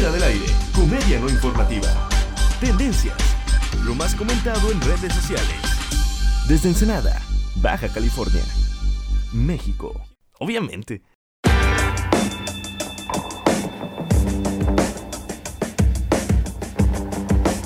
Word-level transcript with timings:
Fuera 0.00 0.14
del 0.14 0.22
aire, 0.22 0.46
comedia 0.74 1.20
no 1.20 1.28
informativa. 1.28 2.08
Tendencias, 2.58 3.18
lo 3.84 3.94
más 3.94 4.14
comentado 4.14 4.72
en 4.72 4.80
redes 4.80 5.12
sociales. 5.12 5.58
Desde 6.48 6.70
Ensenada, 6.70 7.20
Baja 7.56 7.86
California, 7.86 8.42
México. 9.34 9.92
Obviamente. 10.38 11.02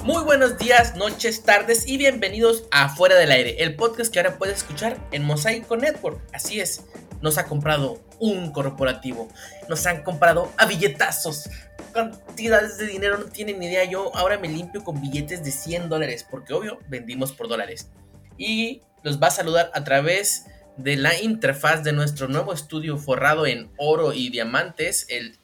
Muy 0.03 0.25
buenos 0.25 0.59
días, 0.59 0.97
noches, 0.97 1.45
tardes 1.45 1.87
y 1.87 1.99
bienvenidos 1.99 2.65
a 2.73 2.89
Fuera 2.89 3.15
del 3.15 3.31
Aire, 3.31 3.63
el 3.63 3.77
podcast 3.77 4.13
que 4.13 4.19
ahora 4.19 4.39
puedes 4.39 4.57
escuchar 4.57 4.99
en 5.13 5.25
Mosaico 5.25 5.77
Network. 5.77 6.21
Así 6.33 6.59
es, 6.59 6.85
nos 7.25 7.39
ha 7.39 7.47
comprado 7.47 8.03
un 8.21 8.53
corporativo, 8.53 9.29
nos 9.67 9.87
han 9.87 10.03
comprado 10.03 10.53
a 10.59 10.67
billetazos, 10.67 11.49
cantidades 11.95 12.77
de 12.77 12.87
dinero, 12.87 13.17
no 13.17 13.25
tienen 13.25 13.59
ni 13.59 13.67
idea. 13.67 13.85
Yo 13.85 14.15
ahora 14.15 14.37
me 14.37 14.47
limpio 14.47 14.85
con 14.85 15.01
billetes 15.01 15.43
de 15.43 15.51
100 15.51 15.89
dólares, 15.89 16.27
porque 16.31 16.53
obvio 16.53 16.79
vendimos 16.87 17.33
por 17.33 17.49
dólares. 17.49 17.89
Y 18.37 18.83
los 19.03 19.23
va 19.23 19.29
a 19.29 19.31
saludar 19.31 19.71
a 19.73 19.85
través 19.85 20.45
de 20.77 20.97
la 20.97 21.19
interfaz 21.19 21.83
de 21.83 21.95
nuestro 21.95 22.29
nuevo 22.29 22.53
estudio 22.53 22.99
forrado 22.99 23.47
en 23.47 23.71
oro 23.79 24.13
y 24.13 24.29
diamantes, 24.29 25.07
el 25.09 25.39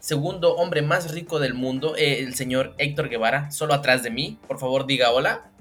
segundo 0.00 0.56
hombre 0.56 0.82
más 0.82 1.12
rico 1.12 1.38
del 1.38 1.54
mundo, 1.54 1.94
eh, 1.96 2.18
el 2.18 2.34
señor 2.34 2.74
Héctor 2.78 3.08
Guevara, 3.08 3.52
solo 3.52 3.74
atrás 3.74 4.02
de 4.02 4.10
mí. 4.10 4.40
Por 4.48 4.58
favor, 4.58 4.86
diga 4.86 5.12
hola. 5.12 5.52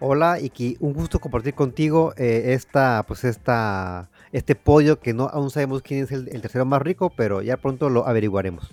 Hola, 0.00 0.40
Iki, 0.40 0.78
un 0.80 0.92
gusto 0.92 1.20
compartir 1.20 1.54
contigo 1.54 2.14
eh, 2.16 2.52
esta, 2.52 3.04
pues 3.06 3.22
esta, 3.22 4.10
este 4.34 4.56
pollo 4.56 4.98
que 4.98 5.14
no 5.14 5.28
aún 5.28 5.48
sabemos 5.48 5.80
quién 5.80 6.02
es 6.02 6.10
el, 6.10 6.28
tercero 6.42 6.64
más 6.64 6.82
rico, 6.82 7.10
pero 7.16 7.40
ya 7.40 7.56
pronto 7.56 7.88
lo 7.88 8.08
averiguaremos. 8.08 8.68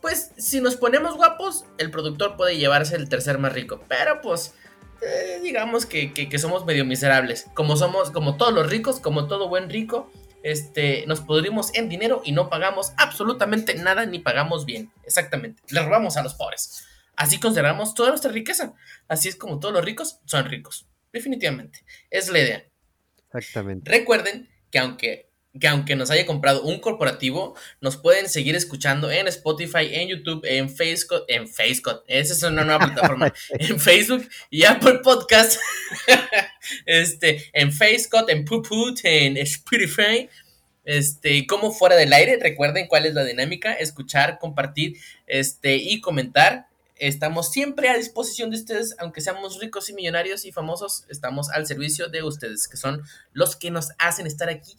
Pues 0.00 0.32
si 0.38 0.62
nos 0.62 0.76
ponemos 0.76 1.16
guapos, 1.16 1.66
el 1.76 1.90
productor 1.90 2.38
puede 2.38 2.56
llevarse 2.56 2.96
el 2.96 3.10
tercer 3.10 3.36
más 3.38 3.52
rico, 3.52 3.82
pero 3.88 4.22
pues 4.22 4.54
eh, 5.02 5.38
digamos 5.42 5.84
que, 5.84 6.14
que, 6.14 6.38
somos 6.38 6.64
medio 6.64 6.86
miserables, 6.86 7.46
como 7.52 7.76
somos, 7.76 8.10
como 8.10 8.38
todos 8.38 8.54
los 8.54 8.70
ricos, 8.70 9.00
como 9.00 9.26
todo 9.26 9.50
buen 9.50 9.68
rico, 9.68 10.10
este, 10.42 11.04
nos 11.06 11.20
pudrimos 11.20 11.74
en 11.74 11.90
dinero 11.90 12.22
y 12.24 12.32
no 12.32 12.48
pagamos 12.48 12.94
absolutamente 12.96 13.74
nada 13.74 14.06
ni 14.06 14.18
pagamos 14.18 14.64
bien. 14.64 14.90
Exactamente. 15.04 15.62
Le 15.68 15.82
robamos 15.82 16.16
a 16.16 16.22
los 16.22 16.34
pobres. 16.34 16.86
Así 17.16 17.38
consideramos 17.38 17.92
toda 17.94 18.08
nuestra 18.08 18.32
riqueza. 18.32 18.72
Así 19.08 19.28
es 19.28 19.36
como 19.36 19.60
todos 19.60 19.74
los 19.74 19.84
ricos 19.84 20.20
son 20.24 20.46
ricos. 20.46 20.88
Definitivamente. 21.12 21.84
Es 22.08 22.30
la 22.30 22.38
idea. 22.38 22.64
Exactamente. 23.26 23.90
Recuerden 23.90 24.51
que 24.72 24.78
aunque, 24.78 25.28
que 25.60 25.68
aunque 25.68 25.94
nos 25.94 26.10
haya 26.10 26.26
comprado 26.26 26.64
un 26.64 26.80
corporativo, 26.80 27.54
nos 27.80 27.98
pueden 27.98 28.28
seguir 28.28 28.56
escuchando 28.56 29.10
en 29.10 29.28
Spotify, 29.28 29.88
en 29.92 30.08
YouTube, 30.08 30.44
en 30.44 30.68
Facebook, 30.68 31.24
en 31.28 31.46
Facebook, 31.46 32.02
esa 32.08 32.32
es 32.32 32.42
una 32.42 32.64
nueva 32.64 32.86
plataforma, 32.86 33.32
en 33.50 33.78
Facebook 33.78 34.28
y 34.50 34.64
Apple 34.64 35.00
Podcast, 35.04 35.60
este, 36.86 37.50
en 37.52 37.70
Facebook, 37.70 38.24
en 38.28 38.44
Puput, 38.44 38.98
en 39.04 39.36
Spotify, 39.36 40.28
este, 40.84 41.46
como 41.46 41.70
fuera 41.70 41.96
del 41.96 42.12
aire, 42.12 42.38
recuerden 42.40 42.88
cuál 42.88 43.06
es 43.06 43.14
la 43.14 43.22
dinámica, 43.22 43.74
escuchar, 43.74 44.38
compartir, 44.40 44.96
este, 45.26 45.76
y 45.76 46.00
comentar. 46.00 46.66
Estamos 47.02 47.50
siempre 47.50 47.88
a 47.88 47.96
disposición 47.96 48.50
de 48.50 48.58
ustedes, 48.58 48.94
aunque 49.00 49.20
seamos 49.20 49.58
ricos 49.58 49.90
y 49.90 49.92
millonarios 49.92 50.44
y 50.44 50.52
famosos, 50.52 51.04
estamos 51.08 51.50
al 51.50 51.66
servicio 51.66 52.08
de 52.08 52.22
ustedes, 52.22 52.68
que 52.68 52.76
son 52.76 53.02
los 53.32 53.56
que 53.56 53.72
nos 53.72 53.90
hacen 53.98 54.28
estar 54.28 54.48
aquí 54.48 54.76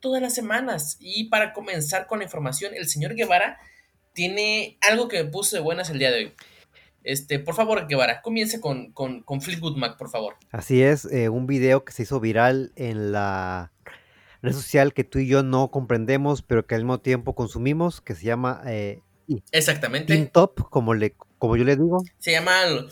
todas 0.00 0.22
las 0.22 0.34
semanas. 0.34 0.96
Y 1.00 1.24
para 1.24 1.52
comenzar 1.52 2.06
con 2.06 2.20
la 2.20 2.24
información, 2.24 2.72
el 2.74 2.88
señor 2.88 3.14
Guevara 3.14 3.58
tiene 4.14 4.78
algo 4.88 5.06
que 5.06 5.22
me 5.22 5.28
puso 5.28 5.54
de 5.54 5.60
buenas 5.60 5.90
el 5.90 5.98
día 5.98 6.10
de 6.10 6.16
hoy. 6.16 6.32
Este, 7.04 7.38
por 7.40 7.54
favor, 7.54 7.86
Guevara, 7.86 8.22
comience 8.22 8.58
con, 8.58 8.92
con, 8.92 9.22
con 9.22 9.42
Fleetwood 9.42 9.76
Mac, 9.76 9.98
por 9.98 10.08
favor. 10.08 10.36
Así 10.52 10.80
es, 10.80 11.04
eh, 11.04 11.28
un 11.28 11.46
video 11.46 11.84
que 11.84 11.92
se 11.92 12.04
hizo 12.04 12.20
viral 12.20 12.72
en 12.76 13.12
la 13.12 13.70
red 14.40 14.54
social 14.54 14.94
que 14.94 15.04
tú 15.04 15.18
y 15.18 15.28
yo 15.28 15.42
no 15.42 15.70
comprendemos, 15.70 16.40
pero 16.40 16.66
que 16.66 16.74
al 16.74 16.84
mismo 16.84 17.00
tiempo 17.00 17.34
consumimos, 17.34 18.00
que 18.00 18.14
se 18.14 18.24
llama 18.24 18.62
eh, 18.64 19.02
Exactamente. 19.52 20.26
Top, 20.32 20.68
como 20.70 20.94
le 20.94 21.14
como 21.38 21.56
yo 21.56 21.64
le 21.64 21.76
digo. 21.76 22.02
Se 22.18 22.32
llaman 22.32 22.88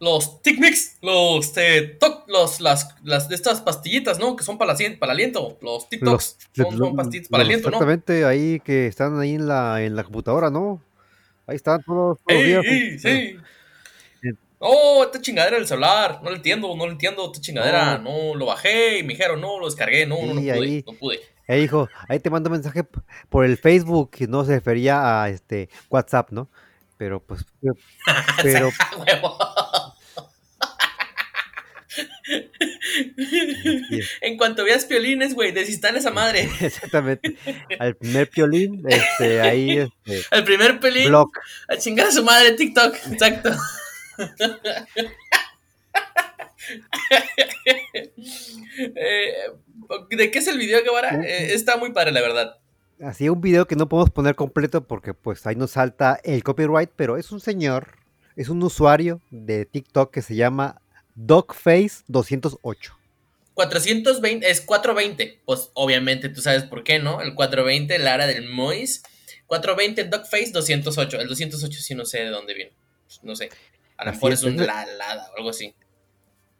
los 0.00 0.42
TikMix, 0.42 0.98
los, 1.02 1.56
eh, 1.56 1.98
los 2.28 2.60
las, 2.60 2.94
las 3.02 3.28
de 3.28 3.34
estas 3.34 3.60
pastillitas, 3.60 4.18
¿no? 4.18 4.36
Que 4.36 4.44
son 4.44 4.58
para, 4.58 4.76
para 4.98 5.12
aliento, 5.12 5.58
los 5.60 5.88
TikToks, 5.88 6.36
son, 6.54 6.96
pastillitas 6.96 7.28
para 7.28 7.42
aliento, 7.42 7.70
¿no? 7.70 7.76
Exactamente, 7.76 8.24
ahí 8.24 8.60
que 8.60 8.86
están 8.86 9.18
ahí 9.18 9.34
en 9.34 9.48
la, 9.48 9.82
en 9.82 9.96
la 9.96 10.04
computadora, 10.04 10.50
¿no? 10.50 10.82
Ahí 11.46 11.56
están 11.56 11.82
todos, 11.82 12.18
los 12.26 12.44
días. 12.44 12.64
sí. 13.02 13.36
Oh, 14.60 15.04
esta 15.04 15.20
chingadera 15.20 15.56
del 15.56 15.68
celular, 15.68 16.20
no 16.22 16.30
lo 16.30 16.36
entiendo, 16.36 16.74
no 16.76 16.84
lo 16.84 16.90
entiendo, 16.90 17.26
esta 17.26 17.40
chingadera, 17.40 17.98
no, 17.98 18.34
lo 18.34 18.46
bajé 18.46 18.98
y 18.98 19.02
me 19.04 19.10
dijeron, 19.14 19.40
no, 19.40 19.60
lo 19.60 19.66
descargué, 19.66 20.04
no, 20.04 20.16
no, 20.16 20.34
no 20.34 20.40
pude, 20.40 20.50
ahí, 20.50 20.84
no 20.84 20.92
pude. 20.94 21.20
Ahí 21.46 21.60
dijo, 21.60 21.88
ahí 22.08 22.18
te 22.18 22.28
mando 22.28 22.50
un 22.50 22.54
mensaje 22.54 22.84
por 23.28 23.44
el 23.44 23.56
Facebook, 23.56 24.16
no 24.28 24.44
se 24.44 24.54
refería 24.54 25.22
a 25.22 25.28
este 25.28 25.68
WhatsApp, 25.88 26.32
¿no? 26.32 26.48
Pero 26.98 27.22
pues. 27.22 27.46
Pero. 28.42 28.70
en 34.20 34.36
cuanto 34.36 34.64
veas 34.64 34.84
piolines, 34.84 35.34
güey, 35.34 35.52
desinstala 35.52 35.98
esa 35.98 36.10
madre. 36.10 36.48
Exactamente. 36.60 37.36
Al 37.78 37.96
primer 37.96 38.28
piolín, 38.28 38.84
este, 38.86 39.40
ahí. 39.40 39.78
Este, 39.78 40.26
Al 40.30 40.44
primer 40.44 40.80
piolín. 40.80 41.14
A 41.14 41.76
chingar 41.78 42.08
a 42.08 42.12
su 42.12 42.24
madre 42.24 42.52
TikTok. 42.52 42.94
Exacto. 43.12 43.50
Eh, 48.94 49.32
¿De 50.10 50.30
qué 50.30 50.38
es 50.38 50.48
el 50.48 50.58
video, 50.58 50.82
Guevara? 50.82 51.20
Eh, 51.24 51.54
está 51.54 51.76
muy 51.76 51.92
padre, 51.92 52.12
la 52.12 52.20
verdad 52.20 52.58
así 53.02 53.28
un 53.28 53.40
video 53.40 53.66
que 53.66 53.76
no 53.76 53.88
podemos 53.88 54.10
poner 54.10 54.34
completo 54.34 54.86
porque 54.86 55.14
pues 55.14 55.46
ahí 55.46 55.56
nos 55.56 55.72
salta 55.72 56.20
el 56.24 56.42
copyright, 56.42 56.90
pero 56.96 57.16
es 57.16 57.32
un 57.32 57.40
señor, 57.40 57.96
es 58.36 58.48
un 58.48 58.62
usuario 58.62 59.20
de 59.30 59.64
TikTok 59.64 60.12
que 60.12 60.22
se 60.22 60.36
llama 60.36 60.80
Dogface208. 61.16 62.92
420 63.54 64.48
es 64.48 64.60
420, 64.60 65.40
pues 65.44 65.70
obviamente 65.74 66.28
tú 66.28 66.40
sabes 66.40 66.62
por 66.62 66.84
qué, 66.84 67.00
¿no? 67.00 67.20
El 67.20 67.34
420, 67.34 67.98
Lara 67.98 68.26
del 68.26 68.48
Mois. 68.48 69.02
420 69.48 70.04
Dogface 70.04 70.52
208. 70.52 71.20
El 71.20 71.28
208 71.28 71.80
sí 71.80 71.94
no 71.96 72.04
sé 72.04 72.18
de 72.18 72.28
dónde 72.28 72.54
viene. 72.54 72.72
Pues, 73.06 73.20
no 73.24 73.34
sé. 73.34 73.48
A 73.96 74.04
lo 74.04 74.12
mejor 74.12 74.32
es, 74.32 74.44
un 74.44 74.56
la, 74.58 74.86
o 75.32 75.38
algo 75.38 75.50
así. 75.50 75.74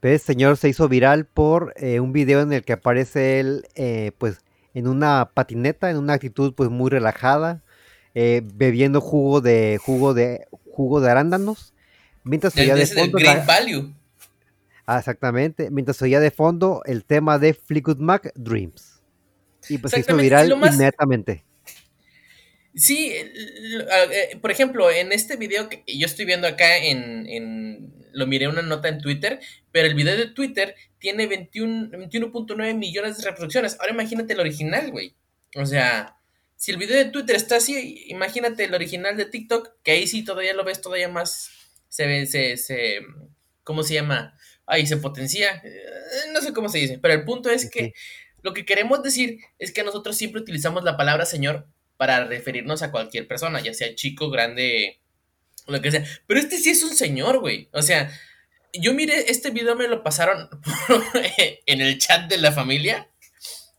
Este 0.03 0.19
señor 0.19 0.56
se 0.56 0.69
hizo 0.69 0.88
viral 0.88 1.26
por 1.26 1.72
eh, 1.76 2.00
un 2.00 2.12
video 2.12 2.41
en 2.41 2.53
el 2.53 2.65
que 2.65 2.72
aparece 2.72 3.38
él, 3.38 3.66
eh, 3.76 4.10
pues, 4.19 4.38
en 4.78 4.87
una 4.87 5.31
patineta, 5.34 5.91
en 5.91 5.97
una 5.97 6.15
actitud 6.15 6.55
pues 6.55 6.71
muy 6.71 6.89
relajada, 6.89 7.62
eh, 8.15 8.43
bebiendo 8.55 9.00
jugo 9.00 9.41
de 9.41 9.78
jugo 9.83 10.15
de 10.15 10.47
jugo 10.71 11.00
de 11.00 11.11
arándanos, 11.11 11.75
mientras 12.22 12.56
oía 12.56 12.77
de 12.77 12.87
fondo 12.87 13.19
value. 13.44 13.93
Ah, 14.87 14.99
exactamente, 14.99 15.71
mientras 15.71 16.00
oía 16.00 16.21
de 16.21 16.31
fondo 16.31 16.83
el 16.87 17.05
tema 17.05 17.38
de 17.38 17.55
Fleetwood 17.55 17.99
Mac 17.99 18.33
Dreams. 18.37 19.03
Y 19.69 19.78
pues 19.78 19.93
se 19.93 20.00
hizo 20.00 20.17
viral 20.17 20.50
inmediatamente. 20.53 21.44
Sí, 22.77 23.12
eh, 23.12 24.38
por 24.41 24.53
ejemplo, 24.53 24.91
en 24.91 25.11
este 25.11 25.37
video 25.37 25.69
que 25.69 25.83
yo 25.88 26.06
estoy 26.06 26.25
viendo 26.25 26.47
acá 26.47 26.78
en, 26.78 27.93
lo 28.13 28.27
miré 28.27 28.49
una 28.49 28.63
nota 28.63 28.89
en 28.89 29.01
Twitter, 29.01 29.41
pero 29.73 29.87
el 29.87 29.95
video 29.95 30.17
de 30.17 30.29
Twitter 30.29 30.75
tiene 30.99 31.29
21.9 31.29 32.75
millones 32.75 33.19
de 33.19 33.25
reproducciones. 33.25 33.79
Ahora 33.81 33.93
imagínate 33.93 34.33
el 34.33 34.41
original, 34.41 34.91
güey. 34.91 35.15
O 35.57 35.67
sea, 35.67 36.17
si 36.57 36.73
el 36.73 36.77
video 36.77 36.97
de 36.97 37.11
Twitter 37.11 37.37
está 37.37 37.57
así, 37.57 38.05
imagínate 38.09 38.65
el 38.65 38.75
original 38.75 39.17
de 39.17 39.27
TikTok, 39.27 39.77
que 39.82 39.93
ahí 39.93 40.06
sí 40.06 40.25
todavía 40.25 40.55
lo 40.55 40.65
ves 40.65 40.81
todavía 40.81 41.09
más, 41.09 41.50
se 41.88 42.06
ve, 42.06 42.27
se, 42.27 42.56
se, 42.56 43.00
¿cómo 43.62 43.82
se 43.85 43.94
llama? 43.94 44.37
Ahí 44.67 44.87
se 44.87 44.97
potencia, 44.97 45.62
eh, 45.65 46.32
no 46.32 46.41
sé 46.41 46.53
cómo 46.53 46.69
se 46.69 46.79
dice, 46.79 46.99
pero 46.99 47.15
el 47.15 47.25
punto 47.25 47.49
es 47.49 47.71
que 47.71 47.94
lo 48.43 48.55
que 48.55 48.65
queremos 48.65 49.03
decir 49.03 49.38
es 49.59 49.73
que 49.73 49.85
nosotros 49.85 50.17
siempre 50.17 50.41
utilizamos 50.41 50.85
la 50.85 50.97
palabra 50.97 51.27
Señor 51.27 51.67
para 51.97 52.25
referirnos 52.25 52.82
a 52.82 52.91
cualquier 52.91 53.27
persona, 53.27 53.61
ya 53.61 53.73
sea 53.73 53.94
chico, 53.94 54.31
grande, 54.31 55.00
lo 55.69 55.81
que 55.81 55.91
sea. 55.91 56.05
Pero 56.26 56.41
este 56.41 56.59
sí 56.59 56.70
es 56.70 56.82
un 56.82 56.94
señor, 56.94 57.41
güey. 57.41 57.69
O 57.73 57.82
sea, 57.82 58.11
yo 58.73 58.94
miré 58.94 59.31
este 59.31 59.50
video, 59.50 59.76
me 59.76 59.88
lo 59.88 60.03
pasaron 60.03 60.49
en 61.67 61.81
el 61.81 61.99
chat 61.99 62.29
de 62.29 62.38
la 62.38 62.53
familia. 62.53 63.09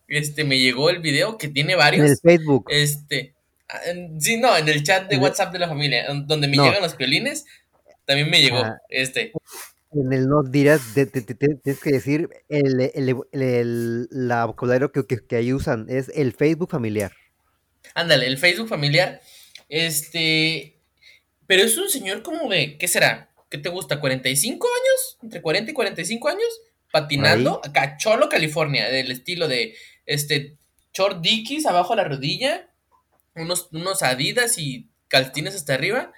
Este, 0.08 0.44
me 0.44 0.58
llegó 0.58 0.90
el 0.90 0.98
video 0.98 1.38
que 1.38 1.48
tiene 1.48 1.76
varios. 1.76 2.04
En 2.04 2.12
el 2.12 2.18
Facebook. 2.18 2.66
Este, 2.68 3.34
ah, 3.68 3.78
sí, 4.18 4.36
no, 4.36 4.56
en 4.56 4.68
el 4.68 4.82
chat 4.82 5.08
de 5.08 5.18
WhatsApp 5.18 5.52
de 5.52 5.60
la 5.60 5.68
familia, 5.68 6.06
donde 6.26 6.48
me 6.48 6.56
llegan 6.56 6.82
los 6.82 6.96
violines, 6.96 7.44
también 8.04 8.28
me 8.28 8.40
llegó 8.40 8.58
ah. 8.58 8.78
este. 8.88 9.32
En 9.92 10.12
el 10.12 10.28
no 10.28 10.42
dirás, 10.44 10.82
tienes 10.94 11.80
que 11.80 11.90
decir 11.90 12.28
el, 12.48 12.92
el, 13.32 14.08
la 14.10 14.44
vocabulario 14.44 14.92
que, 14.92 15.04
que, 15.04 15.36
ahí 15.36 15.52
usan, 15.52 15.86
es 15.88 16.10
el 16.14 16.32
Facebook 16.32 16.70
familiar. 16.70 17.12
Ándale, 17.94 18.26
el 18.26 18.38
Facebook 18.38 18.68
familiar. 18.68 19.20
Este, 19.68 20.79
pero 21.50 21.64
es 21.64 21.76
un 21.76 21.90
señor 21.90 22.22
como 22.22 22.48
de, 22.48 22.78
¿qué 22.78 22.86
será? 22.86 23.28
¿Qué 23.50 23.58
te 23.58 23.70
gusta? 23.70 24.00
¿45 24.00 24.52
años? 24.52 25.18
¿Entre 25.20 25.42
40 25.42 25.72
y 25.72 25.74
45 25.74 26.28
años? 26.28 26.60
Patinando 26.92 27.60
acá, 27.64 27.96
Cholo, 27.96 28.28
California, 28.28 28.88
del 28.88 29.10
estilo 29.10 29.48
de 29.48 29.74
este 30.06 30.58
short 30.94 31.20
dickies 31.20 31.66
abajo 31.66 31.96
la 31.96 32.04
rodilla, 32.04 32.70
unos, 33.34 33.68
unos 33.72 34.04
Adidas 34.04 34.58
y 34.58 34.90
calcetines 35.08 35.56
hasta 35.56 35.74
arriba. 35.74 36.12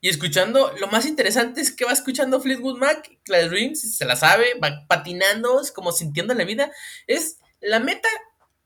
Y 0.00 0.08
escuchando, 0.08 0.72
lo 0.78 0.86
más 0.86 1.04
interesante 1.04 1.60
es 1.62 1.72
que 1.72 1.84
va 1.84 1.90
escuchando 1.90 2.40
Fleetwood 2.40 2.78
Mac, 2.78 3.10
Claire 3.24 3.48
Dreams, 3.48 3.96
se 3.96 4.04
la 4.04 4.14
sabe, 4.14 4.54
va 4.62 4.86
patinando, 4.86 5.60
es 5.60 5.72
como 5.72 5.90
sintiendo 5.90 6.32
la 6.32 6.44
vida. 6.44 6.70
Es 7.08 7.40
la 7.60 7.80
meta, 7.80 8.08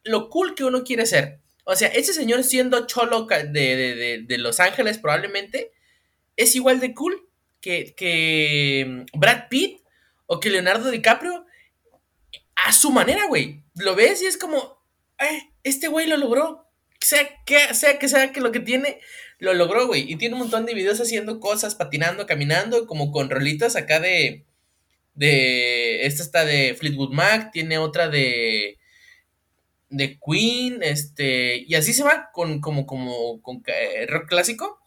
lo 0.04 0.28
cool 0.28 0.54
que 0.54 0.64
uno 0.64 0.84
quiere 0.84 1.06
ser. 1.06 1.40
O 1.64 1.74
sea, 1.76 1.88
ese 1.88 2.12
señor 2.12 2.44
siendo 2.44 2.86
cholo 2.86 3.26
de, 3.26 4.22
de, 4.28 4.36
Los 4.38 4.60
Ángeles 4.60 4.98
probablemente 4.98 5.72
es 6.42 6.56
igual 6.56 6.80
de 6.80 6.94
cool 6.94 7.28
que, 7.60 7.94
que 7.96 9.04
Brad 9.14 9.48
Pitt 9.48 9.80
o 10.26 10.40
que 10.40 10.50
Leonardo 10.50 10.90
DiCaprio 10.90 11.44
a 12.66 12.72
su 12.72 12.90
manera, 12.90 13.26
güey. 13.26 13.62
Lo 13.74 13.94
ves 13.94 14.22
y 14.22 14.26
es 14.26 14.36
como, 14.36 14.82
eh, 15.18 15.50
este 15.62 15.88
güey 15.88 16.06
lo 16.06 16.16
logró. 16.16 16.66
Sea 17.00 17.28
que, 17.46 17.74
sea 17.74 17.98
que 17.98 18.08
sea 18.08 18.32
que 18.32 18.40
lo 18.40 18.52
que 18.52 18.60
tiene, 18.60 19.00
lo 19.38 19.54
logró, 19.54 19.86
güey. 19.86 20.10
Y 20.10 20.16
tiene 20.16 20.34
un 20.34 20.42
montón 20.42 20.66
de 20.66 20.74
videos 20.74 21.00
haciendo 21.00 21.40
cosas, 21.40 21.74
patinando, 21.74 22.26
caminando, 22.26 22.86
como 22.86 23.10
con 23.10 23.30
rolitas 23.30 23.76
acá 23.76 24.00
de. 24.00 24.44
De. 25.14 26.04
Esta 26.06 26.22
está 26.22 26.44
de 26.44 26.74
Fleetwood 26.78 27.12
Mac, 27.12 27.50
tiene 27.52 27.78
otra 27.78 28.08
de. 28.08 28.78
De 29.88 30.18
Queen, 30.24 30.82
este. 30.82 31.64
Y 31.66 31.74
así 31.74 31.92
se 31.94 32.04
va, 32.04 32.30
con 32.32 32.60
como, 32.60 32.86
como, 32.86 33.40
con 33.42 33.62
eh, 33.66 34.06
rock 34.06 34.28
clásico. 34.28 34.79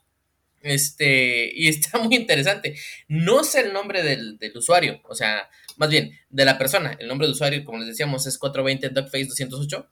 Este. 0.63 1.51
Y 1.53 1.67
está 1.67 1.97
muy 1.99 2.15
interesante. 2.15 2.75
No 3.07 3.43
sé 3.43 3.61
el 3.61 3.73
nombre 3.73 4.01
del, 4.01 4.37
del 4.37 4.57
usuario, 4.57 5.01
o 5.03 5.15
sea, 5.15 5.49
más 5.77 5.89
bien, 5.89 6.11
de 6.29 6.45
la 6.45 6.57
persona. 6.57 6.95
El 6.99 7.07
nombre 7.07 7.27
de 7.27 7.33
usuario, 7.33 7.63
como 7.63 7.79
les 7.79 7.87
decíamos, 7.87 8.25
es 8.25 8.37
420 8.37 8.89
Duckface 8.89 9.25
208. 9.25 9.89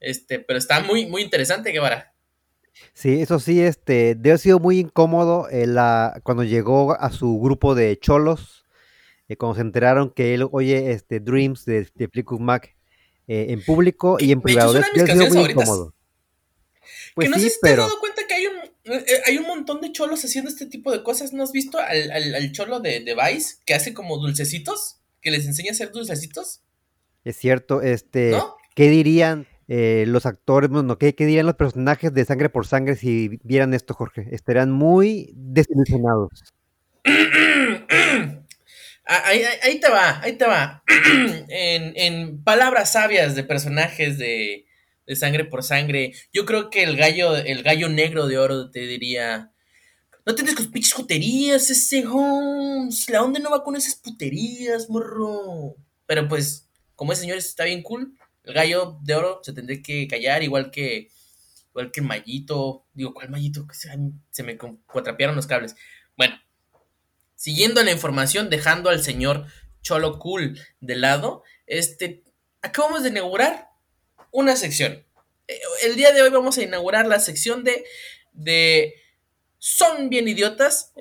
Este, 0.00 0.40
pero 0.40 0.58
está 0.58 0.80
muy, 0.80 1.06
muy 1.06 1.22
interesante, 1.22 1.72
Guevara. 1.72 2.12
Sí, 2.92 3.20
eso 3.20 3.38
sí, 3.38 3.60
este, 3.60 4.14
debe 4.14 4.30
haber 4.30 4.38
sido 4.38 4.58
muy 4.58 4.78
incómodo 4.78 5.48
eh, 5.50 5.66
la, 5.66 6.20
cuando 6.22 6.44
llegó 6.44 6.92
a 6.92 7.10
su 7.10 7.38
grupo 7.40 7.74
de 7.74 7.98
cholos, 7.98 8.66
eh, 9.28 9.36
cuando 9.36 9.56
se 9.56 9.62
enteraron 9.62 10.10
que 10.10 10.34
él 10.34 10.46
oye 10.50 10.92
este, 10.92 11.20
Dreams 11.20 11.64
de, 11.64 11.88
de 11.94 12.24
Mac 12.38 12.76
eh, 13.28 13.46
en 13.50 13.62
público 13.64 14.18
y 14.20 14.32
en 14.32 14.40
privado. 14.40 14.72
Debe 14.74 14.86
haber 14.86 15.10
sido 15.10 15.28
muy 15.28 15.50
incómodo. 15.50 15.94
Pues 17.14 17.26
que 17.26 17.30
no 17.30 17.36
sí, 17.36 17.44
sé 17.44 17.50
si 17.50 17.58
pero... 17.62 17.76
te 17.76 17.82
has 17.82 17.88
dado 17.88 18.00
cuenta 18.00 18.15
hay 18.86 18.98
un, 18.98 19.04
hay 19.26 19.38
un 19.38 19.46
montón 19.46 19.80
de 19.80 19.92
cholos 19.92 20.24
haciendo 20.24 20.50
este 20.50 20.66
tipo 20.66 20.92
de 20.92 21.02
cosas. 21.02 21.32
¿No 21.32 21.42
has 21.42 21.52
visto 21.52 21.78
al, 21.78 22.10
al, 22.10 22.52
cholo 22.52 22.80
de, 22.80 23.00
de 23.00 23.14
Vice 23.14 23.56
que 23.64 23.74
hace 23.74 23.94
como 23.94 24.18
dulcecitos? 24.18 24.98
Que 25.20 25.30
les 25.30 25.46
enseña 25.46 25.70
a 25.70 25.72
hacer 25.72 25.92
dulcecitos. 25.92 26.60
Es 27.24 27.36
cierto, 27.36 27.82
este, 27.82 28.34
¿qué 28.74 28.88
dirían 28.88 29.46
eh, 29.68 30.04
los 30.06 30.26
actores, 30.26 30.70
bueno, 30.70 30.96
¿qué, 30.96 31.16
¿qué, 31.16 31.26
dirían 31.26 31.46
los 31.46 31.56
personajes 31.56 32.14
de 32.14 32.24
Sangre 32.24 32.50
por 32.50 32.68
Sangre 32.68 32.94
si 32.94 33.40
vieran 33.42 33.74
esto, 33.74 33.94
Jorge? 33.94 34.28
Estarían 34.30 34.70
muy 34.70 35.32
desilusionados. 35.34 36.30
Ah, 39.08 39.22
ahí, 39.26 39.78
te 39.78 39.88
va, 39.88 40.20
ahí 40.20 40.32
te 40.32 40.46
va. 40.46 40.82
en, 41.48 42.42
palabras 42.42 42.90
sabias 42.90 43.36
de 43.36 43.44
personajes 43.44 44.18
de, 44.18 44.65
Sangre 45.14 45.44
por 45.44 45.62
Sangre, 45.62 46.12
yo 46.32 46.44
creo 46.44 46.70
que 46.70 46.82
el 46.82 46.96
gallo, 46.96 47.36
el 47.36 47.62
gallo 47.62 47.88
negro 47.88 48.26
de 48.26 48.38
oro 48.38 48.70
te 48.70 48.80
diría... 48.80 49.52
No 50.24 50.34
tienes 50.34 50.56
con 50.56 50.72
pinches 50.72 50.94
puterías, 50.94 51.70
ese 51.70 52.04
Holmes. 52.04 53.08
¿La 53.08 53.22
onda 53.22 53.38
no 53.38 53.50
va 53.50 53.62
con 53.62 53.76
esas 53.76 53.94
puterías, 53.94 54.90
morro? 54.90 55.76
Pero 56.06 56.26
pues, 56.26 56.68
como 56.96 57.12
ese 57.12 57.20
señor 57.20 57.38
está 57.38 57.64
bien 57.64 57.84
cool, 57.84 58.18
el 58.42 58.52
gallo 58.52 58.98
de 59.02 59.14
oro 59.14 59.40
se 59.44 59.52
tendría 59.52 59.80
que 59.82 60.08
callar, 60.08 60.42
igual 60.42 60.72
que 60.72 61.10
igual 61.76 61.92
que 61.92 62.00
el 62.00 62.06
mallito. 62.06 62.86
Digo, 62.94 63.12
¿cuál 63.12 63.28
mallito? 63.28 63.66
Se, 64.30 64.42
me 64.42 64.56
cuatrapearon 64.56 65.36
los 65.36 65.46
cables. 65.46 65.76
Bueno, 66.16 66.34
siguiendo 67.34 67.82
la 67.84 67.92
información, 67.92 68.48
dejando 68.48 68.88
al 68.88 69.02
señor 69.02 69.46
Cholo 69.82 70.18
Cool 70.18 70.58
de 70.80 70.96
lado, 70.96 71.42
este, 71.66 72.24
acabamos 72.62 73.02
de 73.02 73.10
inaugurar 73.10 73.68
una 74.36 74.54
sección. 74.54 75.02
Eh, 75.48 75.58
el 75.84 75.96
día 75.96 76.12
de 76.12 76.20
hoy 76.20 76.28
vamos 76.28 76.58
a 76.58 76.62
inaugurar 76.62 77.06
la 77.06 77.20
sección 77.20 77.64
de, 77.64 77.86
de 78.32 78.94
Son 79.56 80.10
bien 80.10 80.28
idiotas. 80.28 80.92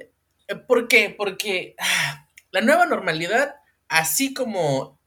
Eh, 0.47 0.55
¿Por 0.55 0.87
qué? 0.87 1.13
Porque 1.15 1.75
ah, 1.77 2.29
la 2.51 2.61
nueva 2.61 2.85
normalidad, 2.85 3.55
así 3.89 4.33
como 4.33 4.97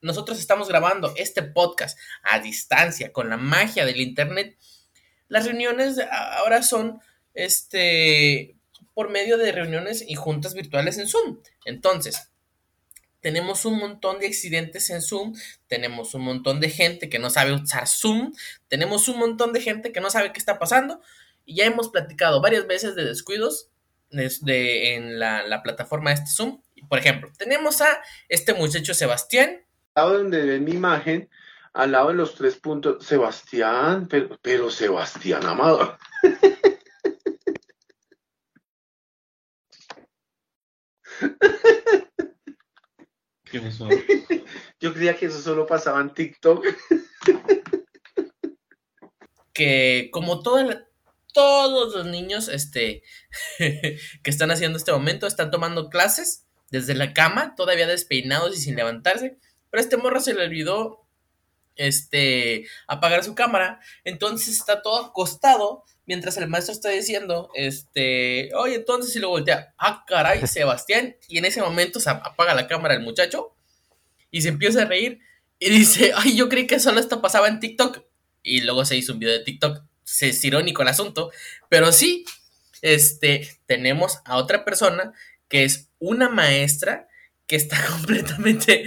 nosotros 0.00 0.38
estamos 0.38 0.68
grabando 0.68 1.12
este 1.16 1.42
podcast 1.42 1.98
a 2.22 2.38
distancia 2.38 3.12
con 3.12 3.28
la 3.28 3.36
magia 3.36 3.84
del 3.84 4.00
internet, 4.00 4.56
las 5.26 5.46
reuniones 5.46 5.98
ahora 6.38 6.62
son 6.62 7.00
este 7.34 8.54
por 8.94 9.10
medio 9.10 9.38
de 9.38 9.50
reuniones 9.50 10.04
y 10.06 10.14
juntas 10.14 10.54
virtuales 10.54 10.98
en 10.98 11.08
Zoom. 11.08 11.40
Entonces, 11.64 12.30
tenemos 13.22 13.64
un 13.64 13.78
montón 13.78 14.18
de 14.18 14.26
accidentes 14.26 14.90
en 14.90 15.00
Zoom, 15.00 15.34
tenemos 15.66 16.14
un 16.14 16.22
montón 16.22 16.60
de 16.60 16.68
gente 16.68 17.08
que 17.08 17.18
no 17.18 17.30
sabe 17.30 17.54
usar 17.54 17.88
Zoom, 17.88 18.34
tenemos 18.68 19.08
un 19.08 19.18
montón 19.18 19.54
de 19.54 19.62
gente 19.62 19.92
que 19.92 20.02
no 20.02 20.10
sabe 20.10 20.32
qué 20.32 20.38
está 20.38 20.58
pasando 20.58 21.00
y 21.46 21.56
ya 21.56 21.64
hemos 21.64 21.88
platicado 21.88 22.42
varias 22.42 22.66
veces 22.66 22.94
de 22.94 23.06
descuidos 23.06 23.70
en 24.10 25.18
la, 25.18 25.46
la 25.46 25.62
plataforma 25.62 26.10
de 26.10 26.16
este 26.16 26.30
Zoom. 26.30 26.60
Por 26.90 26.98
ejemplo, 26.98 27.32
tenemos 27.38 27.80
a 27.80 28.02
este 28.28 28.52
muchacho 28.52 28.92
Sebastián 28.92 29.62
lado 29.94 30.18
donde 30.18 30.44
ven 30.44 30.64
mi 30.64 30.72
imagen, 30.72 31.28
al 31.74 31.92
lado 31.92 32.08
de 32.08 32.14
los 32.14 32.34
tres 32.34 32.56
puntos, 32.56 33.04
Sebastián, 33.04 34.08
pero, 34.08 34.38
pero 34.42 34.70
Sebastián 34.70 35.44
Amado. 35.44 35.98
¿Qué 43.52 43.60
pasó? 43.60 43.86
Yo 44.80 44.94
creía 44.94 45.14
que 45.14 45.26
eso 45.26 45.42
solo 45.42 45.66
pasaba 45.66 46.00
en 46.00 46.14
TikTok. 46.14 46.64
que 49.52 50.08
como 50.10 50.42
todos 50.42 51.94
los 51.94 52.06
niños 52.06 52.48
este, 52.48 53.02
que 53.58 53.98
están 54.24 54.50
haciendo 54.50 54.78
este 54.78 54.92
momento 54.92 55.26
están 55.26 55.50
tomando 55.50 55.90
clases 55.90 56.46
desde 56.70 56.94
la 56.94 57.12
cama, 57.12 57.54
todavía 57.54 57.86
despeinados 57.86 58.56
y 58.56 58.60
sin 58.60 58.74
levantarse. 58.74 59.36
Pero 59.70 59.82
a 59.82 59.84
este 59.84 59.98
morro 59.98 60.20
se 60.20 60.32
le 60.32 60.44
olvidó 60.44 61.01
este, 61.76 62.66
apagar 62.86 63.24
su 63.24 63.34
cámara. 63.34 63.80
Entonces 64.04 64.56
está 64.58 64.82
todo 64.82 65.06
acostado 65.06 65.84
mientras 66.06 66.36
el 66.36 66.48
maestro 66.48 66.72
está 66.72 66.88
diciendo, 66.90 67.50
este, 67.54 68.50
oye, 68.54 68.74
entonces 68.76 69.12
si 69.12 69.18
lo 69.18 69.28
voltea, 69.28 69.74
ah, 69.78 70.04
caray, 70.06 70.46
Sebastián. 70.46 71.16
Y 71.28 71.38
en 71.38 71.44
ese 71.44 71.62
momento 71.62 72.00
se 72.00 72.10
apaga 72.10 72.54
la 72.54 72.66
cámara 72.66 72.94
el 72.94 73.00
muchacho 73.00 73.54
y 74.30 74.42
se 74.42 74.48
empieza 74.48 74.82
a 74.82 74.86
reír 74.86 75.20
y 75.58 75.70
dice, 75.70 76.12
ay, 76.14 76.36
yo 76.36 76.48
creí 76.48 76.66
que 76.66 76.80
solo 76.80 77.00
esto 77.00 77.20
pasaba 77.20 77.48
en 77.48 77.60
TikTok. 77.60 78.04
Y 78.42 78.62
luego 78.62 78.84
se 78.84 78.96
hizo 78.96 79.12
un 79.12 79.20
video 79.20 79.38
de 79.38 79.44
TikTok. 79.44 79.84
Se 80.02 80.30
es 80.30 80.44
irónico 80.44 80.82
el 80.82 80.88
asunto, 80.88 81.30
pero 81.68 81.92
sí, 81.92 82.24
este, 82.82 83.48
tenemos 83.66 84.18
a 84.24 84.36
otra 84.36 84.64
persona 84.64 85.12
que 85.48 85.64
es 85.64 85.88
una 86.00 86.28
maestra 86.28 87.08
que 87.52 87.56
está 87.56 87.76
completamente... 87.90 88.82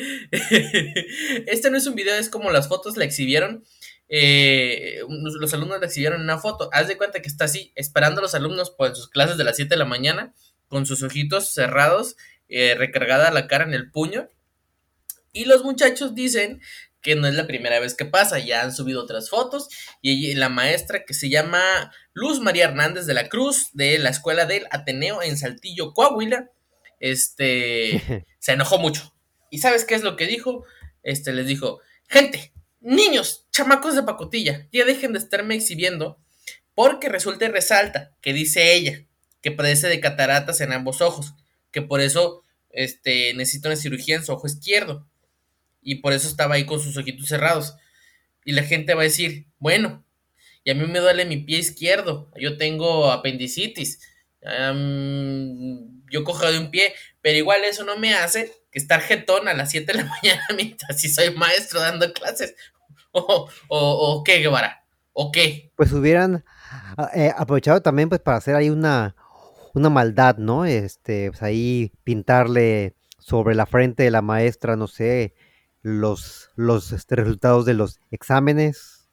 este 1.46 1.70
no 1.70 1.78
es 1.78 1.86
un 1.86 1.94
video, 1.94 2.16
es 2.16 2.30
como 2.30 2.50
las 2.50 2.68
fotos 2.68 2.98
la 2.98 3.06
exhibieron. 3.06 3.64
Eh, 4.10 5.02
los 5.40 5.54
alumnos 5.54 5.80
la 5.80 5.86
exhibieron 5.86 6.20
una 6.20 6.40
foto. 6.40 6.72
Haz 6.74 6.88
de 6.88 6.98
cuenta 6.98 7.22
que 7.22 7.28
está 7.28 7.46
así, 7.46 7.72
esperando 7.76 8.22
a 8.22 8.24
los 8.24 8.34
alumnos 8.34 8.72
por 8.72 8.96
sus 8.96 9.08
clases 9.08 9.38
de 9.38 9.44
las 9.44 9.58
7 9.58 9.70
de 9.70 9.78
la 9.78 9.86
mañana, 9.86 10.34
con 10.68 10.88
sus 10.88 11.04
ojitos 11.04 11.54
cerrados, 11.54 12.16
eh, 12.50 12.74
recargada 12.76 13.30
la 13.30 13.46
cara 13.46 13.66
en 13.66 13.76
el 13.76 13.92
puño. 13.92 14.32
Y 15.32 15.46
los 15.46 15.64
muchachos 15.64 16.16
dicen 16.16 16.60
que 17.04 17.16
no 17.16 17.28
es 17.28 17.36
la 17.36 17.46
primera 17.46 17.80
vez 17.80 17.94
que 17.94 18.06
pasa, 18.06 18.40
ya 18.40 18.64
han 18.64 18.74
subido 18.74 19.04
otras 19.04 19.30
fotos. 19.30 19.68
Y 20.02 20.34
la 20.34 20.50
maestra 20.50 21.04
que 21.06 21.14
se 21.14 21.30
llama 21.30 21.92
Luz 22.14 22.40
María 22.40 22.66
Hernández 22.66 23.06
de 23.06 23.14
la 23.14 23.30
Cruz, 23.30 23.70
de 23.74 24.00
la 24.00 24.10
Escuela 24.10 24.48
del 24.48 24.66
Ateneo 24.72 25.22
en 25.22 25.38
Saltillo, 25.38 25.94
Coahuila, 25.94 26.50
este, 27.00 28.26
se 28.40 28.54
enojó 28.54 28.78
mucho. 28.78 29.14
¿Y 29.50 29.60
sabes 29.60 29.86
qué 29.86 29.96
es 29.96 30.04
lo 30.04 30.16
que 30.16 30.28
dijo? 30.28 30.66
Este, 31.04 31.34
les 31.34 31.48
dijo, 31.48 31.80
gente, 32.08 32.54
niños, 32.82 33.46
chamacos 33.52 33.96
de 33.96 34.04
pacotilla, 34.04 34.68
ya 34.72 34.86
dejen 34.86 35.14
de 35.14 35.20
estarme 35.20 35.56
exhibiendo, 35.56 36.20
porque 36.74 37.10
resulta 37.10 37.46
y 37.46 37.50
resalta 37.50 38.16
que 38.22 38.34
dice 38.34 38.74
ella 38.74 39.06
que 39.42 39.52
padece 39.52 39.88
de 39.88 40.00
cataratas 40.00 40.60
en 40.62 40.74
ambos 40.74 41.02
ojos, 41.02 41.36
que 41.72 41.82
por 41.82 42.02
eso 42.02 42.42
este, 42.72 43.34
necesita 43.36 43.70
una 43.70 43.76
cirugía 43.76 44.16
en 44.16 44.26
su 44.26 44.34
ojo 44.34 44.48
izquierdo, 44.48 45.08
y 45.86 45.96
por 45.96 46.14
eso 46.14 46.28
estaba 46.28 46.56
ahí 46.56 46.66
con 46.66 46.82
sus 46.82 46.98
ojitos 46.98 47.28
cerrados. 47.28 47.76
Y 48.44 48.54
la 48.54 48.64
gente 48.64 48.96
va 48.96 49.02
a 49.02 49.06
decir, 49.06 49.46
bueno, 49.60 50.04
y 50.64 50.72
a 50.72 50.74
mí 50.74 50.86
me 50.88 51.00
duele 51.00 51.26
mi 51.26 51.38
pie 51.38 51.60
izquierdo, 51.60 52.32
yo 52.36 52.58
tengo 52.58 53.12
apendicitis, 53.12 54.00
yo 56.10 56.24
cojo 56.24 56.52
de 56.52 56.60
un 56.60 56.72
pie, 56.72 56.94
pero 57.22 57.38
igual 57.38 57.64
eso 57.64 57.84
no 57.84 57.98
me 57.98 58.14
hace 58.14 58.52
que 58.72 58.80
estar 58.80 59.02
jetón 59.02 59.48
a 59.48 59.54
las 59.54 59.72
7 59.72 59.92
de 59.92 60.04
la 60.04 60.06
mañana 60.22 60.44
mientras 60.56 61.00
si 61.00 61.10
soy 61.10 61.34
maestro 61.36 61.80
dando 61.80 62.12
clases. 62.14 62.56
O, 63.18 63.50
o, 63.70 64.24
qué, 64.26 64.40
Guevara, 64.40 64.84
o 65.14 65.32
qué. 65.32 65.72
Pues 65.78 65.94
hubieran 65.94 66.44
ah, 66.98 67.10
eh, 67.16 67.32
aprovechado 67.34 67.82
también 67.82 68.10
pues 68.10 68.20
para 68.20 68.36
hacer 68.36 68.58
ahí 68.58 68.70
una, 68.70 69.16
una 69.74 69.90
maldad, 69.90 70.36
¿no? 70.36 70.66
Este, 70.66 71.30
pues 71.32 71.42
ahí 71.42 71.94
pintarle 72.04 72.94
sobre 73.18 73.56
la 73.56 73.66
frente 73.66 74.04
de 74.04 74.12
la 74.12 74.22
maestra, 74.22 74.76
no 74.76 74.88
sé, 74.88 75.34
los, 75.82 76.50
los 76.56 76.92
este, 76.92 77.16
resultados 77.16 77.66
de 77.66 77.74
los 77.74 78.02
exámenes. 78.12 79.08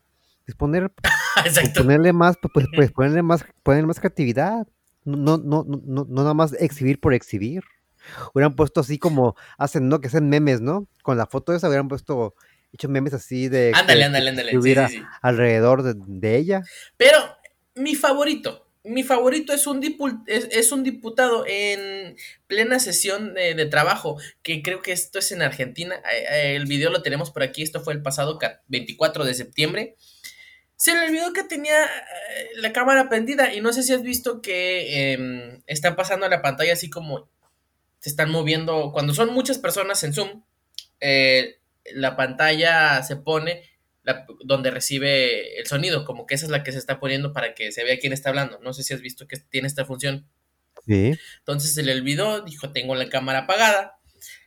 Pues, 0.45 0.57
pues 1.55 1.71
ponerle 1.71 2.13
más, 2.13 2.37
pues, 2.43 2.53
pues, 2.53 2.67
pues, 2.75 2.93
ponerle 2.93 3.23
más, 3.23 3.45
ponerle 3.63 3.87
más 3.87 4.01
creatividad. 4.01 4.67
No, 5.05 5.37
no, 5.39 5.65
no, 5.67 5.81
no, 5.85 6.07
nada 6.09 6.35
más 6.35 6.53
exhibir 6.55 7.01
por 7.01 7.15
exhibir. 7.15 7.63
Hubieran 8.35 8.55
puesto 8.55 8.81
así 8.81 8.99
como 8.99 9.37
hacen, 9.59 9.89
¿no? 9.89 10.01
Que 10.01 10.09
hacen 10.09 10.29
memes, 10.29 10.61
¿no? 10.61 10.89
Con 11.03 11.17
la 11.17 11.27
foto 11.27 11.55
esa 11.55 11.69
hubieran 11.69 11.89
puesto, 11.89 12.35
hecho 12.73 12.89
memes 12.89 13.15
así 13.15 13.49
de... 13.49 13.73
Ándale, 13.75 14.05
ándale, 14.05 14.31
ándale. 14.31 14.59
hubiera 14.59 14.89
alrededor 15.21 15.83
de, 15.83 16.37
ella. 16.37 16.63
Pero 16.97 17.19
mi 17.75 17.95
favorito, 17.95 18.67
mi 18.85 19.03
favorito 19.03 19.53
es 19.53 19.67
un, 19.67 19.81
es, 20.27 20.73
un 20.73 20.83
diputado 20.83 21.45
en 21.47 22.17
plena 22.47 22.81
sesión 22.81 23.35
de, 23.35 23.67
trabajo, 23.67 24.19
que 24.43 24.63
creo 24.63 24.83
que 24.83 24.93
esto 24.93 25.19
es 25.19 25.31
en 25.33 25.43
Argentina. 25.43 25.97
Eh, 25.97 26.25
eh, 26.31 26.57
el 26.57 26.67
video 26.67 26.91
lo 26.91 27.03
tenemos 27.03 27.31
por 27.31 27.43
aquí, 27.43 27.63
esto 27.63 27.81
fue 27.81 27.93
el 27.93 28.03
pasado 28.03 28.39
24 28.69 29.25
de 29.25 29.35
septiembre. 29.35 29.97
Se 30.83 30.95
le 30.95 31.07
olvidó 31.07 31.33
que 31.33 31.45
tenía 31.45 31.85
eh, 31.85 32.51
la 32.57 32.73
cámara 32.73 33.09
prendida 33.09 33.55
y 33.55 33.61
no 33.61 33.73
sé 33.73 33.85
si 33.85 33.93
has 33.93 34.03
visto 34.03 34.43
que 34.43 35.13
em, 35.13 35.63
está 35.67 35.95
pasando 35.95 36.29
la 36.29 36.43
pantalla 36.43 36.73
así 36.73 36.91
como 36.91 37.29
se 38.01 38.09
están 38.09 38.31
moviendo. 38.31 38.91
Cuando 38.93 39.15
son 39.15 39.33
muchas 39.33 39.59
personas 39.59 40.03
en 40.03 40.13
Zoom, 40.13 40.43
la 41.95 42.17
pantalla 42.17 43.03
se 43.03 43.17
pone 43.17 43.63
donde 44.45 44.71
recibe 44.71 45.59
el 45.59 45.67
sonido, 45.67 46.05
como 46.05 46.27
que 46.27 46.35
esa 46.35 46.47
es 46.47 46.51
la 46.51 46.65
que 46.65 46.73
se 46.73 46.79
está 46.79 46.99
poniendo 46.99 47.33
para 47.33 47.55
que 47.55 47.71
se 47.71 47.85
vea 47.85 47.99
quién 47.99 48.13
está 48.13 48.31
hablando. 48.31 48.59
No 48.61 48.73
sé 48.73 48.83
si 48.83 48.95
has 48.95 49.01
visto 49.01 49.29
que 49.29 49.37
tiene 49.37 49.69
esta 49.69 49.85
función. 49.85 50.27
Sí. 50.87 51.13
Entonces 51.39 51.75
se 51.75 51.83
le 51.85 51.93
olvidó, 51.93 52.41
dijo, 52.41 52.73
tengo 52.73 52.95
la 52.97 53.09
cámara 53.09 53.41
apagada. 53.41 53.99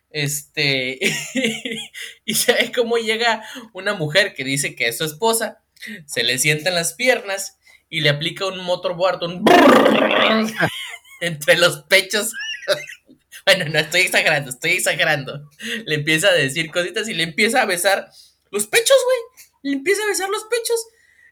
Este, 0.10 1.00
y 2.26 2.34
ve 2.34 2.72
cómo 2.74 2.98
llega 2.98 3.44
una 3.74 3.94
mujer 3.94 4.34
que 4.34 4.44
dice 4.44 4.76
que 4.76 4.88
es 4.88 4.98
su 4.98 5.06
esposa, 5.06 5.64
se 6.06 6.24
le 6.24 6.38
sienta 6.40 6.70
en 6.70 6.76
las 6.76 6.94
piernas 6.94 7.58
y 7.90 8.02
le 8.02 8.10
aplica 8.10 8.46
un 8.46 8.60
motorboard, 8.64 9.24
un 9.24 9.44
entre 11.22 11.58
los 11.58 11.84
pechos. 11.84 12.32
bueno, 13.46 13.66
no 13.66 13.80
estoy 13.80 14.02
exagerando, 14.02 14.50
estoy 14.50 14.72
exagerando. 14.72 15.50
Le 15.86 15.96
empieza 15.96 16.30
a 16.30 16.34
decir 16.34 16.72
cositas 16.72 17.08
y 17.08 17.14
le 17.14 17.24
empieza 17.24 17.62
a 17.62 17.66
besar 17.66 18.10
los 18.52 18.68
pechos, 18.68 18.98
güey 19.06 19.46
le 19.66 19.74
empieza 19.74 20.04
a 20.04 20.08
besar 20.08 20.30
los 20.30 20.44
pechos. 20.44 20.88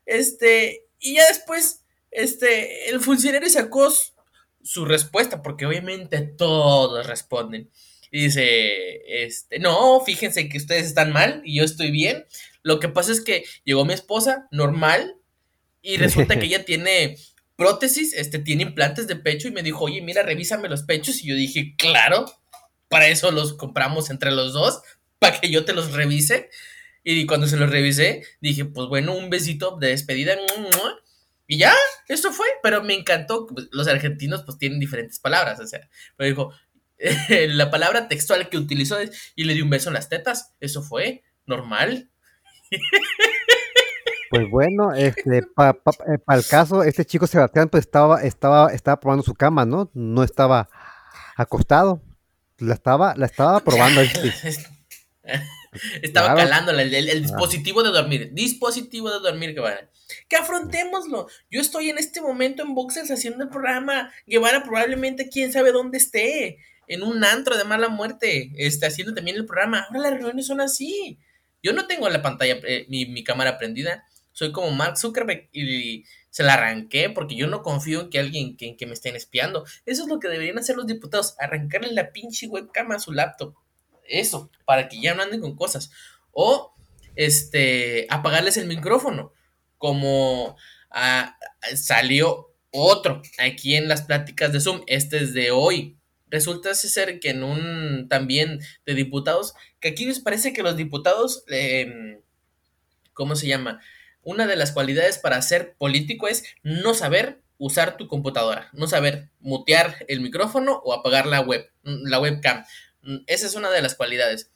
Este, 0.06 0.88
y 1.00 1.16
ya 1.16 1.28
después, 1.28 1.84
este, 2.10 2.90
el 2.90 3.00
funcionario 3.00 3.48
sacó 3.48 3.94
su 4.64 4.86
respuesta, 4.86 5.42
porque 5.44 5.68
obviamente 5.68 6.20
todos 6.22 7.06
responden. 7.06 7.70
Y 8.12 8.26
dice, 8.26 9.24
este, 9.24 9.60
no, 9.60 10.02
fíjense 10.02 10.50
que 10.50 10.58
ustedes 10.58 10.88
están 10.88 11.14
mal 11.14 11.42
y 11.46 11.58
yo 11.58 11.64
estoy 11.64 11.92
bien. 11.92 12.26
Lo 12.64 12.80
que 12.80 12.90
pasa 12.90 13.12
es 13.12 13.22
que 13.22 13.46
llegó 13.64 13.86
mi 13.86 13.94
esposa 13.94 14.48
normal 14.52 15.18
y 15.82 15.98
resulta 15.98 16.40
que 16.40 16.46
ella 16.48 16.66
tiene 16.66 17.18
prótesis, 17.56 18.14
este, 18.14 18.40
tiene 18.40 18.64
implantes 18.64 19.08
de 19.08 19.16
pecho 19.16 19.48
y 19.48 19.52
me 19.52 19.64
dijo, 19.64 19.86
oye, 19.86 20.02
mira, 20.02 20.24
revísame 20.24 20.70
los 20.70 20.84
pechos. 20.84 21.24
Y 21.24 21.28
yo 21.28 21.36
dije, 21.36 21.76
claro, 21.78 22.26
para 22.88 23.08
eso 23.08 23.32
los 23.32 23.54
compramos 23.54 24.10
entre 24.10 24.32
los 24.32 24.54
dos, 24.54 24.82
para 25.20 25.40
que 25.40 25.52
yo 25.52 25.66
te 25.66 25.74
los 25.74 25.92
revise. 25.92 26.50
Y 27.04 27.26
cuando 27.26 27.48
se 27.48 27.58
lo 27.58 27.68
revisé, 27.68 28.24
dije, 28.40 28.66
pues 28.66 28.88
bueno, 28.88 29.16
un 29.16 29.30
besito 29.30 29.78
de 29.78 29.90
despedida. 29.90 30.38
Y 31.48 31.58
ya, 31.58 31.74
eso 32.08 32.32
fue. 32.32 32.48
Pero 32.62 32.82
me 32.82 32.94
encantó. 32.94 33.48
Pues, 33.48 33.68
los 33.72 33.88
argentinos 33.88 34.44
pues 34.44 34.58
tienen 34.58 34.80
diferentes 34.80 35.20
palabras. 35.20 35.60
O 35.60 35.68
sea, 35.68 35.90
pero 36.16 36.30
dijo, 36.30 36.54
la 37.30 37.70
palabra 37.70 38.08
textual 38.08 38.48
que 38.50 38.58
utilizó 38.58 39.00
es, 39.00 39.34
y 39.36 39.44
le 39.44 39.54
di 39.54 39.62
un 39.62 39.70
beso 39.70 39.90
en 39.90 39.96
las 39.96 40.08
tetas. 40.08 40.54
Eso 40.62 40.82
fue 40.82 41.24
normal. 41.46 42.10
Pues 44.30 44.50
bueno, 44.50 44.94
este, 44.94 45.44
para 45.44 45.78
eh, 46.08 46.18
el 46.30 46.46
caso, 46.48 46.82
este 46.82 47.06
chico 47.06 47.28
Sebastián 47.28 47.70
pues 47.70 47.82
estaba, 47.86 48.24
estaba, 48.24 48.74
estaba 48.74 49.00
probando 49.00 49.24
su 49.24 49.36
cama, 49.36 49.64
¿no? 49.64 49.92
No 49.94 50.24
estaba 50.24 50.70
acostado. 51.36 52.02
La 52.58 52.74
estaba, 52.74 53.14
la 53.16 53.28
estaba 53.28 53.60
probando. 53.60 54.02
Estaba 56.02 56.36
calándola, 56.36 56.84
el, 56.84 57.22
dispositivo 57.22 57.84
de 57.84 57.90
dormir. 57.90 58.30
Dispositivo 58.34 59.12
de 59.12 59.20
dormir, 59.20 59.54
Guevara. 59.54 59.90
Que 60.28 60.36
afrontémoslo. 60.36 61.28
Yo 61.50 61.62
estoy 61.62 61.90
en 61.90 61.98
este 61.98 62.22
momento 62.22 62.64
en 62.64 62.76
Boxers 62.76 63.12
haciendo 63.12 63.44
el 63.44 63.50
programa. 63.50 64.12
Guevara 64.28 64.64
probablemente 64.64 65.30
quién 65.30 65.52
sabe 65.52 65.72
dónde 65.72 65.98
esté. 65.98 66.60
En 66.88 67.02
un 67.02 67.24
antro 67.24 67.58
de 67.58 67.64
mala 67.64 67.90
muerte. 67.90 68.52
Está 68.58 68.88
haciendo 68.88 69.14
también 69.14 69.38
el 69.38 69.46
programa. 69.46 69.86
Ahora 69.90 70.02
las 70.02 70.14
reuniones 70.14 70.48
son 70.48 70.62
así. 70.62 71.20
Yo 71.64 71.74
no 71.74 71.88
tengo 71.88 72.08
la 72.10 72.22
pantalla, 72.22 72.60
eh, 72.68 72.86
mi, 72.90 73.24
cámara 73.24 73.58
prendida. 73.58 74.04
Soy 74.34 74.52
como 74.52 74.70
Mark 74.72 74.98
Zuckerberg 74.98 75.50
y 75.52 76.04
se 76.30 76.44
la 76.44 76.54
arranqué 76.54 77.10
porque 77.10 77.36
yo 77.36 77.48
no 77.48 77.64
confío 77.64 78.02
en 78.02 78.10
que 78.10 78.20
alguien 78.20 78.58
que, 78.58 78.76
me 78.86 78.94
estén 78.94 79.16
espiando. 79.16 79.66
Eso 79.86 80.04
es 80.04 80.10
lo 80.10 80.20
que 80.20 80.28
deberían 80.28 80.60
hacer 80.60 80.76
los 80.76 80.86
diputados. 80.86 81.36
Arrancarle 81.40 81.92
la 81.94 82.12
pinche 82.12 82.48
webcam 82.48 82.92
a 82.92 83.00
su 83.00 83.12
laptop 83.12 83.56
eso, 84.08 84.50
para 84.66 84.90
que 84.90 85.00
ya 85.02 85.14
no 85.14 85.24
anden 85.24 85.42
con 85.42 85.56
cosas. 85.56 85.92
O 86.32 86.74
este, 87.16 88.08
apagarles 88.10 88.58
el 88.58 88.68
micrófono, 88.68 89.34
como 89.78 90.56
ah, 90.92 91.38
salió 91.76 92.54
otro 92.72 93.22
aquí 93.38 93.76
en 93.76 93.88
las 93.88 94.04
pláticas 94.04 94.52
de 94.52 94.60
Zoom, 94.60 94.82
este 94.88 95.18
es 95.18 95.34
de 95.34 95.52
hoy. 95.52 95.98
Resulta 96.28 96.74
ser 96.74 97.20
que 97.20 97.30
en 97.30 97.44
un 97.44 98.08
también 98.10 98.60
de 98.88 98.96
diputados, 98.96 99.54
que 99.84 99.90
aquí 99.90 100.06
les 100.06 100.22
parece 100.22 100.54
que 100.54 100.64
los 100.64 100.78
diputados, 100.78 101.44
em, 101.50 102.22
¿cómo 103.12 103.36
se 103.36 103.48
llama? 103.48 103.82
Una 104.22 104.48
de 104.48 104.56
las 104.56 104.72
cualidades 104.72 105.18
para 105.18 105.42
ser 105.42 105.76
político 105.76 106.30
es 106.30 106.46
no 106.64 106.94
saber 106.94 107.42
usar 107.58 107.98
tu 107.98 108.08
computadora, 108.08 108.70
no 108.72 108.88
saber 108.88 109.30
mutear 109.42 110.06
el 110.08 110.22
micrófono 110.22 110.82
o 110.86 110.94
apagar 110.94 111.26
la 111.26 111.42
web, 111.42 111.70
la 111.84 112.22
webcam. 112.22 112.64
Esa 113.28 113.46
es 113.46 113.56
una 113.56 113.72
de 113.72 113.82
las 113.82 113.96
cualidades. 113.96 114.50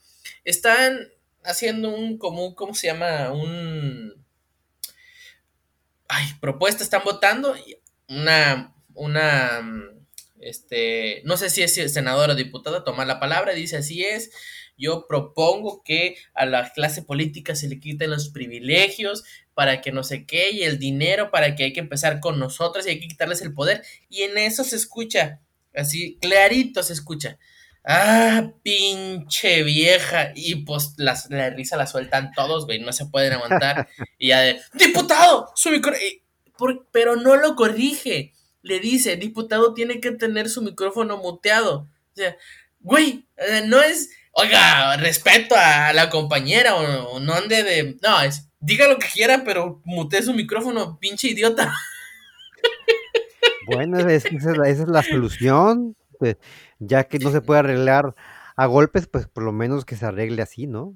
Están 0.45 1.09
haciendo 1.43 1.89
un 1.89 2.17
común, 2.17 2.55
¿cómo 2.55 2.73
se 2.73 2.87
llama? 2.87 3.33
Un... 3.33 4.25
Ay, 6.07 6.25
propuesta, 6.39 6.85
están 6.85 7.03
votando 7.03 7.53
una, 8.07 8.73
una, 8.93 9.61
este, 10.39 11.21
no 11.25 11.35
sé 11.35 11.49
si 11.49 11.63
es 11.63 11.93
senadora 11.93 12.31
o 12.31 12.35
diputada, 12.37 12.85
toma 12.85 13.03
la 13.03 13.19
palabra 13.19 13.51
dice 13.51 13.75
así 13.75 14.05
es, 14.05 14.31
yo 14.77 15.05
propongo 15.07 15.83
que 15.83 16.17
a 16.33 16.45
la 16.45 16.71
clase 16.71 17.01
política 17.01 17.55
se 17.55 17.67
le 17.67 17.79
quiten 17.79 18.09
los 18.09 18.29
privilegios 18.29 19.23
para 19.53 19.81
que 19.81 19.91
no 19.91 20.03
sé 20.03 20.25
qué 20.25 20.51
y 20.51 20.63
el 20.63 20.79
dinero 20.79 21.31
para 21.31 21.55
que 21.55 21.63
hay 21.63 21.73
que 21.73 21.79
empezar 21.79 22.19
con 22.19 22.39
nosotros 22.39 22.85
y 22.85 22.91
hay 22.91 22.99
que 22.99 23.07
quitarles 23.07 23.41
el 23.41 23.53
poder 23.53 23.83
y 24.09 24.21
en 24.21 24.37
eso 24.37 24.63
se 24.63 24.75
escucha, 24.75 25.41
así 25.73 26.17
clarito 26.21 26.83
se 26.83 26.93
escucha 26.93 27.37
ah, 27.87 28.51
pinche 28.61 29.63
vieja. 29.63 30.31
Y 30.35 30.55
pues 30.65 30.93
las, 30.97 31.29
la 31.31 31.49
risa 31.49 31.77
la 31.77 31.87
sueltan 31.87 32.31
todos, 32.33 32.65
güey, 32.65 32.79
no 32.79 32.93
se 32.93 33.07
pueden 33.07 33.33
aguantar. 33.33 33.87
y 34.19 34.27
ya 34.27 34.41
de, 34.41 34.61
diputado, 34.73 35.51
su 35.55 35.71
micrófono. 35.71 36.05
Pero 36.91 37.15
no 37.15 37.35
lo 37.37 37.55
corrige. 37.55 38.33
Le 38.61 38.79
dice, 38.79 39.15
diputado 39.15 39.73
tiene 39.73 40.01
que 40.01 40.11
tener 40.11 40.49
su 40.49 40.61
micrófono 40.61 41.17
muteado. 41.17 41.87
O 42.13 42.15
sea, 42.15 42.35
güey, 42.79 43.27
eh, 43.37 43.63
no 43.65 43.81
es, 43.81 44.09
oiga, 44.37 44.97
respeto 44.97 45.55
a 45.57 45.93
la 45.93 46.09
compañera 46.09 46.75
o, 46.75 47.19
no 47.19 47.33
ande 47.33 47.63
de, 47.63 47.97
no, 48.03 48.21
es, 48.21 48.49
diga 48.59 48.87
lo 48.87 48.99
que 48.99 49.07
quiera, 49.07 49.43
pero 49.43 49.81
mutee 49.83 50.21
su 50.21 50.33
micrófono, 50.33 50.97
pinche 50.99 51.29
idiota. 51.29 51.73
Bueno, 53.65 53.99
esa 54.07 54.29
es 54.65 54.87
la 54.87 55.03
solución. 55.03 55.97
Pues, 56.19 56.37
ya 56.79 57.03
que 57.03 57.19
no 57.19 57.31
se 57.31 57.41
puede 57.41 57.59
arreglar 57.59 58.15
a 58.55 58.65
golpes, 58.65 59.07
pues 59.07 59.27
por 59.27 59.43
lo 59.43 59.51
menos 59.51 59.83
que 59.83 59.97
se 59.97 60.05
arregle 60.05 60.41
así, 60.41 60.67
¿no? 60.67 60.95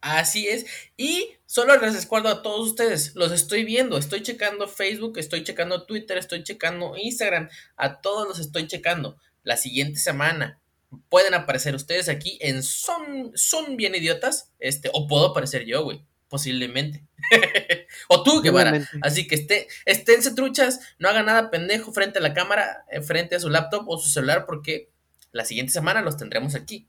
Así 0.00 0.46
es. 0.46 0.64
Y 0.96 1.32
solo 1.44 1.76
les 1.76 2.00
recuerdo 2.00 2.28
a 2.28 2.42
todos 2.42 2.68
ustedes, 2.68 3.16
los 3.16 3.32
estoy 3.32 3.64
viendo, 3.64 3.98
estoy 3.98 4.22
checando 4.22 4.68
Facebook, 4.68 5.18
estoy 5.18 5.42
checando 5.42 5.86
Twitter, 5.86 6.16
estoy 6.18 6.44
checando 6.44 6.96
Instagram, 6.96 7.48
a 7.76 8.00
todos 8.00 8.28
los 8.28 8.38
estoy 8.38 8.68
checando. 8.68 9.16
La 9.42 9.56
siguiente 9.56 9.98
semana 9.98 10.60
pueden 11.08 11.34
aparecer 11.34 11.74
ustedes 11.74 12.08
aquí 12.08 12.38
en 12.40 12.62
Son, 12.62 13.32
son 13.34 13.76
bien 13.76 13.94
idiotas, 13.94 14.52
este, 14.58 14.90
o 14.92 15.06
puedo 15.06 15.26
aparecer 15.26 15.64
yo, 15.64 15.84
güey. 15.84 16.04
posiblemente. 16.28 17.06
o 18.08 18.22
tú, 18.22 18.42
Guevara. 18.42 18.86
Así 19.02 19.26
que 19.26 19.34
esté, 19.34 19.68
esténse 19.86 20.34
truchas, 20.34 20.80
no 20.98 21.08
haga 21.08 21.22
nada 21.22 21.50
pendejo 21.50 21.92
frente 21.92 22.18
a 22.18 22.22
la 22.22 22.34
cámara, 22.34 22.84
eh, 22.90 23.00
frente 23.00 23.36
a 23.36 23.40
su 23.40 23.48
laptop 23.48 23.88
o 23.88 23.98
su 23.98 24.10
celular, 24.10 24.44
porque 24.46 24.90
la 25.32 25.44
siguiente 25.44 25.72
semana 25.72 26.02
los 26.02 26.16
tendremos 26.16 26.54
aquí. 26.54 26.88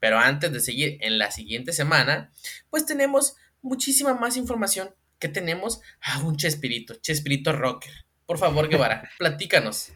Pero 0.00 0.18
antes 0.18 0.52
de 0.52 0.60
seguir 0.60 0.98
en 1.00 1.18
la 1.18 1.30
siguiente 1.30 1.72
semana, 1.72 2.32
pues 2.70 2.86
tenemos 2.86 3.36
muchísima 3.62 4.14
más 4.14 4.36
información 4.36 4.94
que 5.18 5.28
tenemos 5.28 5.80
a 6.00 6.20
un 6.20 6.36
Chespirito, 6.36 6.94
Chespirito 6.94 7.52
Rocker. 7.52 7.92
Por 8.24 8.38
favor, 8.38 8.68
Guevara, 8.68 9.10
platícanos. 9.18 9.92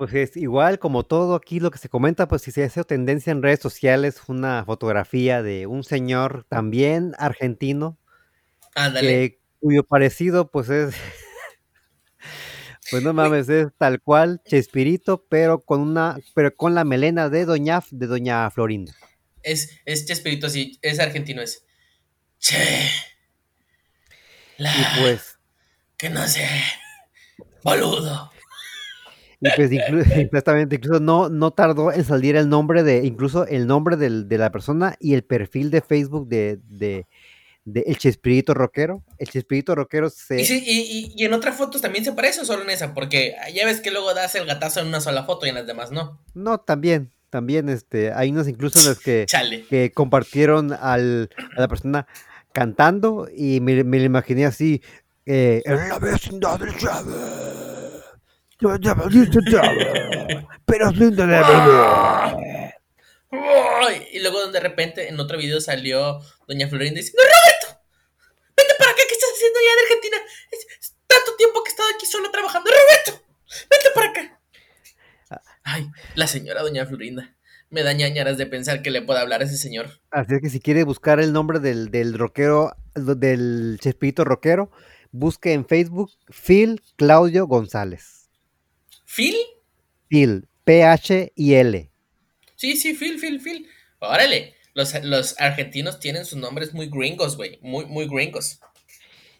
Pues 0.00 0.14
es 0.14 0.34
igual 0.38 0.78
como 0.78 1.04
todo 1.04 1.34
aquí 1.34 1.60
lo 1.60 1.70
que 1.70 1.76
se 1.76 1.90
comenta, 1.90 2.26
pues 2.26 2.40
si 2.40 2.52
se 2.52 2.64
hace 2.64 2.82
tendencia 2.84 3.32
en 3.32 3.42
redes 3.42 3.60
sociales, 3.60 4.18
una 4.28 4.64
fotografía 4.64 5.42
de 5.42 5.66
un 5.66 5.84
señor 5.84 6.46
también 6.48 7.12
argentino, 7.18 7.98
cuyo 9.60 9.84
parecido 9.84 10.50
pues 10.50 10.70
es, 10.70 10.94
pues 12.90 13.02
no 13.02 13.12
mames, 13.12 13.50
es 13.50 13.66
tal 13.76 14.00
cual 14.00 14.40
Chespirito, 14.46 15.26
pero 15.28 15.60
con 15.60 15.82
una, 15.82 16.16
pero 16.34 16.56
con 16.56 16.74
la 16.74 16.84
melena 16.84 17.28
de 17.28 17.44
doña, 17.44 17.82
de 17.90 18.06
doña 18.06 18.50
Florinda. 18.50 18.94
Es, 19.42 19.82
es 19.84 20.06
Chespirito, 20.06 20.48
sí, 20.48 20.78
es 20.80 20.98
argentino, 20.98 21.42
es. 21.42 21.66
Che. 22.38 22.56
y 24.56 25.02
pues. 25.02 25.38
Que 25.98 26.08
no 26.08 26.26
sé. 26.26 26.48
Boludo. 27.62 28.30
Y 29.40 29.48
pues 29.56 29.72
incluso, 29.72 30.10
incluso 30.74 31.00
no, 31.00 31.28
no 31.28 31.50
tardó 31.52 31.92
en 31.92 32.04
salir 32.04 32.36
el 32.36 32.48
nombre 32.48 32.82
de, 32.82 33.04
incluso 33.04 33.46
el 33.46 33.66
nombre 33.66 33.96
de 33.96 34.38
la 34.38 34.52
persona 34.52 34.96
y 35.00 35.14
el 35.14 35.24
perfil 35.24 35.70
de 35.70 35.80
Facebook 35.80 36.28
de, 36.28 36.58
de, 36.68 37.06
El 37.74 37.96
Chespirito 37.96 38.52
Rockero. 38.52 39.02
El 39.18 39.28
Chespirito 39.28 39.74
Rockero 39.74 40.10
se... 40.10 40.42
Y, 40.42 41.12
y, 41.16 41.24
en 41.24 41.32
otras 41.32 41.56
fotos 41.56 41.80
también 41.80 42.04
se 42.04 42.12
parece 42.12 42.42
o 42.42 42.44
solo 42.44 42.62
en 42.62 42.70
esa, 42.70 42.92
porque 42.92 43.34
ya 43.54 43.64
ves 43.64 43.80
que 43.80 43.90
luego 43.90 44.12
das 44.12 44.34
el 44.34 44.46
gatazo 44.46 44.80
en 44.80 44.88
una 44.88 45.00
sola 45.00 45.24
foto 45.24 45.46
y 45.46 45.48
en 45.48 45.54
las 45.54 45.66
demás 45.66 45.90
no. 45.90 46.20
No, 46.34 46.58
también, 46.58 47.10
también, 47.30 47.70
este, 47.70 48.12
hay 48.12 48.30
unos 48.30 48.46
incluso 48.46 48.78
en 48.80 48.86
los 48.86 49.00
que, 49.00 49.26
que 49.70 49.92
compartieron 49.92 50.72
al, 50.72 51.30
a 51.56 51.60
la 51.60 51.68
persona 51.68 52.06
cantando 52.52 53.28
y 53.34 53.60
me, 53.60 53.84
me 53.84 53.98
lo 53.98 54.04
imaginé 54.04 54.44
así, 54.44 54.82
eh, 55.24 55.62
en 55.64 55.88
la 55.88 55.98
vecindad 55.98 56.58
del 56.58 56.76
Chávez. 56.76 57.79
Pero 60.66 60.90
Y 64.12 64.18
luego 64.20 64.46
de 64.48 64.60
repente 64.60 65.08
en 65.08 65.18
otro 65.18 65.38
video 65.38 65.60
salió 65.60 66.20
Doña 66.46 66.68
Florinda 66.68 66.98
diciendo, 66.98 67.22
Roberto, 67.22 67.80
vente 68.56 68.74
para 68.78 68.90
acá, 68.90 69.00
¿qué 69.08 69.14
estás 69.14 69.30
haciendo 69.34 69.58
allá 69.58 69.72
en 69.72 69.84
Argentina? 69.84 70.16
Es, 70.52 70.94
tanto 71.06 71.36
tiempo 71.36 71.62
que 71.62 71.70
he 71.70 71.72
estado 71.72 71.88
aquí 71.94 72.06
solo 72.06 72.30
trabajando. 72.30 72.70
Roberto, 72.70 73.24
vente 73.70 73.88
para 73.94 74.10
acá. 74.10 74.40
Ay, 75.62 75.90
la 76.14 76.26
señora 76.26 76.62
Doña 76.62 76.86
Florinda. 76.86 77.34
Me 77.70 77.84
da 77.84 77.92
ñañaras 77.92 78.36
de 78.36 78.46
pensar 78.46 78.82
que 78.82 78.90
le 78.90 79.00
pueda 79.00 79.20
hablar 79.20 79.42
a 79.42 79.44
ese 79.44 79.56
señor. 79.56 80.00
Así 80.10 80.34
es 80.34 80.40
que 80.40 80.50
si 80.50 80.60
quiere 80.60 80.82
buscar 80.82 81.20
el 81.20 81.32
nombre 81.32 81.60
del, 81.60 81.92
del 81.92 82.18
rockero, 82.18 82.74
del 82.94 83.78
chespito 83.80 84.24
rockero, 84.24 84.72
busque 85.12 85.52
en 85.52 85.64
Facebook 85.64 86.10
Phil 86.28 86.82
Claudio 86.96 87.46
González. 87.46 88.19
¿Phil? 89.04 89.36
Phil, 90.08 90.48
P-H-I-L. 90.64 91.90
Sí, 92.56 92.76
sí, 92.76 92.94
Phil, 92.94 93.18
Phil, 93.18 93.40
Phil. 93.40 93.66
Órale, 94.00 94.54
los, 94.74 95.02
los 95.04 95.40
argentinos 95.40 96.00
tienen 96.00 96.24
sus 96.24 96.38
nombres 96.38 96.74
muy 96.74 96.88
gringos, 96.88 97.36
güey, 97.36 97.58
muy, 97.62 97.86
muy 97.86 98.06
gringos. 98.06 98.60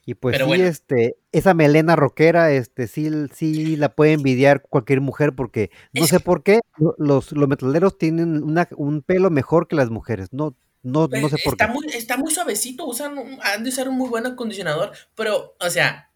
Y 0.06 0.14
pues 0.14 0.36
sí, 0.36 0.60
este, 0.62 1.16
esa 1.30 1.54
melena 1.54 1.94
rockera, 1.94 2.50
este, 2.52 2.88
sí, 2.88 3.08
sí 3.32 3.76
la 3.76 3.90
puede 3.90 4.14
envidiar 4.14 4.62
cualquier 4.62 5.00
mujer 5.00 5.34
porque 5.34 5.70
no 5.92 6.06
sé 6.06 6.18
por 6.18 6.42
qué 6.42 6.60
los, 6.98 7.30
los 7.32 7.48
metaleros 7.48 7.96
tienen 7.98 8.42
un 8.76 9.02
pelo 9.02 9.30
mejor 9.30 9.68
que 9.68 9.76
las 9.76 9.90
mujeres. 9.90 10.32
No, 10.32 10.56
no, 10.82 11.06
no 11.06 11.28
sé 11.28 11.36
por 11.44 11.54
está 11.54 11.66
qué. 11.66 11.72
Muy, 11.74 11.86
está 11.88 12.16
muy 12.16 12.32
suavecito, 12.32 12.86
usan, 12.86 13.38
han 13.42 13.62
de 13.62 13.68
usar 13.68 13.88
un 13.88 13.98
muy 13.98 14.08
buen 14.08 14.26
acondicionador, 14.26 14.92
pero, 15.14 15.54
o 15.60 15.70
sea, 15.70 16.09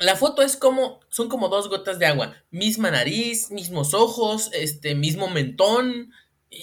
la 0.00 0.16
foto 0.16 0.42
es 0.42 0.56
como, 0.56 1.00
son 1.08 1.28
como 1.28 1.48
dos 1.48 1.68
gotas 1.68 1.98
de 1.98 2.06
agua, 2.06 2.34
misma 2.50 2.90
nariz, 2.90 3.50
mismos 3.50 3.94
ojos, 3.94 4.50
este, 4.52 4.94
mismo 4.94 5.28
mentón, 5.28 6.12
eh, 6.50 6.58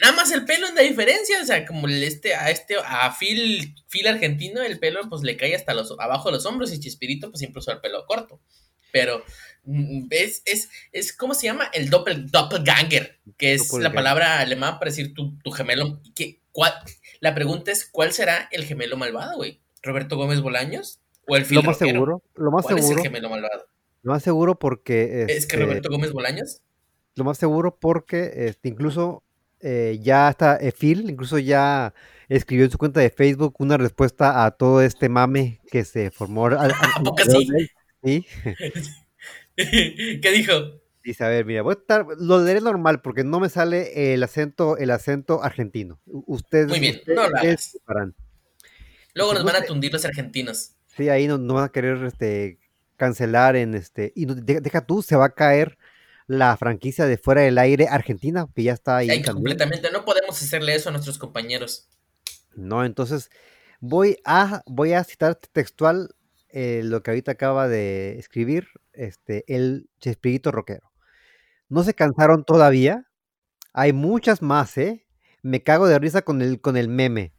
nada 0.00 0.14
más 0.14 0.30
el 0.32 0.44
pelo 0.44 0.66
es 0.66 0.74
la 0.74 0.82
diferencia, 0.82 1.40
o 1.42 1.46
sea, 1.46 1.66
como 1.66 1.88
este, 1.88 2.34
a 2.34 2.50
este, 2.50 2.76
a 2.84 3.14
Phil, 3.18 3.74
Phil 3.88 4.06
argentino, 4.06 4.62
el 4.62 4.78
pelo 4.78 5.08
pues 5.08 5.22
le 5.22 5.36
cae 5.36 5.54
hasta 5.54 5.74
los, 5.74 5.92
abajo 5.98 6.28
de 6.28 6.36
los 6.36 6.46
hombros 6.46 6.72
y 6.72 6.80
Chispirito 6.80 7.30
pues 7.30 7.40
siempre 7.40 7.60
usa 7.60 7.74
el 7.74 7.80
pelo 7.80 8.06
corto, 8.06 8.40
pero 8.92 9.24
mm, 9.64 10.06
es, 10.10 10.42
es, 10.44 10.68
es, 10.92 11.12
¿cómo 11.12 11.34
se 11.34 11.46
llama? 11.46 11.70
El 11.72 11.90
doppel, 11.90 12.30
doppelganger, 12.30 13.20
que 13.36 13.54
es 13.54 13.72
la 13.72 13.92
palabra 13.92 14.38
alemana 14.38 14.78
para 14.78 14.90
decir 14.90 15.12
tu, 15.14 15.36
tu 15.38 15.50
gemelo, 15.50 16.00
que, 16.14 16.40
la 17.20 17.34
pregunta 17.34 17.70
es, 17.70 17.86
¿cuál 17.86 18.12
será 18.12 18.48
el 18.52 18.64
gemelo 18.64 18.96
malvado, 18.96 19.36
güey? 19.36 19.60
¿Roberto 19.82 20.16
Gómez 20.16 20.40
Bolaños? 20.40 21.00
Lo 21.50 21.62
más 21.62 21.78
seguro, 21.78 22.22
lo 22.34 22.50
más 22.50 22.66
seguro. 22.66 22.84
Es 22.84 22.90
el 22.90 23.02
gemelo 23.02 23.30
malvado? 23.30 23.66
Lo 24.02 24.12
más 24.12 24.22
seguro 24.22 24.58
porque. 24.58 25.26
¿Es 25.28 25.46
que 25.46 25.56
Roberto 25.56 25.76
este, 25.76 25.88
Gómez 25.88 26.12
Bolaños? 26.12 26.62
Lo 27.16 27.24
más 27.24 27.38
seguro 27.38 27.76
porque 27.78 28.32
este, 28.34 28.68
incluso 28.68 29.22
eh, 29.60 29.98
ya 30.00 30.30
está 30.30 30.56
eh, 30.56 30.72
Phil, 30.72 31.10
incluso 31.10 31.38
ya 31.38 31.92
escribió 32.28 32.64
en 32.64 32.70
su 32.70 32.78
cuenta 32.78 33.00
de 33.00 33.10
Facebook 33.10 33.56
una 33.58 33.76
respuesta 33.76 34.44
a 34.44 34.52
todo 34.52 34.80
este 34.82 35.08
mame 35.08 35.60
que 35.70 35.84
se 35.84 36.10
formó. 36.10 36.46
¿A, 36.46 36.68
poco 37.04 37.22
sí? 38.02 38.26
¿Qué 39.56 40.32
dijo? 40.32 40.80
Dice, 41.02 41.24
a 41.24 41.28
ver, 41.28 41.44
mira, 41.44 41.62
voy 41.62 41.72
a 41.72 41.78
estar, 41.80 42.06
lo 42.18 42.42
leeré 42.42 42.60
normal 42.60 43.00
porque 43.00 43.24
no 43.24 43.40
me 43.40 43.48
sale 43.48 44.14
el 44.14 44.22
acento, 44.22 44.76
el 44.76 44.90
acento 44.90 45.42
argentino. 45.42 45.98
Ustedes, 46.06 46.68
Muy 46.68 46.80
bien, 46.80 47.00
no 47.06 47.14
lo 47.14 47.36
hagas. 47.36 47.78
Luego 49.14 49.34
nos 49.34 49.44
van 49.44 49.56
a 49.56 49.64
tundir 49.64 49.92
los 49.92 50.04
argentinos. 50.04 50.76
Sí, 50.96 51.08
ahí 51.08 51.26
no, 51.26 51.38
no 51.38 51.54
van 51.54 51.64
a 51.64 51.68
querer 51.72 52.04
este, 52.04 52.58
cancelar 52.96 53.56
en 53.56 53.74
este. 53.74 54.12
Y 54.14 54.26
deja, 54.26 54.84
tú, 54.86 55.02
se 55.02 55.16
va 55.16 55.26
a 55.26 55.34
caer 55.34 55.78
la 56.26 56.56
franquicia 56.56 57.06
de 57.06 57.16
fuera 57.16 57.42
del 57.42 57.58
aire 57.58 57.88
Argentina, 57.88 58.46
que 58.54 58.62
ya 58.62 58.72
está 58.72 58.98
ahí. 58.98 59.22
completamente, 59.22 59.90
no 59.90 60.04
podemos 60.04 60.40
hacerle 60.40 60.74
eso 60.74 60.88
a 60.88 60.92
nuestros 60.92 61.18
compañeros. 61.18 61.88
No, 62.54 62.84
entonces 62.84 63.30
voy 63.80 64.18
a, 64.24 64.62
voy 64.66 64.92
a 64.92 65.02
citar 65.04 65.36
textual 65.36 66.14
eh, 66.50 66.82
lo 66.84 67.02
que 67.02 67.10
ahorita 67.10 67.32
acaba 67.32 67.68
de 67.68 68.18
escribir 68.18 68.68
este, 68.92 69.44
el 69.48 69.88
Chespirito 70.00 70.50
Roquero. 70.50 70.92
No 71.68 71.84
se 71.84 71.94
cansaron 71.94 72.44
todavía. 72.44 73.06
Hay 73.72 73.92
muchas 73.92 74.42
más, 74.42 74.76
¿eh? 74.76 75.06
Me 75.42 75.62
cago 75.62 75.86
de 75.86 75.98
risa 75.98 76.22
con 76.22 76.42
el, 76.42 76.60
con 76.60 76.76
el 76.76 76.88
meme. 76.88 77.32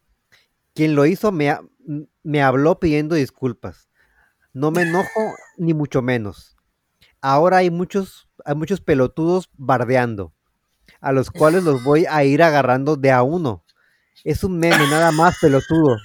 Quien 0.73 0.95
lo 0.95 1.05
hizo 1.05 1.31
me, 1.31 1.55
me 2.23 2.41
habló 2.41 2.79
pidiendo 2.79 3.15
disculpas. 3.15 3.89
No 4.53 4.71
me 4.71 4.83
enojo 4.83 5.35
ni 5.57 5.73
mucho 5.73 6.01
menos. 6.01 6.57
Ahora 7.21 7.57
hay 7.57 7.69
muchos, 7.69 8.29
hay 8.45 8.55
muchos 8.55 8.81
pelotudos 8.81 9.49
bardeando, 9.53 10.33
a 10.99 11.11
los 11.11 11.29
cuales 11.29 11.63
los 11.63 11.83
voy 11.83 12.05
a 12.09 12.23
ir 12.23 12.41
agarrando 12.41 12.95
de 12.95 13.11
a 13.11 13.21
uno. 13.21 13.63
Es 14.23 14.43
un 14.43 14.57
meme 14.57 14.87
nada 14.89 15.11
más 15.11 15.37
pelotudo. 15.39 15.97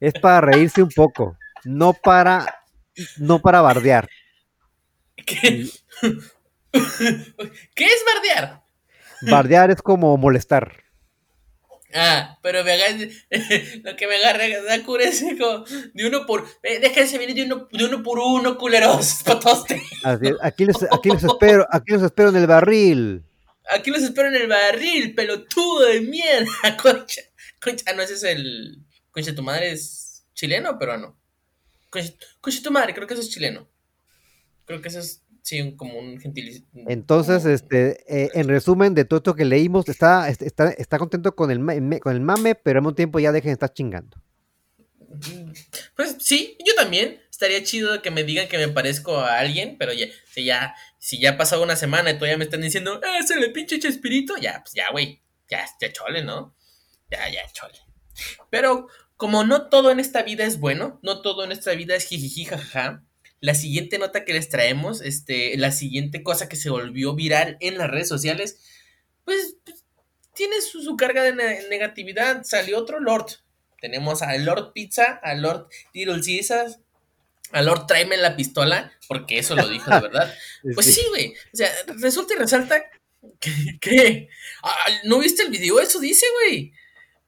Es 0.00 0.14
para 0.14 0.40
reírse 0.40 0.82
un 0.82 0.90
poco, 0.90 1.36
no 1.64 1.92
para, 1.92 2.64
no 3.18 3.40
para 3.40 3.60
bardear. 3.60 4.08
¿Qué, 5.16 5.68
¿Qué 6.72 7.84
es 7.84 8.04
bardear? 8.14 8.64
Bardear 9.30 9.70
es 9.70 9.80
como 9.80 10.16
molestar. 10.16 10.82
Ah, 11.94 12.38
pero 12.42 12.64
me 12.64 12.72
agarra, 12.72 12.96
lo 13.84 13.96
que 13.96 14.06
me 14.06 14.16
agarra 14.16 14.62
da 14.62 14.82
cura 14.82 15.04
es 15.04 15.22
como 15.38 15.64
de 15.92 16.06
uno 16.06 16.24
por, 16.26 16.46
eh, 16.62 16.78
déjense 16.80 17.18
venir 17.18 17.36
de 17.36 17.42
uno, 17.44 17.68
de 17.70 17.84
uno 17.84 18.02
por 18.02 18.18
uno, 18.18 18.56
culeros, 18.56 19.22
patoste. 19.24 19.82
aquí 20.40 20.64
los, 20.64 20.82
aquí 20.90 21.10
los 21.10 21.22
espero, 21.22 21.66
aquí 21.70 21.92
los 21.92 22.02
espero 22.02 22.30
en 22.30 22.36
el 22.36 22.46
barril. 22.46 23.24
Aquí 23.70 23.90
los 23.90 24.02
espero 24.02 24.28
en 24.28 24.36
el 24.36 24.48
barril, 24.48 25.14
pelotudo 25.14 25.86
de 25.86 26.00
mierda, 26.00 26.76
concha, 26.82 27.22
concha, 27.60 27.84
ah, 27.88 27.92
no, 27.92 28.02
ese 28.02 28.14
es 28.14 28.22
el, 28.24 28.78
concha, 29.10 29.34
tu 29.34 29.42
madre 29.42 29.72
es 29.72 30.24
chileno 30.34 30.70
o 30.70 30.78
peruano, 30.78 31.18
concha, 31.90 32.12
concha 32.40 32.62
tu 32.62 32.70
madre, 32.70 32.94
creo 32.94 33.06
que 33.06 33.14
eso 33.14 33.22
es 33.22 33.30
chileno, 33.30 33.68
creo 34.64 34.80
que 34.80 34.88
eso 34.88 35.00
es 35.00 35.21
Sí, 35.42 35.74
como 35.76 35.98
un 35.98 36.18
gentilicio. 36.20 36.64
Entonces, 36.86 37.44
este, 37.44 38.04
eh, 38.06 38.30
en 38.34 38.48
resumen 38.48 38.94
de 38.94 39.04
todo 39.04 39.18
esto 39.18 39.34
que 39.34 39.44
leímos, 39.44 39.88
está, 39.88 40.28
está, 40.28 40.70
está 40.70 40.98
contento 40.98 41.34
con 41.34 41.50
el, 41.50 42.00
con 42.00 42.14
el 42.14 42.20
mame, 42.20 42.54
pero 42.54 42.78
al 42.78 42.82
mismo 42.82 42.94
tiempo 42.94 43.18
ya 43.18 43.32
dejen 43.32 43.48
de 43.48 43.54
estar 43.54 43.72
chingando. 43.72 44.22
Pues 45.96 46.16
sí, 46.20 46.56
yo 46.64 46.74
también. 46.74 47.20
Estaría 47.30 47.64
chido 47.64 48.00
que 48.02 48.12
me 48.12 48.22
digan 48.22 48.46
que 48.46 48.56
me 48.56 48.68
parezco 48.68 49.16
a 49.16 49.40
alguien, 49.40 49.76
pero 49.76 49.92
ya, 49.92 50.06
si 50.30 50.44
ya, 50.44 50.76
si 50.98 51.18
ya 51.18 51.30
ha 51.30 51.36
pasado 51.36 51.64
una 51.64 51.74
semana 51.74 52.10
y 52.10 52.14
todavía 52.14 52.38
me 52.38 52.44
están 52.44 52.60
diciendo, 52.60 53.00
¡eh, 53.02 53.18
es 53.18 53.30
el 53.32 53.52
pinche 53.52 53.80
Chespirito! 53.80 54.36
Ya, 54.36 54.60
pues 54.62 54.74
ya, 54.74 54.84
güey, 54.92 55.20
ya, 55.48 55.66
ya 55.80 55.92
chole, 55.92 56.22
¿no? 56.22 56.54
Ya, 57.10 57.28
ya 57.28 57.42
chole. 57.52 57.78
Pero 58.48 58.86
como 59.16 59.42
no 59.42 59.68
todo 59.68 59.90
en 59.90 59.98
esta 59.98 60.22
vida 60.22 60.44
es 60.44 60.60
bueno, 60.60 61.00
no 61.02 61.20
todo 61.20 61.42
en 61.42 61.50
esta 61.50 61.72
vida 61.72 61.96
es 61.96 62.06
jijiji, 62.06 62.44
jajaja, 62.44 63.02
la 63.42 63.54
siguiente 63.54 63.98
nota 63.98 64.24
que 64.24 64.32
les 64.32 64.48
traemos, 64.48 65.02
este, 65.02 65.58
la 65.58 65.72
siguiente 65.72 66.22
cosa 66.22 66.48
que 66.48 66.54
se 66.54 66.70
volvió 66.70 67.14
viral 67.14 67.56
en 67.58 67.76
las 67.76 67.90
redes 67.90 68.08
sociales, 68.08 68.60
pues, 69.24 69.56
pues 69.64 69.84
tiene 70.32 70.60
su, 70.60 70.96
carga 70.96 71.24
de 71.24 71.32
negatividad. 71.68 72.44
Salió 72.44 72.78
otro 72.78 73.00
Lord. 73.00 73.26
Tenemos 73.80 74.22
a 74.22 74.36
Lord 74.38 74.72
Pizza, 74.72 75.18
a 75.24 75.34
Lord 75.34 75.68
Little 75.92 76.20
Caesars, 76.24 76.78
a 77.50 77.62
Lord 77.62 77.86
tráeme 77.86 78.16
la 78.16 78.36
pistola, 78.36 78.92
porque 79.08 79.40
eso 79.40 79.56
lo 79.56 79.68
dijo 79.68 79.90
de 79.90 80.00
verdad. 80.02 80.32
Pues 80.74 80.94
sí, 80.94 81.02
güey. 81.10 81.34
O 81.52 81.56
sea, 81.56 81.68
resulta 81.98 82.34
y 82.34 82.38
resalta 82.38 82.80
que, 83.80 84.28
ah, 84.62 84.86
¿no 85.02 85.18
viste 85.18 85.42
el 85.42 85.50
video? 85.50 85.80
Eso 85.80 85.98
dice, 85.98 86.26
güey. 86.44 86.72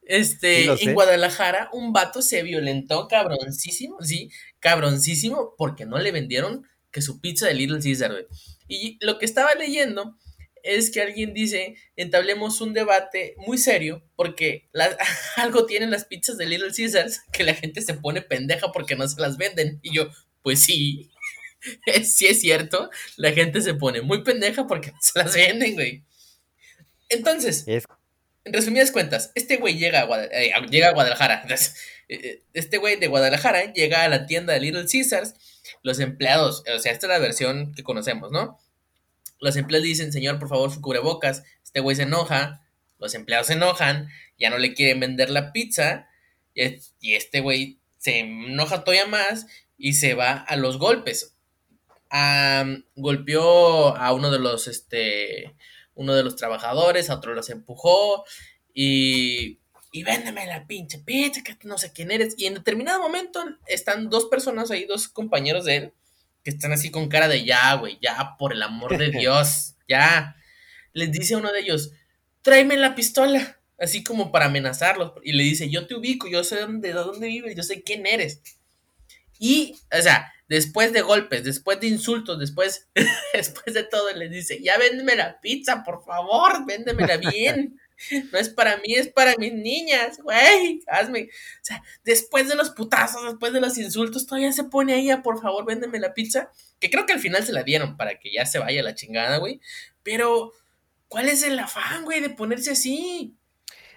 Este, 0.06 0.66
en 0.66 0.94
Guadalajara, 0.94 1.70
un 1.72 1.92
vato 1.92 2.22
se 2.22 2.42
violentó 2.42 3.08
cabroncísimo, 3.08 3.96
sí, 4.02 4.30
cabroncísimo, 4.64 5.54
porque 5.58 5.84
no 5.84 5.98
le 5.98 6.10
vendieron 6.10 6.66
que 6.90 7.02
su 7.02 7.20
pizza 7.20 7.46
de 7.46 7.52
Little 7.52 7.80
Caesar, 7.82 8.12
güey. 8.12 8.24
Y 8.66 8.96
lo 9.04 9.18
que 9.18 9.26
estaba 9.26 9.54
leyendo 9.54 10.16
es 10.62 10.90
que 10.90 11.02
alguien 11.02 11.34
dice, 11.34 11.76
entablemos 11.96 12.62
un 12.62 12.72
debate 12.72 13.34
muy 13.36 13.58
serio, 13.58 14.02
porque 14.16 14.70
algo 15.36 15.66
tienen 15.66 15.90
las 15.90 16.06
pizzas 16.06 16.38
de 16.38 16.46
Little 16.46 16.72
Caesars 16.74 17.20
que 17.30 17.44
la 17.44 17.52
gente 17.52 17.82
se 17.82 17.92
pone 17.92 18.22
pendeja 18.22 18.72
porque 18.72 18.96
no 18.96 19.06
se 19.06 19.20
las 19.20 19.36
venden. 19.36 19.80
Y 19.82 19.94
yo, 19.94 20.08
pues 20.42 20.62
sí, 20.62 21.10
sí 22.02 22.26
es 22.26 22.40
cierto, 22.40 22.88
la 23.16 23.32
gente 23.32 23.60
se 23.60 23.74
pone 23.74 24.00
muy 24.00 24.24
pendeja 24.24 24.66
porque 24.66 24.92
no 24.92 24.98
se 25.02 25.18
las 25.18 25.34
venden, 25.34 25.74
güey. 25.74 26.04
Entonces, 27.10 27.66
en 27.66 28.52
resumidas 28.52 28.92
cuentas, 28.92 29.30
este 29.34 29.58
güey 29.58 29.76
llega 29.76 30.04
a, 30.04 30.24
eh, 30.24 30.54
llega 30.70 30.88
a 30.88 30.92
Guadalajara. 30.94 31.44
Eh, 32.08 32.20
eh, 32.22 32.42
este 32.52 32.78
güey 32.78 32.96
de 32.96 33.08
Guadalajara 33.08 33.72
llega 33.72 34.02
a 34.02 34.08
la 34.08 34.26
tienda 34.26 34.52
de 34.52 34.60
Little 34.60 34.86
Caesars. 34.90 35.34
Los 35.82 36.00
empleados, 36.00 36.62
o 36.74 36.78
sea, 36.78 36.92
esta 36.92 37.06
es 37.06 37.10
la 37.10 37.18
versión 37.18 37.74
que 37.74 37.82
conocemos, 37.82 38.30
¿no? 38.30 38.58
Los 39.40 39.56
empleados 39.56 39.84
dicen, 39.84 40.12
señor, 40.12 40.38
por 40.38 40.48
favor, 40.48 40.70
su 40.72 40.80
cubrebocas. 40.80 41.44
Este 41.62 41.80
güey 41.80 41.96
se 41.96 42.02
enoja. 42.02 42.66
Los 42.98 43.14
empleados 43.14 43.48
se 43.48 43.54
enojan. 43.54 44.08
Ya 44.38 44.50
no 44.50 44.58
le 44.58 44.74
quieren 44.74 45.00
vender 45.00 45.30
la 45.30 45.52
pizza. 45.52 46.08
Y 46.54 47.14
este 47.14 47.40
güey 47.40 47.80
se 47.98 48.20
enoja 48.20 48.84
todavía 48.84 49.06
más 49.06 49.46
y 49.76 49.94
se 49.94 50.14
va 50.14 50.34
a 50.34 50.56
los 50.56 50.78
golpes. 50.78 51.34
golpeó 52.94 53.96
a 53.96 54.12
uno 54.12 54.30
de 54.30 54.38
los, 54.38 54.68
este, 54.68 55.54
uno 55.94 56.14
de 56.14 56.22
los 56.22 56.36
trabajadores, 56.36 57.10
a 57.10 57.16
otro 57.16 57.34
los 57.34 57.50
empujó 57.50 58.24
y, 58.72 59.58
y 59.94 60.02
véndeme 60.02 60.44
la 60.46 60.66
pinche 60.66 60.98
pizza, 60.98 61.44
que 61.44 61.56
no 61.62 61.78
sé 61.78 61.92
quién 61.92 62.10
eres. 62.10 62.34
Y 62.36 62.46
en 62.46 62.54
determinado 62.54 63.00
momento 63.00 63.44
están 63.64 64.10
dos 64.10 64.26
personas 64.26 64.72
ahí, 64.72 64.86
dos 64.86 65.06
compañeros 65.06 65.66
de 65.66 65.76
él, 65.76 65.92
que 66.42 66.50
están 66.50 66.72
así 66.72 66.90
con 66.90 67.08
cara 67.08 67.28
de 67.28 67.44
ya, 67.44 67.74
güey, 67.74 67.96
ya, 68.02 68.34
por 68.36 68.52
el 68.52 68.64
amor 68.64 68.98
de 68.98 69.10
Dios, 69.16 69.76
ya. 69.88 70.34
Les 70.94 71.12
dice 71.12 71.34
a 71.34 71.38
uno 71.38 71.52
de 71.52 71.60
ellos, 71.60 71.92
tráeme 72.42 72.76
la 72.76 72.96
pistola, 72.96 73.60
así 73.78 74.02
como 74.02 74.32
para 74.32 74.46
amenazarlos. 74.46 75.12
Y 75.22 75.32
le 75.32 75.44
dice, 75.44 75.70
yo 75.70 75.86
te 75.86 75.94
ubico, 75.94 76.26
yo 76.26 76.42
sé 76.42 76.58
dónde, 76.58 76.88
de 76.88 76.94
dónde 76.94 77.28
vives, 77.28 77.54
yo 77.54 77.62
sé 77.62 77.84
quién 77.84 78.04
eres. 78.04 78.42
Y, 79.38 79.76
o 79.96 80.02
sea, 80.02 80.32
después 80.48 80.92
de 80.92 81.02
golpes, 81.02 81.44
después 81.44 81.78
de 81.78 81.86
insultos, 81.86 82.40
después, 82.40 82.88
después 83.32 83.72
de 83.72 83.84
todo, 83.84 84.12
le 84.12 84.28
dice, 84.28 84.60
ya 84.60 84.76
véndeme 84.76 85.14
la 85.14 85.40
pizza, 85.40 85.84
por 85.84 86.04
favor, 86.04 86.66
véndemela 86.66 87.16
bien. 87.16 87.78
No 88.32 88.38
es 88.38 88.48
para 88.48 88.76
mí, 88.78 88.94
es 88.94 89.08
para 89.08 89.34
mis 89.38 89.52
niñas, 89.52 90.18
güey, 90.22 90.82
hazme. 90.86 91.22
O 91.22 91.64
sea, 91.64 91.82
después 92.04 92.48
de 92.48 92.56
los 92.56 92.70
putazos, 92.70 93.24
después 93.24 93.52
de 93.52 93.60
los 93.60 93.78
insultos, 93.78 94.26
todavía 94.26 94.52
se 94.52 94.64
pone 94.64 94.94
ahí 94.94 95.14
por 95.22 95.40
favor, 95.40 95.64
véndeme 95.64 95.98
la 96.00 96.14
pizza. 96.14 96.50
Que 96.80 96.90
creo 96.90 97.06
que 97.06 97.12
al 97.12 97.20
final 97.20 97.44
se 97.44 97.52
la 97.52 97.62
dieron 97.62 97.96
para 97.96 98.18
que 98.18 98.32
ya 98.32 98.46
se 98.46 98.58
vaya 98.58 98.82
la 98.82 98.94
chingada, 98.94 99.38
güey. 99.38 99.60
Pero, 100.02 100.52
¿cuál 101.08 101.28
es 101.28 101.42
el 101.42 101.58
afán, 101.58 102.04
güey, 102.04 102.20
de 102.20 102.30
ponerse 102.30 102.72
así? 102.72 103.36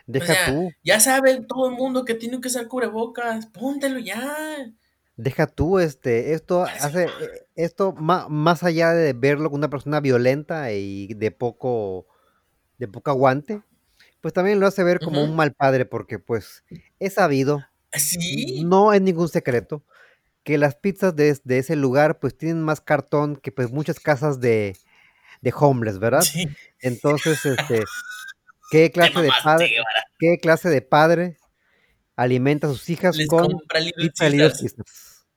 Deja 0.06 0.52
tú. 0.52 0.72
Ya 0.84 1.00
sabe 1.00 1.42
todo 1.42 1.70
el 1.70 1.76
mundo 1.76 2.06
que 2.06 2.14
tiene 2.14 2.40
que 2.40 2.48
usar 2.48 2.68
cubrebocas, 2.68 3.48
póntelo 3.48 4.00
ya. 4.00 4.74
Deja 5.18 5.48
tú, 5.48 5.80
este, 5.80 6.34
esto 6.34 6.64
hace, 6.64 7.06
eh, 7.06 7.48
esto 7.56 7.92
más, 7.92 8.64
allá 8.64 8.94
de 8.94 9.14
verlo 9.14 9.50
como 9.50 9.58
una 9.58 9.70
persona 9.70 10.00
violenta 10.00 10.72
y 10.72 11.08
de 11.16 11.32
poco, 11.32 12.06
de 12.78 12.88
poco 12.88 13.10
aguante, 13.10 13.64
pues 14.28 14.34
también 14.34 14.60
lo 14.60 14.68
hace 14.68 14.84
ver 14.84 15.00
como 15.00 15.24
un 15.24 15.38
mal 15.38 15.54
padre, 15.54 15.86
porque 15.86 16.20
pues 16.20 16.66
es 17.00 17.14
sabido, 17.14 17.66
¿Sí? 17.94 18.62
no 18.66 18.92
es 18.92 19.02
ningún 19.02 19.30
secreto, 19.30 19.86
que 20.44 20.58
las 20.58 20.76
pizzas 20.76 21.16
de, 21.16 21.40
ese 21.48 21.78
lugar 21.78 22.20
pues 22.20 22.38
tienen 22.38 22.62
más 22.62 22.82
cartón 22.82 23.38
que 23.38 23.54
pues 23.54 23.72
muchas 23.72 24.02
casas 24.02 24.42
de, 24.42 24.76
de 25.40 25.54
homeless, 25.58 26.00
¿verdad? 26.00 26.20
Sí. 26.24 26.46
Entonces, 26.82 27.46
este, 27.46 27.86
¿qué 28.70 28.92
clase 28.92 29.22
de 29.22 29.32
padre, 29.42 29.72
qué 30.20 30.38
clase 30.40 30.68
de 30.68 30.82
padre 30.82 31.38
alimenta 32.18 32.68
a 32.68 32.72
sus 32.72 32.90
hijas 32.90 33.18
con 33.30 33.48
pizza 33.96 34.26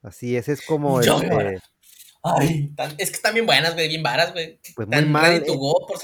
Así 0.03 0.37
es, 0.37 0.49
es 0.49 0.67
como 0.67 1.01
este 1.01 1.61
Ay, 2.25 2.75
es 2.99 3.11
que 3.11 3.17
están 3.17 3.35
bien 3.35 3.47
buenas, 3.47 3.75
güey, 3.75 3.87
bien 3.87 4.03
varas, 4.03 4.33
güey. 4.33 4.59
Pues 4.75 4.89
muy 4.89 5.05
mal. 5.05 5.37
Eh, 5.37 5.45
por, 5.47 6.01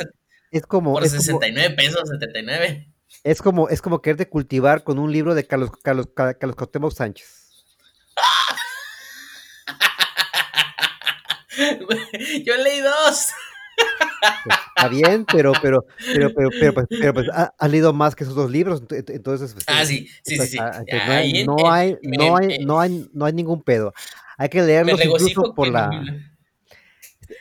es 0.51 0.67
como, 0.67 0.93
por 0.93 1.09
69 1.09 1.75
pesos, 1.75 2.09
79. 2.09 2.93
Es 3.25 3.43
como, 3.43 3.69
es 3.69 3.83
como 3.83 4.03
quererte 4.03 4.29
cultivar 4.29 4.85
con 4.85 4.99
un 4.99 5.13
libro 5.13 5.35
de 5.35 5.47
Carlos, 5.47 5.71
Carlos, 5.83 6.09
Carlos 6.15 6.57
Cotemo 6.57 6.91
Sánchez. 6.91 7.47
Yo 12.45 12.57
leí 12.57 12.81
dos. 12.81 13.29
Está 14.77 14.89
bien, 14.89 15.25
pero, 15.25 15.53
pero, 15.61 15.85
pero, 16.15 16.33
pero, 16.35 16.51
pero, 16.51 16.75
pues, 16.75 16.87
pero 16.89 17.15
pues, 17.15 17.27
has 17.33 17.71
leído 17.71 17.93
más 17.93 18.15
que 18.15 18.25
esos 18.25 18.35
dos 18.35 18.51
libros, 18.51 18.83
entonces. 18.91 19.53
Pues, 19.53 19.65
ah, 19.69 19.85
sí, 19.85 20.09
sí, 20.23 20.39
sí, 20.39 20.59
ah, 20.59 20.83
no, 20.89 21.13
hay, 21.13 21.45
no, 21.45 21.71
hay, 21.71 21.97
no, 22.03 22.37
hay, 22.37 22.59
no, 22.65 22.81
hay, 22.81 23.11
no 23.13 23.25
hay 23.27 23.33
ningún 23.33 23.63
pedo. 23.63 23.93
Hay 24.39 24.49
que 24.49 24.63
leerlos 24.63 25.05
incluso 25.05 25.55
por 25.55 25.69
la. 25.69 25.91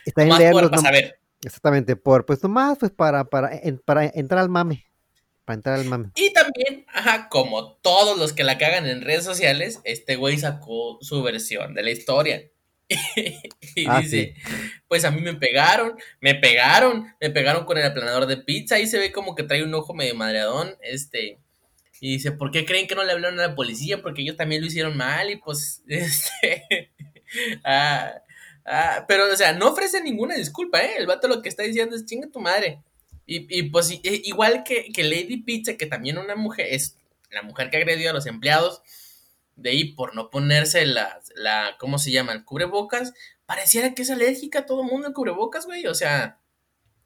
Está 0.04 0.22
en 0.22 0.36
leerlos. 0.36 0.70
Exactamente, 1.46 1.94
por, 1.94 2.26
pues 2.26 2.42
nomás, 2.42 2.76
pues 2.78 2.90
para, 2.90 3.24
para, 3.24 3.50
para 3.84 4.04
entrar 4.06 4.40
al 4.40 4.48
mame. 4.48 4.84
Para 5.44 5.54
entrar 5.54 5.78
al 5.78 5.84
mame. 5.84 6.10
Y 6.16 6.32
también, 6.32 6.84
ajá, 6.92 7.28
como 7.28 7.74
todos 7.74 8.18
los 8.18 8.32
que 8.32 8.42
la 8.42 8.58
cagan 8.58 8.86
en 8.86 9.02
redes 9.02 9.24
sociales, 9.24 9.80
este 9.84 10.16
güey 10.16 10.38
sacó 10.38 10.98
su 11.00 11.22
versión 11.22 11.72
de 11.74 11.82
la 11.84 11.90
historia. 11.92 12.42
y 12.88 13.86
ah, 13.86 14.00
dice, 14.00 14.34
pues 14.88 15.04
a 15.04 15.12
mí 15.12 15.20
me 15.20 15.34
pegaron, 15.34 15.96
me 16.20 16.34
pegaron, 16.34 17.06
me 17.20 17.30
pegaron 17.30 17.64
con 17.64 17.78
el 17.78 17.86
aplanador 17.86 18.26
de 18.26 18.38
pizza, 18.38 18.80
y 18.80 18.88
se 18.88 18.98
ve 18.98 19.12
como 19.12 19.36
que 19.36 19.44
trae 19.44 19.62
un 19.62 19.74
ojo 19.74 19.94
medio 19.94 20.16
madreadón, 20.16 20.76
este, 20.82 21.38
y 22.00 22.14
dice, 22.14 22.32
¿por 22.32 22.50
qué 22.50 22.64
creen 22.64 22.88
que 22.88 22.96
no 22.96 23.04
le 23.04 23.12
hablaron 23.12 23.38
a 23.38 23.48
la 23.48 23.54
policía? 23.54 24.02
Porque 24.02 24.22
ellos 24.22 24.36
también 24.36 24.62
lo 24.62 24.66
hicieron 24.66 24.96
mal, 24.96 25.30
y 25.30 25.36
pues, 25.36 25.84
este, 25.88 26.92
ah, 27.64 28.14
ah, 28.66 29.04
pero, 29.08 29.32
o 29.32 29.36
sea, 29.36 29.52
no 29.52 29.70
ofrece 29.70 30.02
ninguna 30.02 30.34
disculpa, 30.34 30.80
¿eh? 30.82 30.96
El 30.98 31.06
vato 31.06 31.28
lo 31.28 31.42
que 31.42 31.48
está 31.48 31.62
diciendo 31.62 31.96
es, 31.96 32.04
chinga 32.04 32.28
tu 32.28 32.40
madre. 32.40 32.82
Y, 33.26 33.58
y 33.58 33.64
pues, 33.64 33.90
igual 34.02 34.62
que, 34.64 34.92
que 34.92 35.04
Lady 35.04 35.38
Pizza, 35.38 35.76
que 35.76 35.86
también 35.86 36.18
una 36.18 36.36
mujer, 36.36 36.66
es 36.70 36.96
la 37.30 37.42
mujer 37.42 37.70
que 37.70 37.78
agredió 37.78 38.10
a 38.10 38.12
los 38.12 38.26
empleados, 38.26 38.82
de 39.56 39.70
ahí 39.70 39.84
por 39.92 40.14
no 40.14 40.30
ponerse 40.30 40.84
la, 40.86 41.20
la, 41.34 41.76
¿cómo 41.78 41.98
se 41.98 42.12
llama? 42.12 42.32
El 42.32 42.44
cubrebocas, 42.44 43.14
pareciera 43.46 43.94
que 43.94 44.02
es 44.02 44.10
alérgica 44.10 44.60
a 44.60 44.66
todo 44.66 44.82
el 44.82 44.88
mundo 44.88 45.08
el 45.08 45.14
cubrebocas, 45.14 45.66
güey. 45.66 45.86
O 45.86 45.94
sea, 45.94 46.40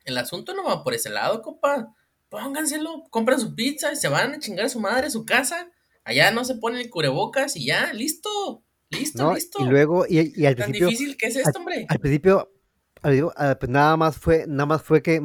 el 0.05 0.18
asunto 0.18 0.55
no 0.55 0.64
va 0.64 0.83
por 0.83 0.94
ese 0.94 1.11
lado, 1.11 1.42
compa. 1.42 1.94
Pónganselo, 2.29 3.05
compran 3.11 3.40
su 3.40 3.55
pizza 3.55 3.92
y 3.92 3.96
se 3.96 4.09
van 4.09 4.35
a 4.35 4.38
chingar 4.38 4.66
a 4.66 4.68
su 4.68 4.81
madre 4.81 5.09
a 5.09 5.11
su 5.11 5.25
casa. 5.25 5.70
Allá 6.05 6.31
no 6.31 6.44
se 6.44 6.57
pone 6.57 6.81
el 6.81 6.90
cubrebocas 6.90 7.57
y 7.57 7.66
ya, 7.66 7.92
listo. 7.92 8.62
Listo, 8.90 9.35
listo. 9.35 9.64
Y 9.64 9.68
luego, 9.68 10.05
y, 10.09 10.44
al 10.44 10.57
Tan 10.57 10.70
principio. 10.70 10.88
difícil 10.88 11.16
que 11.16 11.26
es 11.26 11.37
esto, 11.37 11.59
hombre. 11.59 11.87
Al, 11.88 11.98
principio, 11.98 12.53
pues 13.00 13.68
nada 13.68 13.96
más 13.96 14.16
fue, 14.18 14.44
nada 14.46 14.66
más 14.66 14.83
fue 14.83 15.03
que, 15.03 15.22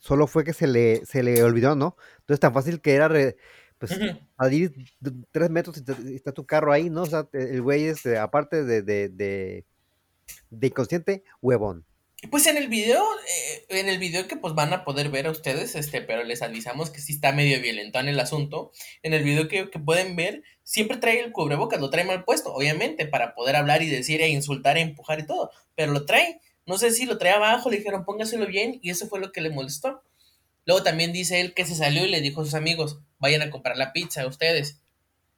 solo 0.00 0.26
fue 0.26 0.44
que 0.44 0.52
se 0.52 0.66
le, 0.66 1.04
se 1.06 1.22
le 1.22 1.42
olvidó, 1.42 1.76
¿no? 1.76 1.96
Entonces 2.20 2.40
tan 2.40 2.52
fácil 2.52 2.80
que 2.80 2.94
era 2.94 3.08
pues 3.78 3.98
a 4.36 4.48
ir 4.50 4.72
tres 5.30 5.50
metros 5.50 5.82
y 6.04 6.14
está 6.14 6.32
tu 6.32 6.46
carro 6.46 6.72
ahí, 6.72 6.90
¿no? 6.90 7.02
O 7.02 7.06
sea, 7.06 7.28
el 7.32 7.62
güey 7.62 7.84
es, 7.84 7.98
este, 7.98 8.18
aparte 8.18 8.64
de, 8.64 8.82
de, 8.82 9.08
de, 9.08 10.66
inconsciente, 10.66 11.24
huevón. 11.40 11.84
Pues 12.30 12.46
en 12.46 12.56
el 12.56 12.68
video, 12.68 13.04
eh, 13.28 13.66
en 13.68 13.88
el 13.88 13.98
video 13.98 14.26
que 14.26 14.36
pues 14.36 14.54
van 14.54 14.72
a 14.72 14.84
poder 14.84 15.10
ver 15.10 15.26
a 15.26 15.30
ustedes, 15.30 15.74
este, 15.74 16.00
pero 16.00 16.24
les 16.24 16.42
avisamos 16.42 16.90
que 16.90 17.00
sí 17.00 17.12
está 17.12 17.32
medio 17.32 17.60
violento 17.60 17.98
en 17.98 18.08
el 18.08 18.18
asunto. 18.18 18.70
En 19.02 19.12
el 19.12 19.22
video 19.22 19.48
que, 19.48 19.66
pueden 19.66 20.16
ver, 20.16 20.42
siempre 20.62 20.96
trae 20.96 21.20
el 21.20 21.32
cubrebocas, 21.32 21.80
lo 21.80 21.90
trae 21.90 22.04
mal 22.04 22.24
puesto, 22.24 22.54
obviamente, 22.54 23.06
para 23.06 23.34
poder 23.34 23.56
hablar 23.56 23.82
y 23.82 23.88
decir 23.88 24.22
e 24.22 24.28
insultar 24.28 24.78
e 24.78 24.80
empujar 24.80 25.20
y 25.20 25.26
todo, 25.26 25.50
pero 25.74 25.92
lo 25.92 26.06
trae. 26.06 26.40
No 26.66 26.78
sé 26.78 26.92
si 26.92 27.04
lo 27.04 27.18
trae 27.18 27.32
abajo, 27.32 27.70
le 27.70 27.78
dijeron 27.78 28.04
póngaselo 28.04 28.46
bien 28.46 28.78
y 28.82 28.90
eso 28.90 29.06
fue 29.06 29.20
lo 29.20 29.30
que 29.30 29.42
le 29.42 29.50
molestó. 29.50 30.02
Luego 30.64 30.82
también 30.82 31.12
dice 31.12 31.40
él 31.40 31.52
que 31.52 31.66
se 31.66 31.74
salió 31.74 32.06
y 32.06 32.08
le 32.08 32.22
dijo 32.22 32.40
a 32.40 32.44
sus 32.44 32.54
amigos, 32.54 33.00
vayan 33.18 33.42
a 33.42 33.50
comprar 33.50 33.76
la 33.76 33.92
pizza 33.92 34.22
a 34.22 34.26
ustedes. 34.26 34.80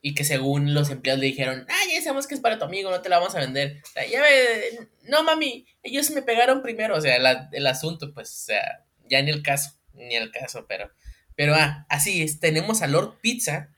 Y 0.07 0.15
que 0.15 0.23
según 0.23 0.73
los 0.73 0.91
empleados 0.91 1.19
le 1.19 1.27
dijeron, 1.27 1.67
ah, 1.69 1.83
ya 1.93 2.01
sabemos 2.01 2.29
que 2.29 2.37
es 2.37 2.41
para 2.41 2.61
tu 2.61 2.65
amigo, 2.65 2.93
no 2.93 3.03
te 3.03 3.09
la 3.09 3.19
vamos 3.19 3.35
a 3.35 3.41
vender. 3.41 3.83
Ya 4.09 4.21
me, 4.21 4.87
no 5.03 5.25
mami, 5.25 5.67
ellos 5.83 6.13
me 6.13 6.23
pegaron 6.23 6.63
primero, 6.63 6.97
o 6.97 7.01
sea, 7.01 7.17
el 7.51 7.67
asunto, 7.67 8.15
pues, 8.15 8.31
o 8.31 8.45
sea, 8.45 8.85
ya 9.11 9.21
ni 9.23 9.33
el 9.33 9.43
caso, 9.43 9.73
ni 9.95 10.15
el 10.15 10.31
caso, 10.31 10.65
pero, 10.69 10.93
pero, 11.35 11.57
ah, 11.57 11.87
así 11.89 12.23
es, 12.23 12.39
tenemos 12.39 12.83
a 12.83 12.87
Lord 12.87 13.19
Pizza, 13.21 13.75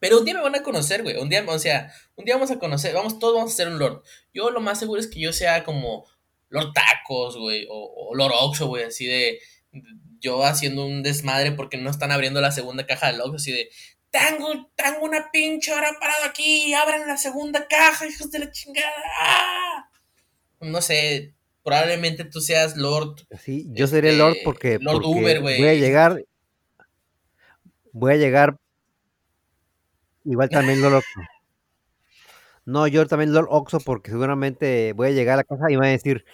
pero 0.00 0.18
un 0.18 0.24
día 0.24 0.34
me 0.34 0.40
van 0.40 0.56
a 0.56 0.64
conocer, 0.64 1.04
güey, 1.04 1.16
un 1.18 1.28
día, 1.28 1.44
o 1.46 1.58
sea, 1.60 1.92
un 2.16 2.24
día 2.24 2.34
vamos 2.34 2.50
a 2.50 2.58
conocer, 2.58 2.92
vamos, 2.92 3.20
todos 3.20 3.36
vamos 3.36 3.52
a 3.52 3.56
ser 3.56 3.68
un 3.68 3.78
Lord. 3.78 4.02
Yo 4.34 4.50
lo 4.50 4.60
más 4.60 4.80
seguro 4.80 5.00
es 5.00 5.06
que 5.06 5.20
yo 5.20 5.32
sea 5.32 5.62
como 5.62 6.04
Lord 6.48 6.72
Tacos, 6.72 7.36
güey, 7.36 7.68
o, 7.70 8.08
o 8.08 8.16
Lord 8.16 8.32
Oxo, 8.34 8.66
güey, 8.66 8.82
así 8.82 9.06
de, 9.06 9.38
yo 10.18 10.44
haciendo 10.44 10.84
un 10.84 11.04
desmadre 11.04 11.52
porque 11.52 11.76
no 11.76 11.88
están 11.88 12.10
abriendo 12.10 12.40
la 12.40 12.50
segunda 12.50 12.84
caja 12.84 13.12
del 13.12 13.20
Oxxo, 13.20 13.36
así 13.36 13.52
de, 13.52 13.70
tengo, 14.12 14.70
tengo 14.76 15.04
una 15.04 15.30
pinche 15.32 15.72
hora 15.72 15.88
parado 15.98 16.26
aquí, 16.26 16.72
abran 16.74 17.08
la 17.08 17.16
segunda 17.16 17.66
caja, 17.66 18.06
hijos 18.06 18.30
de 18.30 18.40
la 18.40 18.52
chingada. 18.52 19.90
No 20.60 20.80
sé, 20.82 21.34
probablemente 21.64 22.24
tú 22.24 22.40
seas 22.40 22.76
Lord. 22.76 23.26
Sí, 23.40 23.66
yo 23.70 23.86
seré 23.86 24.14
Lord 24.14 24.34
este, 24.34 24.44
porque, 24.44 24.78
Lord 24.80 25.04
Uber, 25.04 25.40
güey. 25.40 25.58
Voy 25.58 25.68
a 25.68 25.74
llegar, 25.74 26.24
voy 27.92 28.12
a 28.12 28.16
llegar, 28.16 28.56
igual 30.24 30.50
también 30.50 30.82
Lord 30.82 30.96
Oxo. 30.96 31.20
No, 32.64 32.86
yo 32.86 33.06
también 33.06 33.32
Lord 33.32 33.48
Oxo 33.50 33.80
porque 33.80 34.10
seguramente 34.10 34.92
voy 34.92 35.08
a 35.08 35.12
llegar 35.12 35.34
a 35.34 35.36
la 35.38 35.44
casa 35.44 35.64
y 35.70 35.72
me 35.72 35.80
van 35.80 35.88
a 35.88 35.92
decir, 35.92 36.24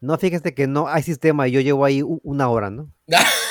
no, 0.00 0.16
fíjate 0.16 0.54
que 0.54 0.68
no 0.68 0.86
hay 0.86 1.02
sistema 1.02 1.48
y 1.48 1.50
yo 1.50 1.60
llevo 1.60 1.84
ahí 1.84 2.00
una 2.04 2.48
hora, 2.48 2.70
¿no? 2.70 2.92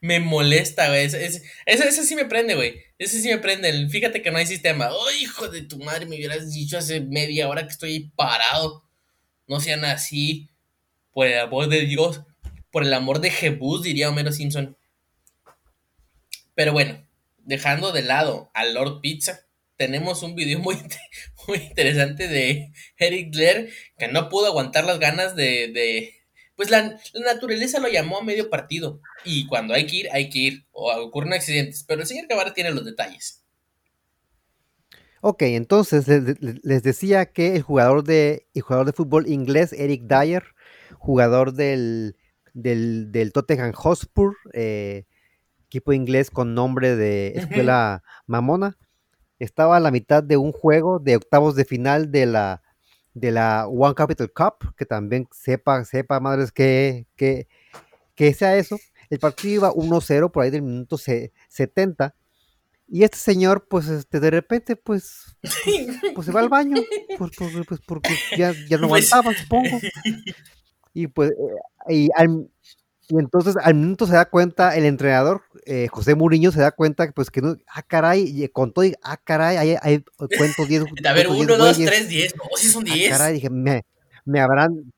me 0.00 0.20
molesta, 0.20 0.88
güey. 0.88 1.04
Eso, 1.04 2.02
sí 2.04 2.14
me 2.14 2.24
prende, 2.24 2.54
güey. 2.54 2.82
Eso 2.98 3.18
sí 3.18 3.28
me 3.28 3.38
prende. 3.38 3.88
Fíjate 3.88 4.22
que 4.22 4.30
no 4.30 4.38
hay 4.38 4.46
sistema. 4.46 4.90
Oh, 4.92 5.10
hijo 5.20 5.48
de 5.48 5.62
tu 5.62 5.78
madre, 5.78 6.06
me 6.06 6.16
hubieras 6.16 6.52
dicho 6.52 6.78
hace 6.78 7.00
media 7.00 7.48
hora 7.48 7.64
que 7.64 7.72
estoy 7.72 8.10
parado. 8.16 8.84
No 9.46 9.60
sean 9.60 9.84
así. 9.84 10.48
Por 11.12 11.26
el 11.26 11.38
amor 11.38 11.68
de 11.68 11.82
Dios. 11.82 12.22
Por 12.70 12.84
el 12.84 12.94
amor 12.94 13.20
de 13.20 13.30
Jebus, 13.30 13.82
diría 13.82 14.08
Homero 14.08 14.32
Simpson. 14.32 14.76
Pero 16.54 16.72
bueno, 16.72 17.06
dejando 17.38 17.92
de 17.92 18.02
lado 18.02 18.50
a 18.54 18.64
Lord 18.64 19.00
Pizza 19.00 19.46
tenemos 19.80 20.22
un 20.22 20.34
video 20.34 20.58
muy, 20.58 20.76
muy 21.48 21.56
interesante 21.56 22.28
de 22.28 22.70
Eric 22.98 23.30
Blair 23.32 23.72
que 23.96 24.08
no 24.08 24.28
pudo 24.28 24.48
aguantar 24.48 24.84
las 24.84 24.98
ganas 24.98 25.34
de, 25.34 26.19
pues 26.60 26.68
la, 26.70 27.00
naturaleza 27.24 27.80
lo 27.80 27.88
llamó 27.88 28.18
a 28.18 28.22
medio 28.22 28.50
partido. 28.50 29.00
Y 29.24 29.46
cuando 29.46 29.72
hay 29.72 29.86
que 29.86 29.96
ir, 29.96 30.08
hay 30.12 30.28
que 30.28 30.38
ir. 30.40 30.66
O 30.72 30.92
ocurren 31.00 31.32
accidentes, 31.32 31.84
pero 31.88 32.02
el 32.02 32.06
señor 32.06 32.26
Guevara 32.28 32.52
tiene 32.52 32.70
los 32.70 32.84
detalles. 32.84 33.46
Ok, 35.22 35.40
entonces 35.44 36.04
les, 36.06 36.82
decía 36.82 37.32
que 37.32 37.56
el 37.56 37.62
jugador 37.62 38.04
de, 38.04 38.46
el 38.52 38.60
jugador 38.60 38.84
de 38.84 38.92
fútbol 38.92 39.26
inglés, 39.26 39.72
Eric 39.72 40.02
Dyer, 40.02 40.44
jugador 40.98 41.54
del, 41.54 42.18
del, 42.52 43.32
Tottenham 43.32 43.72
Hotspur, 43.72 44.36
eh, 44.52 45.06
equipo 45.64 45.94
inglés 45.94 46.30
con 46.30 46.52
nombre 46.52 46.94
de 46.94 47.28
escuela 47.36 48.02
mamona, 48.26 48.76
estaba 49.38 49.78
a 49.78 49.80
la 49.80 49.90
mitad 49.90 50.22
de 50.22 50.36
un 50.36 50.52
juego 50.52 50.98
de 50.98 51.16
octavos 51.16 51.56
de 51.56 51.64
final 51.64 52.12
de 52.12 52.26
la, 52.26 52.60
de 53.14 53.32
la 53.32 53.66
One 53.66 53.94
Capital 53.94 54.32
Cup, 54.32 54.74
que 54.76 54.86
también 54.86 55.28
sepa, 55.32 55.84
sepa, 55.84 56.20
madres, 56.20 56.52
que, 56.52 57.06
que, 57.16 57.48
que 58.14 58.32
sea 58.34 58.56
eso. 58.56 58.78
El 59.08 59.18
partido 59.18 59.54
iba 59.54 59.72
1-0 59.72 60.30
por 60.30 60.44
ahí 60.44 60.50
del 60.50 60.62
minuto 60.62 60.96
70. 60.96 62.14
Y 62.92 63.04
este 63.04 63.18
señor, 63.18 63.66
pues, 63.68 63.88
este, 63.88 64.18
de 64.18 64.30
repente, 64.30 64.76
pues, 64.76 65.36
pues, 66.14 66.26
se 66.26 66.32
va 66.32 66.40
al 66.40 66.48
baño, 66.48 66.82
pues, 67.18 67.30
pues, 67.36 67.52
pues 67.66 67.80
porque 67.86 68.10
ya, 68.36 68.52
ya 68.68 68.78
no 68.78 68.88
pues 68.88 69.12
aguantaba, 69.12 69.40
supongo. 69.40 69.78
Y 70.92 71.06
pues, 71.06 71.30
eh, 71.88 71.94
y 71.94 72.08
al, 72.16 72.50
y 73.10 73.18
entonces 73.18 73.56
al 73.60 73.74
minuto 73.74 74.06
se 74.06 74.12
da 74.12 74.24
cuenta 74.24 74.76
el 74.76 74.84
entrenador, 74.84 75.42
eh, 75.66 75.88
José 75.90 76.14
Muriño, 76.14 76.52
se 76.52 76.60
da 76.60 76.70
cuenta 76.70 77.10
pues 77.10 77.28
que 77.30 77.42
no, 77.42 77.56
ah, 77.66 77.82
caray, 77.82 78.22
y 78.22 78.48
contó, 78.48 78.84
y, 78.84 78.94
ah, 79.02 79.16
caray, 79.16 79.56
hay, 79.56 79.76
hay 79.82 80.04
cuentos 80.38 80.68
10. 80.68 80.84
A 81.04 81.12
ver, 81.12 81.26
1, 81.26 81.56
2, 81.56 81.76
3, 81.76 82.08
10, 82.08 82.36
no, 82.36 82.44
si 82.56 82.68
son 82.68 82.84
10. 82.84 83.12
Ah, 83.12 83.18
caray, 83.18 83.34
dije, 83.34 83.50
me, 83.50 83.84
me 84.24 84.40
habrán, 84.40 84.92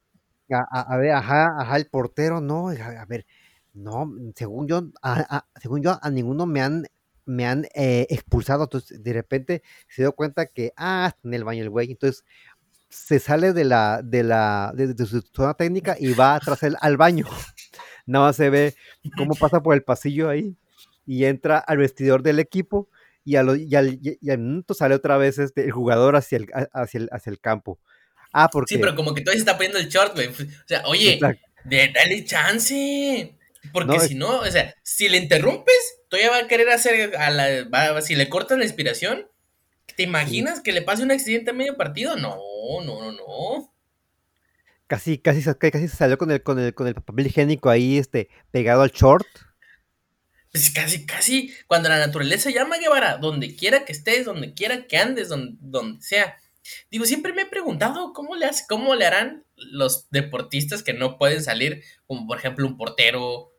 a, 0.50 0.80
a, 0.82 0.96
ver, 0.98 1.12
ajá, 1.12 1.54
ajá, 1.58 1.76
el 1.78 1.86
portero, 1.86 2.42
no, 2.42 2.68
a, 2.68 3.06
ver, 3.06 3.24
no, 3.72 4.12
según 4.36 4.68
yo, 4.68 4.90
a, 5.02 5.46
según 5.58 5.82
yo, 5.82 5.98
a 6.02 6.10
ninguno 6.10 6.44
me 6.44 6.60
han, 6.60 6.84
me 7.24 7.46
han 7.46 7.64
eh, 7.74 8.06
expulsado, 8.10 8.64
entonces 8.64 9.02
de 9.02 9.12
repente 9.14 9.62
se 9.88 10.02
dio 10.02 10.12
cuenta 10.12 10.44
que, 10.44 10.74
ah, 10.76 11.16
en 11.24 11.32
el 11.32 11.44
baño 11.44 11.62
el 11.62 11.70
güey, 11.70 11.92
entonces 11.92 12.24
se 12.90 13.18
sale 13.20 13.54
de 13.54 13.64
la, 13.64 14.02
de 14.04 14.22
la, 14.22 14.70
de, 14.76 14.92
de 14.92 15.06
su 15.06 15.22
zona 15.32 15.54
técnica 15.54 15.96
y 15.98 16.12
va 16.12 16.38
tras 16.40 16.62
él 16.62 16.76
al 16.82 16.98
baño 16.98 17.26
nada 18.06 18.26
más 18.26 18.36
se 18.36 18.50
ve 18.50 18.74
cómo 19.16 19.34
pasa 19.34 19.62
por 19.62 19.74
el 19.74 19.82
pasillo 19.82 20.28
ahí 20.28 20.56
y 21.06 21.24
entra 21.24 21.58
al 21.58 21.78
vestidor 21.78 22.22
del 22.22 22.38
equipo 22.38 22.88
y, 23.24 23.36
a 23.36 23.44
y, 23.56 23.74
al, 23.74 24.38
minuto 24.38 24.74
sale 24.74 24.94
otra 24.94 25.16
vez 25.16 25.38
este, 25.38 25.64
el 25.64 25.72
jugador 25.72 26.16
hacia 26.16 26.38
el, 26.38 26.48
hacia 26.72 26.98
el, 26.98 27.08
hacia 27.12 27.30
el 27.30 27.40
campo. 27.40 27.78
Ah, 28.32 28.48
porque... 28.50 28.74
Sí, 28.74 28.80
pero 28.80 28.96
como 28.96 29.14
que 29.14 29.20
todavía 29.20 29.38
se 29.38 29.42
está 29.42 29.56
poniendo 29.56 29.78
el 29.78 29.88
short, 29.88 30.14
güey. 30.14 30.28
O 30.28 30.66
sea, 30.66 30.82
oye, 30.86 31.20
dale 31.64 32.24
chance. 32.24 33.36
Porque 33.72 34.00
si 34.00 34.14
no, 34.16 34.40
o 34.40 34.50
sea, 34.50 34.74
si 34.82 35.08
le 35.08 35.18
interrumpes, 35.18 36.00
todavía 36.08 36.30
va 36.30 36.38
a 36.38 36.48
querer 36.48 36.68
hacer, 36.70 37.16
a 37.16 37.30
la, 37.30 38.02
si 38.02 38.16
le 38.16 38.28
cortas 38.28 38.58
la 38.58 38.64
inspiración, 38.64 39.28
¿te 39.96 40.02
imaginas 40.02 40.60
que 40.60 40.72
le 40.72 40.82
pase 40.82 41.04
un 41.04 41.12
accidente 41.12 41.50
a 41.52 41.54
medio 41.54 41.76
partido? 41.76 42.16
No, 42.16 42.36
no, 42.84 43.00
no, 43.00 43.12
no. 43.12 43.71
Casi, 44.92 45.16
casi, 45.16 45.42
casi 45.42 45.88
se 45.88 45.96
salió 45.96 46.18
con 46.18 46.30
el, 46.30 46.42
con 46.42 46.58
el, 46.58 46.74
con 46.74 46.86
el 46.86 46.94
papel 46.94 47.26
higiénico 47.26 47.70
ahí, 47.70 47.96
este, 47.96 48.28
pegado 48.50 48.82
al 48.82 48.90
short. 48.90 49.26
Pues 50.52 50.68
casi, 50.68 51.06
casi, 51.06 51.50
cuando 51.66 51.88
la 51.88 51.98
naturaleza 51.98 52.50
llama 52.50 52.76
Guevara, 52.76 53.16
donde 53.16 53.56
quiera 53.56 53.86
que 53.86 53.92
estés, 53.92 54.26
donde 54.26 54.52
quiera 54.52 54.86
que 54.86 54.98
andes, 54.98 55.30
donde, 55.30 55.56
donde 55.62 56.02
sea. 56.02 56.36
Digo, 56.90 57.06
siempre 57.06 57.32
me 57.32 57.40
he 57.40 57.46
preguntado 57.46 58.12
cómo 58.12 58.36
le, 58.36 58.44
hace, 58.44 58.64
cómo 58.68 58.94
le 58.94 59.06
harán 59.06 59.46
los 59.56 60.10
deportistas 60.10 60.82
que 60.82 60.92
no 60.92 61.16
pueden 61.16 61.42
salir, 61.42 61.82
como 62.06 62.26
por 62.26 62.36
ejemplo 62.36 62.66
un 62.66 62.76
portero 62.76 63.50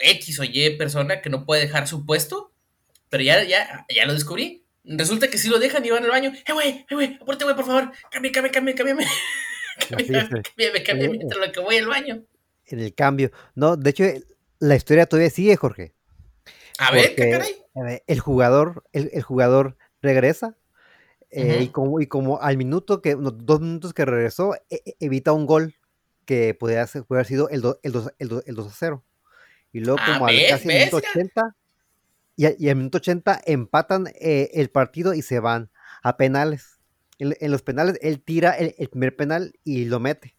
X 0.00 0.40
o 0.40 0.44
Y 0.44 0.78
persona 0.78 1.20
que 1.20 1.28
no 1.28 1.44
puede 1.44 1.60
dejar 1.60 1.86
su 1.86 2.06
puesto, 2.06 2.54
pero 3.10 3.22
ya, 3.22 3.44
ya, 3.44 3.84
ya 3.94 4.06
lo 4.06 4.14
descubrí. 4.14 4.64
Resulta 4.82 5.28
que 5.28 5.36
si 5.36 5.50
lo 5.50 5.58
dejan 5.58 5.84
y 5.84 5.90
van 5.90 6.04
al 6.04 6.10
baño, 6.10 6.32
¡eh, 6.34 6.52
güey! 6.54 6.86
¡eh, 6.88 6.94
güey! 6.94 7.18
¡Aporte, 7.20 7.44
güey, 7.44 7.54
por 7.54 7.66
favor! 7.66 7.92
¡Cambie, 8.10 8.32
cambie, 8.32 8.50
cambie, 8.50 8.74
cámbiame! 8.74 9.04
lo 9.90 11.52
que 11.52 11.60
voy 11.60 11.76
al 11.76 11.86
baño. 11.86 12.24
En 12.66 12.80
el 12.80 12.94
cambio. 12.94 13.30
No, 13.54 13.76
de 13.76 13.90
hecho, 13.90 14.04
la 14.58 14.76
historia 14.76 15.06
todavía 15.06 15.30
sigue, 15.30 15.56
Jorge. 15.56 15.94
A 16.78 16.90
ver, 16.90 17.14
¿qué 17.14 17.30
caray? 17.30 18.02
El 18.06 18.20
jugador, 18.20 18.84
el, 18.92 19.22
jugador 19.22 19.76
regresa. 20.00 20.56
Eh, 21.30 21.62
y, 21.62 21.68
como, 21.68 22.00
y 22.00 22.06
como 22.06 22.40
al 22.40 22.56
minuto 22.56 23.02
que, 23.02 23.16
dos 23.16 23.60
minutos 23.60 23.92
que 23.92 24.04
regresó, 24.04 24.54
e, 24.70 24.82
e, 24.84 24.96
evita 25.00 25.32
un 25.32 25.46
gol 25.46 25.74
que 26.26 26.54
podría, 26.54 26.86
haber 27.10 27.26
sido 27.26 27.48
el, 27.48 27.62
el, 27.82 27.92
2, 27.92 28.12
el, 28.18 28.60
a 28.60 28.70
0. 28.70 29.04
Y 29.72 29.80
luego, 29.80 29.98
ah, 30.00 30.12
como 30.12 30.26
al 30.28 30.36
casi 30.48 30.68
minuto 30.68 30.98
80, 30.98 31.56
y, 32.36 32.64
y 32.64 32.68
al 32.68 32.76
minuto 32.76 32.98
80 32.98 33.40
empatan 33.46 34.06
eh, 34.14 34.50
el 34.54 34.70
partido 34.70 35.12
y 35.12 35.22
se 35.22 35.40
van 35.40 35.70
a 36.02 36.16
penales 36.16 36.73
en, 37.18 37.50
los 37.50 37.62
penales, 37.62 37.98
él 38.02 38.22
tira 38.22 38.52
el, 38.52 38.88
primer 38.88 39.16
penal 39.16 39.54
y 39.64 39.84
lo 39.84 40.00
mete. 40.00 40.36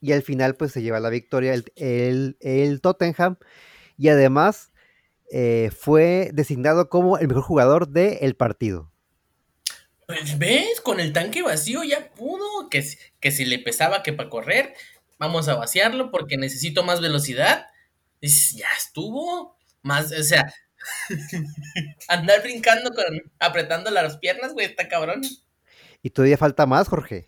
Y 0.00 0.12
al 0.12 0.22
final, 0.22 0.56
pues 0.56 0.72
se 0.72 0.82
lleva 0.82 1.00
la 1.00 1.10
victoria 1.10 1.54
el, 1.54 2.36
el, 2.40 2.80
Tottenham. 2.80 3.36
Y 3.98 4.08
además 4.08 4.72
eh, 5.30 5.70
fue 5.76 6.30
designado 6.32 6.88
como 6.88 7.18
el 7.18 7.28
mejor 7.28 7.42
jugador 7.42 7.88
del 7.88 8.36
partido. 8.36 8.92
Pues 10.06 10.38
ves, 10.38 10.80
con 10.80 11.00
el 11.00 11.12
tanque 11.12 11.42
vacío 11.42 11.82
ya 11.82 12.10
pudo. 12.14 12.68
Que, 12.70 12.84
que 13.20 13.30
si 13.30 13.44
le 13.44 13.58
pesaba 13.58 14.02
que 14.02 14.12
para 14.12 14.30
correr, 14.30 14.74
vamos 15.18 15.48
a 15.48 15.56
vaciarlo 15.56 16.10
porque 16.10 16.36
necesito 16.36 16.84
más 16.84 17.00
velocidad. 17.00 17.66
ya 18.20 18.68
estuvo. 18.76 19.56
Más, 19.82 20.12
o 20.12 20.22
sea, 20.22 20.52
andar 22.08 22.42
brincando 22.42 22.92
con 22.92 23.04
apretando 23.38 23.90
las 23.90 24.18
piernas, 24.18 24.52
güey, 24.52 24.66
está 24.66 24.88
cabrón. 24.88 25.22
Y 26.06 26.10
todavía 26.10 26.38
falta 26.38 26.66
más, 26.66 26.86
Jorge. 26.86 27.26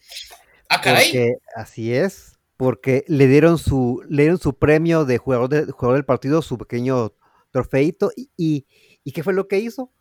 Ah, 0.69 0.81
caray. 0.81 1.35
así 1.57 1.93
es, 1.93 2.38
porque 2.57 3.05
le 3.09 3.27
dieron 3.27 3.59
su, 3.59 4.05
le 4.09 4.23
dieron 4.23 4.38
su 4.38 4.57
premio 4.57 5.05
de 5.05 5.19
jugador, 5.19 5.49
de 5.49 5.64
jugador 5.73 5.97
del 5.97 6.05
partido, 6.05 6.43
su 6.43 6.57
pequeño 6.59 7.12
trofeito. 7.51 8.12
Y, 8.14 8.69
y, 9.03 9.11
qué 9.11 9.25
fue 9.25 9.35
lo 9.35 9.49
que 9.49 9.59
hizo? 9.59 9.93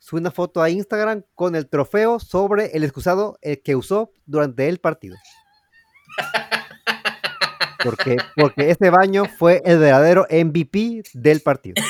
Sube 0.00 0.18
una 0.18 0.32
foto 0.32 0.60
a 0.60 0.70
Instagram 0.70 1.22
con 1.36 1.54
el 1.54 1.68
trofeo 1.68 2.18
sobre 2.18 2.76
el 2.76 2.82
excusado 2.82 3.38
eh, 3.42 3.62
que 3.62 3.76
usó 3.76 4.10
durante 4.26 4.68
el 4.68 4.78
partido. 4.80 5.16
Porque, 7.84 8.16
porque 8.34 8.70
este 8.70 8.90
baño 8.90 9.22
fue 9.38 9.62
el 9.64 9.78
verdadero 9.78 10.26
MVP 10.28 11.04
del 11.14 11.42
partido. 11.42 11.80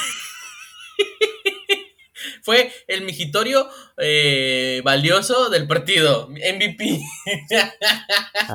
Fue 2.43 2.73
el 2.87 3.03
mijitorio 3.03 3.69
eh, 3.99 4.81
valioso 4.85 5.51
del 5.51 5.67
partido, 5.67 6.29
MVP. 6.29 7.01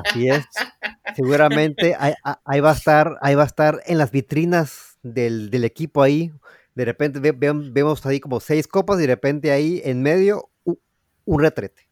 Así 0.04 0.28
es. 0.28 0.44
Seguramente 1.14 1.96
ahí, 1.98 2.60
va 2.60 2.70
a 2.70 2.74
estar, 2.74 3.18
ahí 3.20 3.34
va 3.34 3.44
a 3.44 3.46
estar 3.46 3.82
en 3.86 3.98
las 3.98 4.10
vitrinas 4.10 4.98
del, 5.02 5.64
equipo 5.64 6.02
ahí. 6.02 6.32
De 6.74 6.84
repente 6.84 7.20
vemos 7.20 8.04
ahí 8.06 8.20
como 8.20 8.40
seis 8.40 8.66
copas 8.66 8.98
y 8.98 9.02
de 9.02 9.06
repente 9.06 9.50
ahí 9.50 9.80
en 9.84 10.02
medio 10.02 10.50
un 11.24 11.40
retrete. 11.40 11.88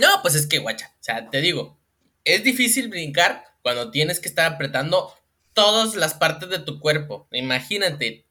No, 0.00 0.08
pues 0.22 0.34
es 0.34 0.46
que, 0.46 0.58
guacha, 0.58 0.92
o 0.94 1.02
sea, 1.02 1.28
te 1.28 1.40
digo, 1.40 1.78
es 2.24 2.44
difícil 2.44 2.88
brincar 2.88 3.44
cuando 3.62 3.90
tienes 3.90 4.20
que 4.20 4.28
estar 4.28 4.52
apretando 4.52 5.12
todas 5.52 5.96
las 5.96 6.14
partes 6.14 6.48
de 6.50 6.60
tu 6.60 6.78
cuerpo. 6.78 7.26
Imagínate 7.32 8.27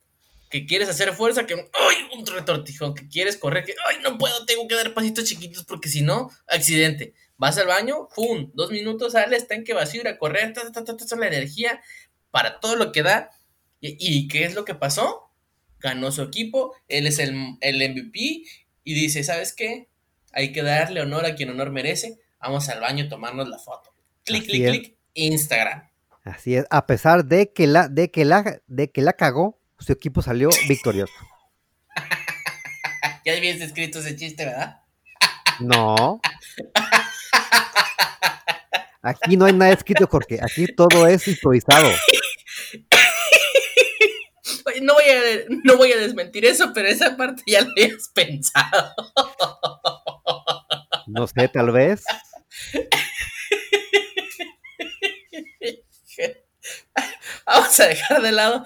que 0.50 0.66
quieres 0.66 0.90
hacer 0.90 1.14
fuerza, 1.14 1.46
que 1.46 1.54
¡ay! 1.54 2.18
un 2.18 2.26
retortijón, 2.26 2.94
que 2.94 3.08
quieres 3.08 3.38
correr, 3.38 3.66
que 3.66 3.74
¡ay! 3.88 3.98
no 4.04 4.18
puedo, 4.18 4.46
tengo 4.46 4.68
que 4.68 4.76
dar 4.76 4.94
pasitos 4.94 5.26
chiquitos 5.26 5.66
porque 5.66 5.90
si 5.90 6.02
no, 6.02 6.30
accidente. 6.48 7.14
Vas 7.38 7.58
al 7.58 7.68
baño, 7.68 8.08
¡pum! 8.16 8.52
Dos 8.54 8.72
minutos, 8.72 9.14
sales, 9.14 9.48
que 9.66 9.74
vacío, 9.74 10.02
ir 10.02 10.08
a 10.08 10.18
correr, 10.18 10.54
ta, 10.54 10.72
ta, 10.72 10.84
ta, 10.84 10.98
ta, 10.98 11.16
la 11.16 11.28
energía 11.28 11.82
para 12.32 12.60
todo 12.60 12.76
lo 12.76 12.92
que 12.92 13.04
da. 13.04 13.30
¿Y, 13.80 14.28
qué 14.28 14.46
es 14.46 14.56
lo 14.56 14.66
que 14.66 14.74
pasó? 14.74 15.30
Ganó 15.80 16.12
su 16.12 16.24
equipo, 16.24 16.76
él 16.88 17.06
es 17.06 17.20
el, 17.20 17.58
el 17.62 17.92
MVP 17.92 18.44
y 18.84 18.94
dice, 18.94 19.24
¿sabes 19.24 19.54
qué? 19.54 19.88
Hay 20.32 20.52
que 20.52 20.64
darle 20.64 21.02
honor 21.02 21.26
a 21.26 21.36
quien 21.36 21.50
honor 21.50 21.72
merece. 21.72 22.20
Vamos 22.40 22.70
al 22.70 22.80
baño 22.80 23.06
a 23.06 23.10
tomarnos 23.10 23.48
la 23.48 23.60
foto. 23.60 23.92
Clic, 24.24 24.46
clic, 24.46 24.68
clic, 24.68 24.98
Instagram. 25.14 25.88
Así 26.24 26.56
es, 26.56 26.66
a 26.70 26.86
pesar 26.88 27.26
de 27.26 27.52
que 27.54 27.68
la, 27.68 27.88
de 27.88 28.12
que 28.12 28.26
la, 28.26 28.62
de 28.68 28.92
que 28.92 29.02
la 29.02 29.14
cagó, 29.14 29.57
su 29.80 29.92
equipo 29.92 30.22
salió 30.22 30.50
victorioso. 30.68 31.14
ya 33.26 33.34
habías 33.34 33.62
escrito 33.62 34.00
ese 34.00 34.16
chiste, 34.16 34.46
¿verdad? 34.46 34.82
no. 35.60 36.20
Aquí 39.02 39.38
no 39.38 39.46
hay 39.46 39.54
nada 39.54 39.72
escrito, 39.72 40.06
Jorge. 40.08 40.40
Aquí 40.42 40.68
todo 40.76 41.08
es 41.08 41.28
improvisado. 41.28 41.90
no 44.82 44.94
voy, 44.94 45.04
a, 45.04 45.22
no 45.64 45.78
voy 45.78 45.92
a 45.94 45.98
desmentir 45.98 46.46
eso, 46.46 46.74
pero 46.74 46.88
esa 46.90 47.16
parte 47.16 47.42
ya 47.48 47.62
la 47.62 47.70
habías 47.70 48.10
pensado. 48.10 48.94
No 51.06 51.26
sé, 51.28 51.48
tal 51.48 51.72
vez. 51.72 52.04
Vamos 57.48 57.80
a 57.80 57.88
dejar 57.88 58.22
de 58.22 58.34
lado 58.34 58.66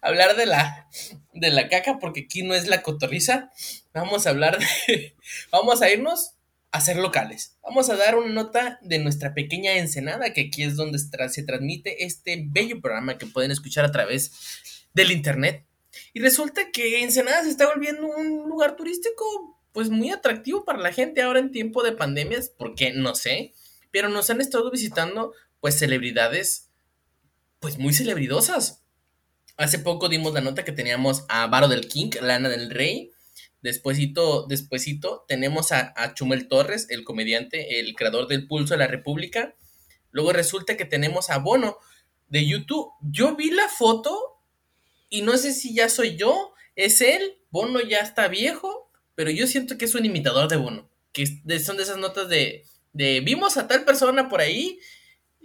hablar 0.00 0.34
de 0.34 0.46
la, 0.46 0.88
de 1.34 1.50
la 1.50 1.68
caca 1.68 1.98
porque 1.98 2.22
aquí 2.22 2.42
no 2.42 2.54
es 2.54 2.66
la 2.68 2.82
cotorriza. 2.82 3.50
Vamos 3.92 4.26
a 4.26 4.30
hablar 4.30 4.58
de... 4.58 5.14
Vamos 5.52 5.82
a 5.82 5.90
irnos 5.90 6.36
a 6.70 6.80
ser 6.80 6.96
locales. 6.96 7.58
Vamos 7.62 7.90
a 7.90 7.96
dar 7.96 8.16
una 8.16 8.32
nota 8.32 8.78
de 8.82 8.98
nuestra 8.98 9.34
pequeña 9.34 9.76
Ensenada, 9.76 10.32
que 10.32 10.42
aquí 10.42 10.62
es 10.62 10.76
donde 10.76 10.98
se 10.98 11.42
transmite 11.42 12.04
este 12.04 12.44
bello 12.46 12.80
programa 12.80 13.18
que 13.18 13.26
pueden 13.26 13.50
escuchar 13.50 13.84
a 13.84 13.92
través 13.92 14.32
del 14.94 15.10
internet. 15.10 15.66
Y 16.14 16.20
resulta 16.20 16.70
que 16.72 17.02
Ensenada 17.02 17.42
se 17.42 17.50
está 17.50 17.66
volviendo 17.66 18.06
un 18.06 18.48
lugar 18.48 18.74
turístico 18.74 19.60
pues 19.72 19.90
muy 19.90 20.10
atractivo 20.10 20.64
para 20.64 20.78
la 20.78 20.92
gente 20.92 21.20
ahora 21.20 21.40
en 21.40 21.52
tiempo 21.52 21.82
de 21.82 21.92
pandemias, 21.92 22.50
porque 22.56 22.92
no 22.92 23.14
sé, 23.14 23.52
pero 23.90 24.08
nos 24.08 24.30
han 24.30 24.40
estado 24.40 24.70
visitando 24.70 25.34
pues 25.60 25.78
celebridades 25.78 26.67
pues 27.60 27.78
muy 27.78 27.92
celebridosas. 27.92 28.84
Hace 29.56 29.78
poco 29.80 30.08
dimos 30.08 30.32
la 30.32 30.40
nota 30.40 30.64
que 30.64 30.72
teníamos 30.72 31.24
a 31.28 31.46
Varo 31.48 31.68
del 31.68 31.88
King, 31.88 32.10
Lana 32.20 32.48
del 32.48 32.70
Rey. 32.70 33.10
Despuésito, 33.60 34.46
despuésito 34.46 35.24
tenemos 35.26 35.72
a, 35.72 35.92
a, 35.96 36.14
Chumel 36.14 36.46
Torres, 36.46 36.86
el 36.90 37.04
comediante, 37.04 37.80
el 37.80 37.96
creador 37.96 38.28
del 38.28 38.46
Pulso 38.46 38.74
de 38.74 38.78
la 38.78 38.86
República. 38.86 39.56
Luego 40.12 40.32
resulta 40.32 40.76
que 40.76 40.84
tenemos 40.84 41.30
a 41.30 41.38
Bono 41.38 41.78
de 42.28 42.46
YouTube. 42.46 42.92
Yo 43.02 43.34
vi 43.34 43.50
la 43.50 43.68
foto 43.68 44.40
y 45.08 45.22
no 45.22 45.36
sé 45.36 45.52
si 45.52 45.74
ya 45.74 45.88
soy 45.88 46.16
yo, 46.16 46.52
es 46.76 47.00
él. 47.00 47.38
Bono 47.50 47.80
ya 47.80 47.98
está 47.98 48.28
viejo, 48.28 48.90
pero 49.14 49.30
yo 49.30 49.46
siento 49.46 49.78
que 49.78 49.86
es 49.86 49.94
un 49.94 50.04
imitador 50.04 50.48
de 50.48 50.56
Bono. 50.56 50.88
Que 51.12 51.26
son 51.58 51.78
de 51.78 51.82
esas 51.82 51.96
notas 51.96 52.28
de, 52.28 52.64
de 52.92 53.20
vimos 53.20 53.56
a 53.56 53.66
tal 53.66 53.84
persona 53.84 54.28
por 54.28 54.40
ahí 54.40 54.78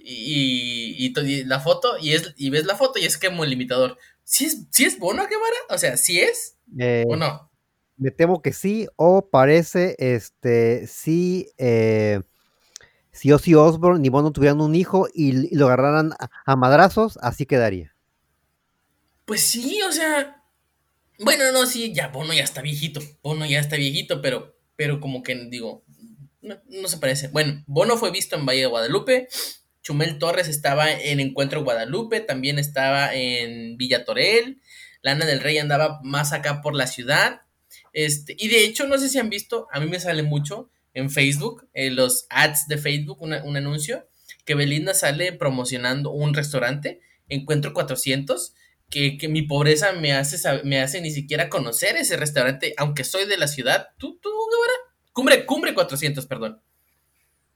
y, 0.05 1.45
la 1.45 1.59
foto, 1.59 1.97
y, 1.99 2.13
es, 2.13 2.33
y 2.37 2.49
ves 2.49 2.65
la 2.65 2.75
foto 2.75 2.99
y 2.99 3.05
es 3.05 3.17
como 3.17 3.43
el 3.43 3.49
limitador. 3.49 3.97
¿Sí 4.23 4.45
es, 4.45 4.65
¿sí 4.69 4.85
es 4.85 4.99
Bono 4.99 5.25
Guevara? 5.27 5.57
O 5.69 5.77
sea, 5.77 5.97
¿sí 5.97 6.19
es? 6.19 6.57
Eh, 6.77 7.05
¿O 7.07 7.15
no? 7.15 7.49
Me 7.97 8.11
temo 8.11 8.41
que 8.41 8.51
sí, 8.51 8.87
o 8.95 9.29
parece, 9.29 9.95
este, 9.99 10.87
sí, 10.87 11.49
eh, 11.57 12.19
si 13.11 13.31
Ozzy 13.31 13.53
Osbourne 13.53 14.05
y 14.05 14.09
Bono 14.09 14.31
tuvieran 14.31 14.59
un 14.61 14.75
hijo 14.75 15.07
y, 15.13 15.55
lo 15.55 15.67
agarraran 15.67 16.13
a, 16.45 16.55
madrazos, 16.55 17.17
así 17.21 17.45
quedaría. 17.45 17.95
Pues 19.25 19.41
sí, 19.41 19.81
o 19.83 19.91
sea, 19.91 20.43
bueno, 21.19 21.51
no, 21.53 21.65
sí, 21.65 21.93
ya 21.93 22.09
Bono 22.09 22.33
ya 22.33 22.43
está 22.43 22.61
viejito, 22.61 22.99
Bono 23.21 23.45
ya 23.45 23.59
está 23.59 23.77
viejito, 23.77 24.21
pero, 24.21 24.57
pero 24.75 24.99
como 24.99 25.23
que 25.23 25.35
digo, 25.49 25.85
no, 26.41 26.57
no 26.67 26.87
se 26.89 26.97
parece. 26.97 27.29
Bueno, 27.29 27.63
Bono 27.67 27.95
fue 27.95 28.11
visto 28.11 28.35
en 28.35 28.45
Valle 28.45 28.61
de 28.61 28.67
Guadalupe, 28.67 29.29
Chumel 29.83 30.17
Torres 30.17 30.47
estaba 30.47 30.91
en 30.91 31.19
Encuentro 31.19 31.63
Guadalupe, 31.63 32.21
también 32.21 32.57
estaba 32.57 33.13
en 33.13 33.77
Villa 33.77 34.05
Torel, 34.05 34.61
Lana 35.01 35.25
del 35.25 35.41
Rey 35.41 35.57
andaba 35.57 35.99
más 36.03 36.33
acá 36.33 36.61
por 36.61 36.73
la 36.73 36.87
ciudad. 36.87 37.41
Este, 37.91 38.35
y 38.39 38.47
de 38.47 38.63
hecho, 38.63 38.87
no 38.87 38.97
sé 38.97 39.09
si 39.09 39.19
han 39.19 39.29
visto, 39.29 39.67
a 39.71 39.79
mí 39.79 39.87
me 39.87 39.99
sale 39.99 40.23
mucho 40.23 40.69
en 40.93 41.11
Facebook, 41.11 41.67
en 41.73 41.95
los 41.95 42.25
ads 42.29 42.67
de 42.67 42.77
Facebook, 42.77 43.21
un 43.21 43.33
anuncio, 43.33 44.07
que 44.45 44.55
Belinda 44.55 44.93
sale 44.93 45.33
promocionando 45.33 46.11
un 46.11 46.33
restaurante, 46.33 47.01
Encuentro 47.29 47.73
400, 47.73 48.53
que, 48.89 49.17
mi 49.27 49.41
pobreza 49.41 49.91
me 49.93 50.13
hace, 50.13 50.37
me 50.63 50.79
hace 50.79 51.01
ni 51.01 51.11
siquiera 51.11 51.49
conocer 51.49 51.97
ese 51.97 52.15
restaurante, 52.15 52.73
aunque 52.77 53.03
soy 53.03 53.25
de 53.25 53.37
la 53.37 53.47
ciudad. 53.47 53.87
¿Tú, 53.97 54.19
tú, 54.21 54.29
Cumbre, 55.13 55.45
Cumbre 55.45 55.73
400, 55.73 56.25
perdón. 56.25 56.61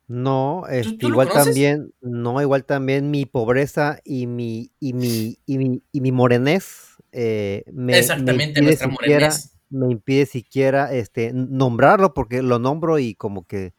No, 0.08 0.66
este, 0.70 1.06
igual 1.06 1.30
también, 1.30 1.94
no, 2.02 2.42
igual 2.42 2.64
también 2.64 3.12
mi 3.12 3.26
pobreza 3.26 4.00
y 4.06 4.26
mi, 4.26 4.72
y 4.80 4.94
mi, 4.94 5.38
y 5.46 5.58
mi, 5.58 5.84
y 5.92 6.00
mi 6.00 6.12
morenés 6.14 6.96
eh, 7.12 7.66
me, 7.74 8.00
Exactamente, 8.00 8.62
me 8.62 8.72
impide 8.72 8.78
siquiera, 8.78 9.34
me 9.70 9.92
impide 9.92 10.26
siquiera 10.26 10.94
este, 10.94 11.34
nombrarlo 11.34 12.14
porque 12.14 12.42
lo 12.42 12.58
nombro 12.58 13.00
y 13.00 13.16
como 13.16 13.46
que 13.46 13.74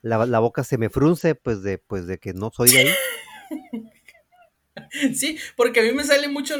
la, 0.00 0.24
la, 0.24 0.38
boca 0.38 0.64
se 0.64 0.78
me 0.78 0.88
frunce 0.88 1.34
pues 1.34 1.62
de, 1.62 1.76
pues 1.76 2.06
de 2.06 2.18
que 2.18 2.32
no 2.32 2.50
soy 2.54 2.70
de 2.70 2.78
ahí. 2.78 2.88
Sí, 5.14 5.38
porque 5.56 5.80
a 5.80 5.82
mí 5.82 5.92
me 5.92 6.04
sale 6.04 6.28
mucho, 6.28 6.56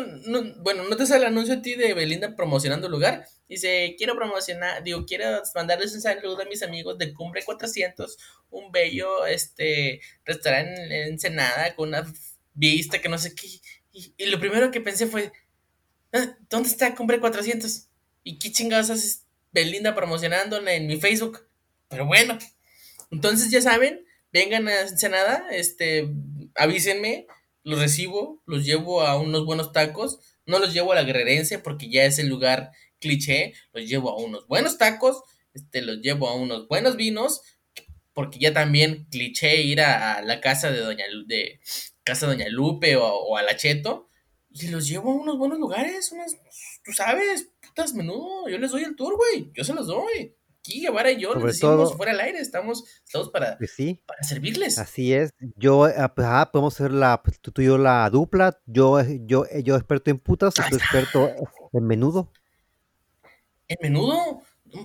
bueno, 0.60 0.84
no 0.84 0.96
te 0.96 1.06
sale 1.06 1.22
el 1.22 1.32
anuncio 1.32 1.54
a 1.54 1.62
ti 1.62 1.74
de 1.74 1.94
Belinda 1.94 2.34
promocionando 2.34 2.86
el 2.86 2.92
lugar. 2.92 3.26
Dice, 3.48 3.94
quiero 3.96 4.16
promocionar, 4.16 4.82
digo, 4.82 5.06
quiero 5.06 5.42
mandarles 5.54 5.94
un 5.94 6.00
saludo 6.00 6.42
a 6.42 6.46
mis 6.46 6.62
amigos 6.62 6.98
de 6.98 7.14
Cumbre 7.14 7.44
400, 7.44 8.16
un 8.50 8.72
bello 8.72 9.26
este 9.26 10.00
restaurante 10.24 10.82
en 10.82 11.12
Ensenada 11.12 11.74
con 11.74 11.88
una 11.88 12.04
vista 12.54 13.00
que 13.00 13.08
no 13.08 13.18
sé 13.18 13.34
qué. 13.34 13.46
Y, 13.92 14.26
lo 14.26 14.40
primero 14.40 14.70
que 14.70 14.80
pensé 14.80 15.06
fue, 15.06 15.32
ah, 16.12 16.36
¿dónde 16.50 16.68
está 16.68 16.94
Cumbre 16.94 17.20
400? 17.20 17.88
¿Y 18.24 18.38
qué 18.38 18.50
chingados 18.50 18.90
haces 18.90 19.24
Belinda 19.52 19.94
promocionándola 19.94 20.74
en 20.74 20.86
mi 20.86 21.00
Facebook? 21.00 21.46
Pero 21.88 22.06
bueno, 22.06 22.36
entonces 23.12 23.50
ya 23.50 23.62
saben, 23.62 24.04
vengan 24.32 24.66
a 24.68 24.80
Ensenada, 24.80 25.46
este, 25.50 26.08
avísenme 26.56 27.26
los 27.66 27.80
recibo, 27.80 28.40
los 28.46 28.64
llevo 28.64 29.02
a 29.02 29.18
unos 29.18 29.44
buenos 29.44 29.72
tacos, 29.72 30.20
no 30.46 30.60
los 30.60 30.72
llevo 30.72 30.92
a 30.92 30.94
la 30.94 31.02
guerrerense 31.02 31.58
porque 31.58 31.90
ya 31.90 32.04
es 32.04 32.20
el 32.20 32.28
lugar 32.28 32.70
cliché, 33.00 33.54
los 33.72 33.88
llevo 33.88 34.10
a 34.10 34.16
unos 34.22 34.46
buenos 34.46 34.78
tacos, 34.78 35.24
este, 35.52 35.82
los 35.82 36.00
llevo 36.00 36.28
a 36.28 36.36
unos 36.36 36.68
buenos 36.68 36.94
vinos, 36.94 37.42
porque 38.12 38.38
ya 38.38 38.54
también 38.54 39.08
cliché 39.10 39.62
ir 39.62 39.80
a, 39.80 40.22
la 40.22 40.40
casa 40.40 40.70
de 40.70 40.78
Doña, 40.78 41.06
de 41.26 41.58
casa 42.04 42.28
Doña 42.28 42.48
Lupe 42.48 42.94
o, 42.94 43.36
a 43.36 43.42
la 43.42 43.56
Cheto, 43.56 44.10
y 44.48 44.68
los 44.68 44.86
llevo 44.86 45.10
a 45.10 45.16
unos 45.16 45.36
buenos 45.36 45.58
lugares, 45.58 46.12
unas, 46.12 46.36
tú 46.84 46.92
sabes, 46.92 47.50
putas 47.60 47.94
menudo, 47.94 48.48
yo 48.48 48.58
les 48.58 48.70
doy 48.70 48.84
el 48.84 48.94
tour, 48.94 49.16
güey, 49.16 49.50
yo 49.54 49.64
se 49.64 49.74
los 49.74 49.88
doy 49.88 50.36
aquí 50.66 50.80
Guevara 50.80 51.12
y 51.12 51.20
yo 51.20 51.34
les 51.34 51.44
decimos 51.44 51.96
fuera 51.96 52.12
al 52.12 52.20
aire, 52.20 52.38
estamos, 52.38 52.84
estamos 53.04 53.30
para, 53.30 53.56
pues 53.58 53.76
para 54.06 54.22
servirles. 54.22 54.78
Así 54.78 55.12
es. 55.12 55.32
Yo, 55.56 55.84
ah, 55.84 56.12
pues, 56.14 56.26
ah, 56.28 56.50
podemos 56.52 56.74
ser 56.74 56.92
la, 56.92 57.22
pues, 57.22 57.40
tú, 57.40 57.52
y 57.60 57.66
yo 57.66 57.78
la 57.78 58.08
dupla. 58.10 58.60
Yo, 58.66 59.00
yo, 59.02 59.44
yo 59.62 59.76
experto 59.76 60.10
en 60.10 60.18
putas 60.18 60.54
tú 60.54 60.76
experto 60.76 61.30
en 61.72 61.86
menudo. 61.86 62.32
En 63.68 63.78
menudo. 63.80 64.42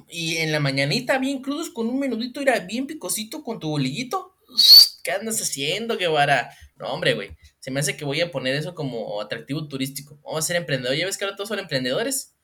Y 0.07 0.37
en 0.37 0.51
la 0.51 0.59
mañanita 0.59 1.17
bien 1.17 1.41
crudos 1.41 1.69
con 1.69 1.87
un 1.87 1.99
menudito, 1.99 2.39
era 2.39 2.59
bien 2.59 2.87
picosito 2.87 3.43
con 3.43 3.59
tu 3.59 3.69
bolillito. 3.69 4.35
¿Qué 5.03 5.11
andas 5.11 5.41
haciendo, 5.41 5.97
Guevara? 5.97 6.51
No, 6.77 6.93
hombre, 6.93 7.13
güey. 7.15 7.31
Se 7.59 7.71
me 7.71 7.79
hace 7.79 7.97
que 7.97 8.05
voy 8.05 8.21
a 8.21 8.31
poner 8.31 8.55
eso 8.55 8.75
como 8.75 9.21
atractivo 9.21 9.67
turístico. 9.67 10.19
Vamos 10.23 10.45
a 10.45 10.47
ser 10.47 10.55
emprendedores. 10.55 10.99
Ya 10.99 11.05
ves 11.05 11.17
que 11.17 11.25
ahora 11.25 11.35
todos 11.35 11.49
son 11.49 11.59
emprendedores 11.59 12.35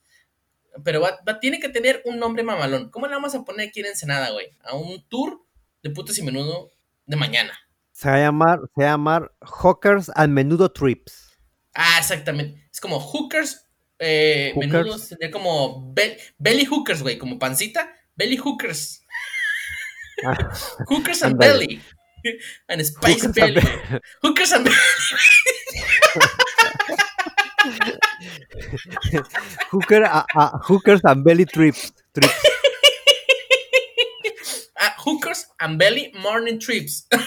pero 0.83 1.01
va, 1.01 1.19
va- 1.27 1.39
tiene 1.39 1.59
que 1.59 1.69
tener 1.69 2.01
un 2.05 2.19
nombre 2.19 2.43
mamalón. 2.43 2.89
¿Cómo 2.89 3.07
le 3.07 3.13
vamos 3.13 3.35
a 3.35 3.43
poner 3.43 3.69
aquí 3.69 3.79
en 3.81 3.87
Ensenada, 3.87 4.31
güey? 4.31 4.55
A 4.63 4.75
un 4.75 5.03
tour 5.07 5.43
de 5.83 5.89
putas 5.89 6.17
y 6.17 6.23
menudo 6.23 6.71
de 7.05 7.15
mañana. 7.15 7.57
Se 7.91 8.09
va 8.09 8.15
a 8.15 8.19
llamar, 8.19 8.59
se 8.75 8.81
va 8.83 8.87
a 8.87 8.91
llamar 8.91 9.31
Hawkers 9.41 10.11
and 10.15 10.33
Menudo 10.33 10.71
Trips. 10.71 11.37
Ah, 11.73 11.97
exactamente. 11.99 12.67
Es 12.71 12.79
como 12.79 12.99
hookers, 12.99 13.65
eh, 13.99 14.51
Hookers. 14.53 14.71
menudos, 14.73 15.01
sería 15.03 15.31
como 15.31 15.93
bel- 15.93 16.17
belly 16.37 16.65
hookers, 16.65 17.01
güey, 17.01 17.17
como 17.17 17.39
pancita, 17.39 17.91
belly 18.15 18.37
hookers. 18.37 19.01
Ah, 20.25 20.37
Hookers 20.89 21.23
and 21.23 21.37
belly. 21.37 21.81
And 22.67 22.81
spice 22.83 23.21
Hookers 23.21 23.25
and 23.25 23.35
belly. 23.35 23.61
Be- 23.61 24.01
Hookers 24.21 24.51
and 24.53 24.65
belly. 24.65 24.77
Hooker, 29.71 30.03
a- 30.03 30.25
a- 30.35 30.59
hookers 30.63 31.01
and 31.03 31.23
Belly 31.23 31.45
Trips. 31.45 31.91
trips. 32.13 32.33
Ah, 34.79 34.93
hookers 34.99 35.43
and 35.59 35.79
belly 35.79 36.13
morning 36.21 36.59
trips. 36.59 37.07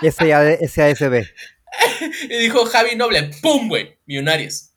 S.A. 0.00 0.56
SASB. 0.68 1.26
y 2.30 2.38
dijo 2.38 2.64
Javi 2.66 2.94
Noble, 2.94 3.30
¡pum, 3.42 3.68
güey! 3.68 3.98
Millonarios. 4.06 4.70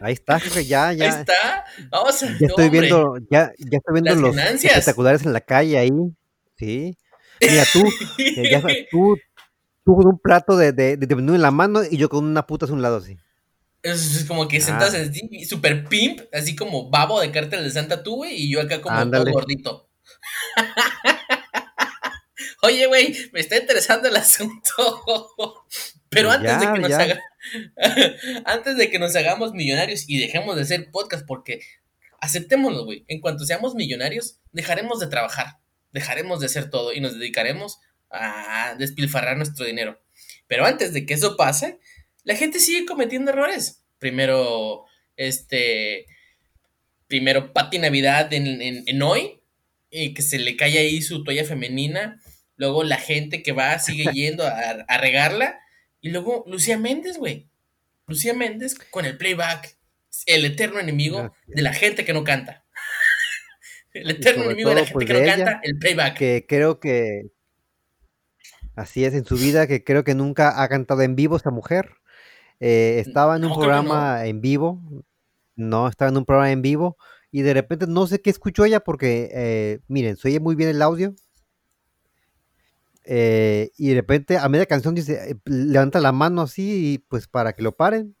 Ahí 0.00 0.12
está, 0.14 0.38
jefe, 0.40 0.64
ya, 0.66 0.88
Ahí 0.88 0.98
ya. 0.98 1.08
está. 1.20 1.64
Vamos 1.90 2.22
a. 2.22 2.26
Ya 2.38 2.46
estoy 2.46 2.68
viendo, 2.68 3.16
ya, 3.30 3.52
ya 3.58 3.78
estoy 3.78 3.92
viendo 3.94 4.14
los 4.16 4.36
ganancias. 4.36 4.72
espectaculares 4.72 5.24
en 5.24 5.32
la 5.32 5.40
calle 5.40 5.78
ahí. 5.78 5.90
Sí. 6.56 6.96
Mira, 7.40 7.64
tú, 7.72 7.84
ya 8.50 8.62
tú, 8.90 9.16
tú 9.84 9.96
con 9.96 10.06
un 10.06 10.18
plato 10.18 10.56
de, 10.56 10.72
de, 10.72 10.96
de 10.96 11.16
menú 11.16 11.34
en 11.34 11.42
la 11.42 11.50
mano 11.50 11.82
y 11.88 11.96
yo 11.96 12.08
con 12.08 12.24
una 12.24 12.46
puta 12.46 12.66
a 12.66 12.72
un 12.72 12.82
lado 12.82 12.96
así. 12.98 13.16
Es 13.82 14.24
como 14.26 14.48
que 14.48 14.58
Ah. 14.58 14.60
sentados 14.60 14.94
así, 14.94 15.44
super 15.44 15.86
pimp, 15.88 16.20
así 16.32 16.56
como 16.56 16.88
babo 16.90 17.20
de 17.20 17.30
cártel 17.30 17.62
de 17.64 17.70
Santa 17.70 18.02
tú, 18.02 18.16
güey, 18.16 18.34
y 18.34 18.50
yo 18.50 18.60
acá 18.62 18.80
como 18.80 18.96
Ándale. 18.96 19.24
todo 19.24 19.34
gordito. 19.34 19.88
Oye, 22.62 22.86
güey, 22.86 23.14
me 23.32 23.40
está 23.40 23.56
interesando 23.58 24.08
el 24.08 24.16
asunto. 24.16 25.32
Pero 26.08 26.28
Pues 26.28 26.38
antes 26.40 26.60
de 26.60 26.72
que 26.72 26.78
nos 26.80 26.92
haga- 26.92 27.20
antes 28.46 28.76
de 28.76 28.90
que 28.90 28.98
nos 28.98 29.16
hagamos 29.16 29.52
millonarios 29.52 30.04
y 30.08 30.18
dejemos 30.18 30.56
de 30.56 30.62
hacer 30.62 30.90
podcast, 30.90 31.26
porque 31.26 31.60
aceptémoslo, 32.20 32.84
güey. 32.84 33.04
En 33.08 33.20
cuanto 33.20 33.44
seamos 33.44 33.74
millonarios, 33.74 34.38
dejaremos 34.52 35.00
de 35.00 35.08
trabajar, 35.08 35.58
dejaremos 35.94 36.40
de 36.40 36.46
hacer 36.46 36.68
todo 36.68 36.92
y 36.92 37.00
nos 37.00 37.14
dedicaremos 37.14 37.78
a 38.10 38.74
despilfarrar 38.78 39.36
nuestro 39.36 39.64
dinero. 39.64 40.02
Pero 40.46 40.66
antes 40.66 40.92
de 40.92 41.06
que 41.06 41.14
eso 41.14 41.36
pase, 41.36 41.78
la 42.24 42.36
gente 42.36 42.58
sigue 42.58 42.84
cometiendo 42.84 43.30
errores. 43.30 43.84
Primero, 43.98 44.84
este, 45.16 46.06
primero 47.06 47.52
Pati 47.52 47.78
Navidad 47.78 48.32
en, 48.32 48.60
en, 48.60 48.82
en 48.86 49.02
hoy, 49.02 49.40
y 49.88 50.12
que 50.14 50.22
se 50.22 50.38
le 50.38 50.56
cae 50.56 50.78
ahí 50.78 51.00
su 51.00 51.22
toalla 51.22 51.44
femenina. 51.44 52.20
Luego 52.56 52.82
la 52.82 52.98
gente 52.98 53.42
que 53.42 53.52
va 53.52 53.78
sigue 53.78 54.04
yendo 54.12 54.44
a, 54.44 54.50
a 54.50 54.98
regarla. 54.98 55.60
Y 56.00 56.10
luego 56.10 56.44
Lucía 56.48 56.76
Méndez, 56.76 57.18
güey. 57.18 57.48
Lucía 58.08 58.34
Méndez 58.34 58.74
con 58.90 59.06
el 59.06 59.16
playback. 59.16 59.78
El 60.26 60.44
eterno 60.44 60.80
enemigo 60.80 61.34
de 61.46 61.62
la 61.62 61.72
gente 61.72 62.04
que 62.04 62.12
no 62.12 62.24
canta. 62.24 62.63
El 63.94 64.10
eterno 64.10 64.44
enemigo 64.44 64.68
de 64.70 64.74
la 64.74 64.80
gente 64.82 64.92
pues, 64.92 65.06
que 65.06 65.12
no 65.14 65.24
canta, 65.24 65.60
el 65.62 65.78
playback. 65.78 66.18
Que 66.18 66.44
creo 66.48 66.80
que 66.80 67.30
así 68.74 69.04
es 69.04 69.14
en 69.14 69.24
su 69.24 69.36
vida, 69.36 69.66
que 69.66 69.82
creo 69.84 70.04
que 70.04 70.14
nunca 70.14 70.62
ha 70.62 70.68
cantado 70.68 71.02
en 71.02 71.14
vivo 71.16 71.36
esa 71.36 71.50
mujer. 71.50 71.90
Eh, 72.60 72.96
estaba 73.04 73.36
en 73.36 73.44
un 73.44 73.50
No, 73.50 73.54
no. 73.56 73.60
programa 73.60 74.26
en 74.26 74.40
vivo, 74.40 74.80
no, 75.56 75.88
estaba 75.88 76.10
en 76.10 76.16
un 76.16 76.24
programa 76.24 76.50
en 76.50 76.62
vivo 76.62 76.96
y 77.30 77.42
de 77.42 77.54
repente 77.54 77.86
no 77.88 78.06
sé 78.06 78.20
qué 78.20 78.30
escuchó 78.30 78.64
ella 78.64 78.80
porque, 78.80 79.28
eh, 79.32 79.80
miren, 79.88 80.16
se 80.16 80.28
oye 80.28 80.40
muy 80.40 80.54
bien 80.56 80.68
el 80.70 80.82
audio. 80.82 81.14
eh, 83.06 83.70
y 83.76 83.88
de 83.90 83.94
repente 83.96 84.38
a 84.38 84.48
media 84.48 84.64
canción 84.66 84.94
dice, 84.94 85.36
levanta 85.44 86.00
la 86.00 86.12
mano 86.12 86.40
así 86.42 86.94
y 86.94 86.98
pues 86.98 87.28
para 87.28 87.52
que 87.52 87.62
lo 87.62 87.76
paren. 87.76 88.16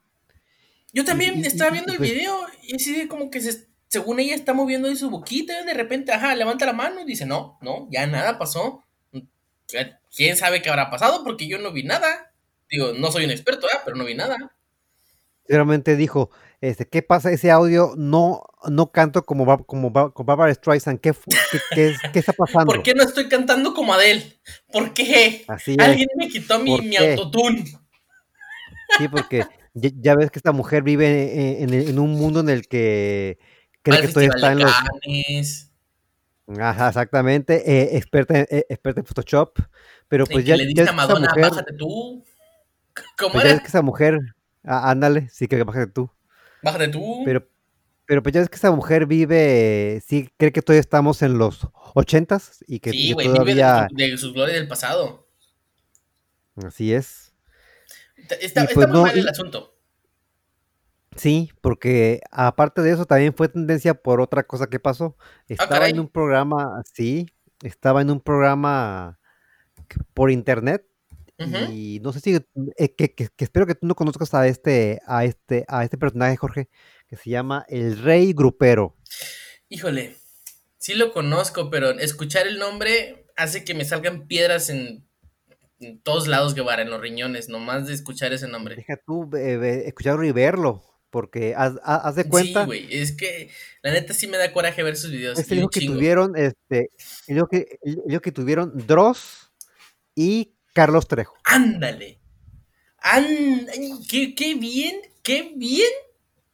Yo 0.92 1.04
también 1.06 1.38
y- 1.38 1.46
estaba 1.46 1.70
y, 1.70 1.72
viendo 1.72 1.92
el 1.92 1.98
pues- 1.98 2.10
video 2.10 2.38
y 2.62 2.76
así 2.76 3.08
como 3.08 3.30
que 3.30 3.40
se- 3.40 3.66
según 3.94 4.20
ella 4.20 4.34
está 4.34 4.52
moviendo 4.52 4.88
ahí 4.88 4.96
su 4.96 5.08
boquita 5.08 5.58
y 5.60 5.64
de 5.64 5.72
repente, 5.74 6.12
ajá, 6.12 6.34
levanta 6.34 6.66
la 6.66 6.72
mano 6.72 7.00
y 7.00 7.04
dice, 7.04 7.24
no, 7.26 7.58
no, 7.62 7.88
ya 7.90 8.06
nada 8.06 8.38
pasó. 8.38 8.82
¿Quién 10.14 10.36
sabe 10.36 10.60
qué 10.62 10.68
habrá 10.68 10.90
pasado? 10.90 11.24
Porque 11.24 11.46
yo 11.48 11.58
no 11.58 11.72
vi 11.72 11.82
nada. 11.84 12.32
Digo, 12.70 12.92
no 12.92 13.10
soy 13.10 13.24
un 13.24 13.30
experto, 13.30 13.66
¿eh? 13.66 13.78
pero 13.84 13.96
no 13.96 14.04
vi 14.04 14.14
nada. 14.14 14.36
Realmente 15.46 15.96
dijo, 15.96 16.30
este, 16.60 16.86
¿qué 16.88 17.02
pasa? 17.02 17.30
Ese 17.30 17.50
audio 17.50 17.92
no, 17.96 18.44
no 18.70 18.90
canto 18.92 19.24
como, 19.24 19.44
como, 19.66 19.92
como 19.92 20.24
Barbara 20.26 20.52
Streisand. 20.54 21.00
¿Qué, 21.00 21.12
qué, 21.50 21.58
qué 21.74 21.88
es- 21.90 21.98
qué 22.12 22.18
está 22.18 22.32
pasando? 22.32 22.66
¿Por 22.66 22.82
qué 22.82 22.94
no 22.94 23.02
estoy 23.02 23.28
cantando 23.28 23.74
como 23.74 23.92
Adele? 23.94 24.38
¿Por 24.72 24.92
qué? 24.94 25.44
Así. 25.48 25.76
Alguien 25.78 26.08
me 26.16 26.28
quitó 26.28 26.58
mi, 26.58 26.70
¿Por 26.70 26.82
mi 26.84 26.96
autotune. 26.96 27.64
Sí, 28.98 29.08
porque 29.08 29.44
ya, 29.74 29.90
ya 30.00 30.14
ves 30.14 30.30
que 30.30 30.38
esta 30.38 30.52
mujer 30.52 30.82
vive 30.82 31.62
en, 31.62 31.72
en- 31.74 31.88
en 31.88 31.98
un 31.98 32.12
mundo 32.12 32.40
en 32.40 32.48
el 32.48 32.66
que 32.68 33.38
cree 33.84 34.00
que 34.00 34.08
todavía 34.08 34.32
Festival 34.32 34.36
está 34.36 34.52
en 34.52 34.58
los... 36.46 36.58
Ajá, 36.60 36.88
exactamente, 36.88 37.62
eh, 37.70 37.96
experta, 37.96 38.38
en- 38.40 38.46
eh, 38.50 38.66
experta 38.68 39.00
en 39.00 39.06
Photoshop, 39.06 39.58
pero 40.08 40.26
pues 40.26 40.44
ya, 40.44 40.56
le 40.56 40.64
ya 40.64 40.66
diste 40.68 40.82
ves 40.82 40.90
a 40.90 40.92
Madonna, 40.92 41.28
mujer, 41.28 41.50
bájate 41.50 41.72
tú. 41.74 42.24
¿Cómo 43.18 43.32
pues 43.32 43.44
ya 43.44 43.50
era? 43.50 43.60
que 43.60 43.66
esa 43.68 43.80
mujer, 43.82 44.18
ah, 44.64 44.90
ándale, 44.90 45.28
sí 45.30 45.46
que 45.48 45.62
bájate 45.62 45.90
tú, 45.92 46.10
Bájate 46.62 46.88
tú. 46.88 47.22
pero, 47.24 47.48
pero 48.04 48.22
pues 48.22 48.34
ya 48.34 48.40
ves 48.40 48.50
que 48.50 48.56
esa 48.56 48.70
mujer 48.72 49.06
vive, 49.06 50.02
sí 50.06 50.28
cree 50.36 50.52
que 50.52 50.60
todavía 50.60 50.80
estamos 50.80 51.22
en 51.22 51.38
los 51.38 51.66
ochentas 51.94 52.62
y 52.66 52.80
que, 52.80 52.90
sí, 52.90 53.08
que 53.08 53.14
güey, 53.14 53.26
vive 53.28 53.36
todavía, 53.38 53.82
de, 53.82 53.88
su- 53.88 53.94
de 54.12 54.18
sus 54.18 54.32
glorias 54.34 54.58
del 54.58 54.68
pasado. 54.68 55.26
así 56.62 56.92
es. 56.92 57.32
Está, 58.16 58.34
está- 58.36 58.66
pues 58.74 58.86
muy 58.88 58.94
no, 58.96 59.02
mal 59.04 59.18
el 59.18 59.24
y- 59.24 59.28
asunto. 59.28 59.73
Sí, 61.16 61.50
porque 61.60 62.20
aparte 62.30 62.82
de 62.82 62.90
eso 62.92 63.06
también 63.06 63.34
fue 63.34 63.48
tendencia 63.48 63.94
por 63.94 64.20
otra 64.20 64.42
cosa 64.42 64.66
que 64.68 64.80
pasó. 64.80 65.16
Estaba 65.48 65.88
en 65.88 66.00
un 66.00 66.08
programa, 66.08 66.82
sí, 66.92 67.26
estaba 67.62 68.02
en 68.02 68.10
un 68.10 68.20
programa 68.20 69.18
por 70.12 70.30
internet 70.30 70.84
y 71.72 72.00
no 72.00 72.12
sé 72.12 72.20
si 72.20 72.34
eh, 72.36 72.94
que, 72.94 73.12
que- 73.14 73.28
que 73.28 73.44
espero 73.44 73.66
que 73.66 73.74
tú 73.74 73.86
no 73.86 73.94
conozcas 73.96 74.32
a 74.34 74.46
este 74.46 75.00
a 75.06 75.24
este 75.24 75.64
a 75.68 75.82
este 75.84 75.98
personaje 75.98 76.36
Jorge 76.36 76.68
que 77.08 77.16
se 77.16 77.30
llama 77.30 77.64
el 77.68 77.98
Rey 78.02 78.32
Grupero. 78.32 78.96
Híjole, 79.68 80.16
sí 80.78 80.94
lo 80.94 81.12
conozco, 81.12 81.70
pero 81.70 81.90
escuchar 81.90 82.46
el 82.46 82.58
nombre 82.58 83.26
hace 83.36 83.64
que 83.64 83.74
me 83.74 83.84
salgan 83.84 84.26
piedras 84.28 84.70
en, 84.70 85.04
en 85.80 86.00
todos 86.02 86.28
lados, 86.28 86.54
Guevara, 86.54 86.82
en 86.82 86.90
los 86.90 87.00
riñones, 87.00 87.48
nomás 87.48 87.86
de 87.88 87.94
escuchar 87.94 88.32
ese 88.32 88.46
nombre. 88.46 88.76
Deja 88.76 88.96
tú 89.04 89.28
eh, 89.36 89.82
escucharlo 89.86 90.24
y 90.24 90.30
verlo, 90.32 90.82
porque 91.14 91.54
haz, 91.56 91.74
haz- 91.84 92.16
de 92.16 92.24
Sí, 92.24 92.28
cuenta 92.28 92.64
güey, 92.64 92.88
es 92.90 93.12
que 93.12 93.48
la 93.82 93.92
neta 93.92 94.12
sí 94.14 94.26
me 94.26 94.36
da 94.36 94.52
coraje 94.52 94.82
ver 94.82 94.96
sus 94.96 95.12
videos. 95.12 95.38
es 95.38 95.48
el 95.52 95.58
hijo 95.58 95.66
un 95.66 95.70
que 95.70 95.78
chingo. 95.80 95.94
tuvieron 95.94 96.36
este 96.36 96.90
el 97.28 97.42
que 97.48 97.78
el 98.06 98.20
que 98.20 98.32
tuvieron 98.32 98.72
Dross 98.84 99.52
y 100.16 100.56
Carlos 100.74 101.06
Trejo. 101.06 101.36
Ándale. 101.44 102.18
Qué, 104.08 104.34
qué 104.34 104.54
bien, 104.54 104.96
qué 105.22 105.52
bien 105.56 105.86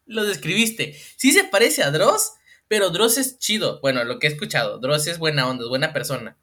lo 0.07 0.25
describiste. 0.25 0.95
Sí 1.17 1.33
se 1.33 1.45
parece 1.45 1.83
a 1.83 1.91
Dross, 1.91 2.33
pero 2.69 2.91
Dross 2.91 3.17
es 3.19 3.39
chido. 3.39 3.81
Bueno, 3.81 4.05
lo 4.05 4.19
que 4.19 4.27
he 4.27 4.31
escuchado, 4.31 4.79
Dross 4.79 5.07
es 5.07 5.19
buena 5.19 5.49
onda, 5.49 5.65
es 5.65 5.69
buena 5.71 5.93
persona. 5.93 6.37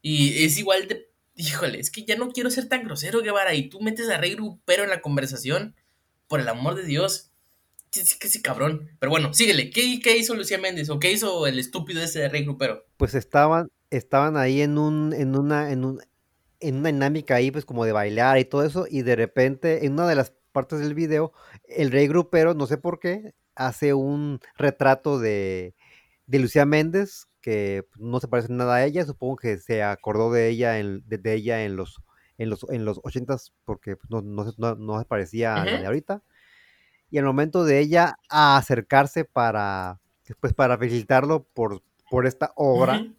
Y 0.00 0.44
es 0.44 0.58
igual 0.58 0.86
de... 0.86 1.10
Híjole, 1.36 1.80
es 1.80 1.90
que 1.90 2.04
ya 2.04 2.14
no 2.14 2.30
quiero 2.30 2.48
ser 2.50 2.68
tan 2.68 2.84
grosero, 2.84 3.20
Guevara, 3.20 3.54
y 3.54 3.68
tú 3.68 3.80
metes 3.80 4.08
a 4.08 4.18
Rey 4.18 4.34
Grupero 4.34 4.84
en 4.84 4.90
la 4.90 5.00
conversación. 5.00 5.74
Por 6.28 6.40
el 6.40 6.48
amor 6.48 6.74
de 6.76 6.84
Dios. 6.84 7.32
Sí, 7.94 8.04
sí, 8.04 8.18
que 8.18 8.28
sí, 8.28 8.42
cabrón. 8.42 8.90
Pero 8.98 9.10
bueno, 9.10 9.32
síguele. 9.32 9.70
¿Qué, 9.70 10.00
¿Qué 10.02 10.16
hizo 10.18 10.34
Lucía 10.34 10.58
Méndez? 10.58 10.90
¿O 10.90 10.98
qué 10.98 11.12
hizo 11.12 11.46
el 11.46 11.58
estúpido 11.60 12.02
ese 12.02 12.18
de 12.18 12.28
Rey 12.28 12.42
Grupero? 12.44 12.84
Pues 12.96 13.14
estaban 13.14 13.70
estaban 13.90 14.36
ahí 14.36 14.60
en 14.62 14.76
un 14.78 15.12
en 15.12 15.36
una 15.36 15.70
en 15.70 15.84
un 15.84 16.00
en 16.58 16.76
una 16.76 16.88
dinámica 16.88 17.36
ahí 17.36 17.52
pues 17.52 17.64
como 17.64 17.84
de 17.84 17.92
bailar 17.92 18.38
y 18.38 18.44
todo 18.44 18.64
eso 18.64 18.86
y 18.90 19.02
de 19.02 19.14
repente 19.14 19.86
en 19.86 19.92
una 19.92 20.08
de 20.08 20.16
las 20.16 20.32
partes 20.50 20.80
del 20.80 20.94
video 20.94 21.32
el 21.68 21.92
Rey 21.92 22.08
Grupero 22.08 22.54
no 22.54 22.66
sé 22.66 22.76
por 22.78 22.98
qué 22.98 23.34
hace 23.54 23.94
un 23.94 24.40
retrato 24.56 25.20
de 25.20 25.76
de 26.26 26.38
Lucía 26.40 26.64
Méndez 26.66 27.26
que 27.40 27.84
no 27.98 28.18
se 28.20 28.26
parece 28.28 28.52
nada 28.52 28.76
a 28.76 28.84
ella, 28.86 29.04
supongo 29.04 29.36
que 29.36 29.58
se 29.58 29.82
acordó 29.82 30.32
de 30.32 30.48
ella 30.48 30.78
en, 30.80 31.02
de, 31.06 31.18
de 31.18 31.34
ella 31.34 31.64
en 31.64 31.76
los 31.76 32.00
en 32.38 32.50
los 32.50 32.66
en 32.70 32.84
los 32.84 32.98
ochentas 33.04 33.52
porque 33.64 33.96
pues, 33.96 34.10
no, 34.10 34.22
no, 34.22 34.50
se- 34.50 34.56
no, 34.58 34.74
no 34.74 34.98
se 34.98 35.04
parecía 35.04 35.60
a 35.62 35.66
la 35.66 35.78
de 35.78 35.86
ahorita. 35.86 36.22
Y 37.14 37.18
al 37.18 37.26
momento 37.26 37.64
de 37.64 37.78
ella 37.78 38.18
a 38.28 38.56
acercarse 38.56 39.24
para 39.24 40.00
pues 40.40 40.52
para 40.52 40.76
felicitarlo 40.76 41.44
por, 41.54 41.80
por 42.10 42.26
esta 42.26 42.50
obra, 42.56 43.02
Ujú. 43.02 43.14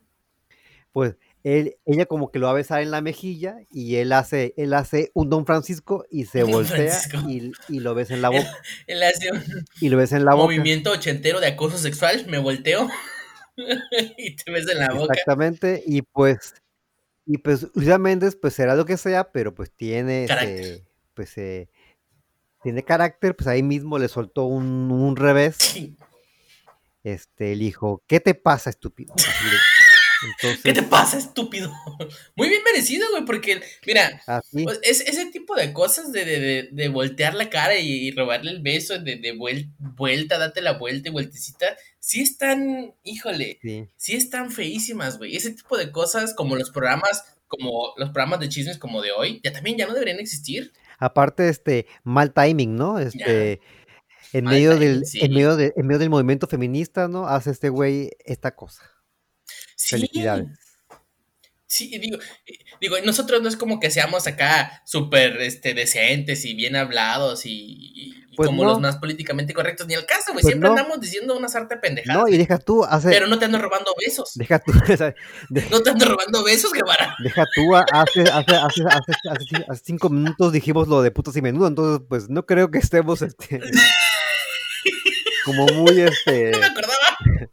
pues 0.92 1.16
él, 1.44 1.78
ella 1.86 2.06
como 2.06 2.30
que 2.30 2.40
lo 2.40 2.48
va 2.48 2.52
a 2.52 2.56
besar 2.56 2.82
en 2.82 2.92
la 2.92 3.00
mejilla 3.00 3.56
y 3.72 3.96
él 3.96 4.12
hace, 4.12 4.54
él 4.58 4.74
hace 4.74 5.12
un 5.14 5.30
Don 5.30 5.46
Francisco 5.46 6.04
y 6.12 6.26
se 6.26 6.42
Don 6.42 6.52
voltea 6.52 7.00
y, 7.30 7.54
y 7.70 7.80
lo 7.80 7.96
besa 7.96 8.16
en 8.16 8.22
la 8.22 8.28
boca. 8.32 8.52
Él 8.86 9.02
hace 9.02 9.32
un 9.32 9.42
Y 9.80 9.88
lo 9.88 9.96
besa 9.96 10.18
en 10.18 10.26
la 10.26 10.34
boca. 10.34 10.48
movimiento 10.48 10.92
ochentero 10.92 11.40
de 11.40 11.48
acoso 11.48 11.78
sexual, 11.78 12.26
me 12.28 12.38
volteo 12.38 12.90
y 14.18 14.36
te 14.36 14.52
ves 14.52 14.68
en 14.68 14.80
la 14.80 14.94
boca. 14.94 15.14
Exactamente, 15.14 15.82
y 15.88 16.02
pues, 16.02 16.54
y 17.26 17.38
pues 17.38 17.66
Lucía 17.74 17.98
Méndez, 17.98 18.36
pues 18.36 18.56
será 18.56 18.76
lo 18.76 18.84
que 18.84 18.98
sea, 18.98 19.32
pero 19.32 19.56
pues 19.56 19.72
tiene, 19.72 20.26
este, 20.26 20.84
pues 21.14 21.38
eh, 21.38 21.70
tiene 22.66 22.84
carácter, 22.84 23.36
pues 23.36 23.48
ahí 23.48 23.62
mismo 23.62 24.00
le 24.00 24.08
soltó 24.08 24.46
un, 24.46 24.92
un 24.92 25.16
revés, 25.16 25.56
Sí. 25.60 25.96
este, 27.04 27.54
el 27.54 27.62
hijo, 27.62 28.04
¿qué 28.08 28.20
te 28.20 28.34
pasa, 28.34 28.72
estúpido? 28.72 29.14
¿Qué 30.64 30.74
te 30.74 30.82
pasa, 30.82 31.18
estúpido? 31.20 31.72
Muy 32.36 32.50
bien 32.50 32.64
merecido, 32.64 33.06
güey, 33.12 33.26
porque, 33.26 33.62
mira, 33.86 34.22
así, 34.26 34.64
pues, 34.64 34.80
es, 34.82 35.02
ese 35.02 35.28
tipo 35.28 35.54
de 35.56 35.72
cosas 35.74 36.12
de, 36.12 36.26
de, 36.26 36.40
de, 36.40 36.70
de 36.72 36.90
voltear 36.90 37.36
la 37.36 37.50
cara 37.52 37.78
y, 37.78 37.88
y 38.08 38.12
robarle 38.12 38.50
el 38.50 38.62
beso, 38.64 38.98
de, 38.98 39.18
de 39.18 39.36
vuel- 39.36 39.70
vuelta, 39.78 40.40
date 40.40 40.62
la 40.62 40.74
vuelta 40.80 41.10
y 41.10 41.12
vueltecita, 41.12 41.78
sí 42.00 42.22
están, 42.22 42.96
híjole, 43.04 43.60
sí. 43.62 43.88
sí 43.98 44.16
están 44.16 44.50
feísimas, 44.50 45.20
güey. 45.20 45.36
Ese 45.36 45.52
tipo 45.52 45.78
de 45.78 45.92
cosas, 45.92 46.34
como 46.34 46.56
los 46.56 46.72
programas, 46.72 47.26
como 47.48 47.94
los 47.98 48.10
programas 48.10 48.40
de 48.40 48.50
chismes 48.50 48.80
como 48.80 49.04
de 49.04 49.12
hoy, 49.12 49.42
ya 49.44 49.52
también 49.54 49.78
ya 49.78 49.86
no 49.86 49.94
deberían 49.94 50.20
existir. 50.20 50.72
Aparte, 51.00 51.50
este, 51.50 51.88
mal 52.04 52.34
timing, 52.34 52.76
¿no? 52.76 53.00
Este, 53.00 53.62
en 54.34 54.46
medio 54.46 54.72
timing, 54.72 54.88
del, 54.94 55.06
sí. 55.06 55.20
en 55.22 55.34
medio 55.34 55.56
de, 55.56 55.74
en 55.76 55.88
medio 55.88 56.00
del 56.00 56.10
movimiento 56.10 56.48
feminista, 56.48 57.08
¿no? 57.08 57.28
Hace 57.28 57.52
este 57.52 57.70
güey 57.70 58.12
esta 58.26 58.56
cosa. 58.56 58.84
Sí. 59.76 59.96
Felicidades. 59.96 60.66
Sí, 61.68 61.98
digo, 61.98 62.20
digo, 62.80 62.96
nosotros 63.04 63.42
no 63.42 63.50
es 63.50 63.58
como 63.58 63.80
que 63.80 63.92
seamos 63.92 64.28
acá 64.28 64.84
súper 64.86 65.42
este, 65.42 65.74
decentes 65.74 66.46
y 66.46 66.54
bien 66.54 66.76
hablados 66.76 67.46
y, 67.46 68.14
y- 68.36 68.38
Pues 68.38 68.48
como 68.48 68.64
no. 68.64 68.70
los 68.72 68.80
más 68.82 68.98
políticamente 68.98 69.54
correctos, 69.54 69.88
ni 69.88 69.94
al 69.96 70.06
caso, 70.06 70.34
güey. 70.34 70.42
Pues 70.44 70.52
Siempre 70.52 70.70
no. 70.70 70.76
andamos 70.76 71.00
diciendo 71.00 71.38
una 71.38 71.48
sarta 71.48 71.80
pendejada. 71.80 72.20
No, 72.20 72.28
y 72.28 72.38
deja 72.38 72.58
tú, 72.60 72.84
hace, 72.84 73.10
Pero 73.10 73.28
no 73.28 73.40
te 73.40 73.46
ando 73.46 73.58
robando 73.58 73.92
besos. 73.98 74.32
deja 74.36 74.60
tú, 74.60 74.72
de- 75.50 75.70
No 75.72 75.82
te 75.82 75.90
ando 75.90 76.06
robando 76.06 76.44
besos, 76.44 76.74
Guevara. 76.74 77.16
Deja 77.24 77.44
tú, 77.56 77.76
hace, 77.76 78.22
hace, 78.24 78.56
hace, 78.56 78.84
hace, 78.90 79.66
hace- 79.70 79.82
cinco 79.84 80.10
minutos 80.10 80.52
dijimos 80.52 80.88
lo 80.88 81.02
de 81.02 81.12
putos 81.12 81.36
y 81.38 81.42
menudo, 81.42 81.68
entonces 81.68 82.06
pues 82.10 82.30
no 82.30 82.46
creo 82.46 82.70
que 82.70 82.80
estemos 82.80 83.22
este, 83.22 83.62
como 85.46 85.66
muy 85.68 86.02
este, 86.02 86.52
No 86.52 86.60
me 86.60 86.66
acordaba. 86.66 86.94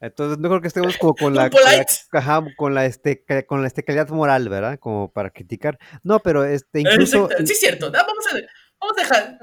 entonces 0.00 0.38
no 0.38 0.48
creo 0.48 0.60
que 0.60 0.68
estemos 0.68 0.96
como 0.98 1.14
con 1.14 1.34
la, 1.34 1.50
con 1.50 1.60
la, 1.64 1.84
ajá, 2.12 2.44
con 2.56 2.74
la, 2.74 2.86
este, 2.86 3.24
con 3.46 3.62
la 3.62 3.66
este, 3.68 3.82
calidad 3.84 4.08
moral, 4.10 4.48
¿verdad? 4.48 4.78
Como 4.78 5.10
para 5.12 5.30
criticar. 5.30 5.78
No, 6.02 6.20
pero 6.20 6.44
este, 6.44 6.80
incluso, 6.80 7.24
Exacto, 7.24 7.46
Sí, 7.46 7.52
es 7.52 7.60
cierto. 7.60 7.86
No, 7.90 7.98
vamos, 7.98 8.24
a, 8.32 8.36
vamos 8.80 8.96
a 8.96 9.00
dejar. 9.00 9.38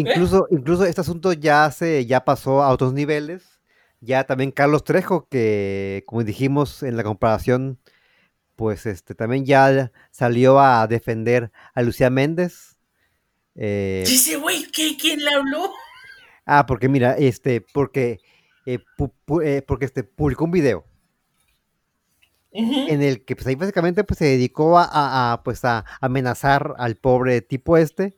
Incluso, 0.00 0.46
incluso 0.50 0.84
este 0.84 1.00
asunto 1.00 1.32
ya 1.32 1.70
se, 1.70 2.06
ya 2.06 2.24
pasó 2.24 2.62
a 2.62 2.70
otros 2.70 2.92
niveles. 2.92 3.60
Ya 4.00 4.24
también 4.24 4.50
Carlos 4.52 4.84
Trejo, 4.84 5.26
que 5.28 6.04
como 6.06 6.22
dijimos 6.22 6.82
en 6.82 6.96
la 6.96 7.02
comparación, 7.02 7.78
pues 8.54 8.86
este 8.86 9.14
también 9.14 9.44
ya 9.46 9.90
salió 10.10 10.60
a 10.60 10.86
defender 10.86 11.50
a 11.74 11.82
Lucía 11.82 12.10
Méndez. 12.10 12.76
Eh, 13.54 14.04
Dice, 14.06 14.36
güey. 14.36 14.66
¿quién 14.70 15.24
le 15.24 15.30
habló? 15.34 15.70
ah, 16.44 16.66
porque 16.66 16.88
mira, 16.88 17.16
este, 17.18 17.60
porque, 17.60 18.20
eh, 18.66 18.78
pu- 18.98 19.12
pu- 19.26 19.42
eh, 19.44 19.62
porque 19.62 19.86
este 19.86 20.04
publicó 20.04 20.44
un 20.44 20.50
video 20.52 20.84
en 22.52 23.02
el 23.02 23.24
que 23.24 23.34
pues 23.36 23.46
ahí 23.46 23.54
básicamente 23.54 24.02
pues 24.04 24.18
se 24.18 24.24
dedicó 24.26 24.78
a, 24.78 24.84
a- 24.84 25.32
a, 25.32 25.42
pues 25.42 25.64
a 25.64 25.84
amenazar 26.00 26.74
al 26.78 26.96
pobre 26.96 27.42
tipo 27.42 27.76
este 27.76 28.16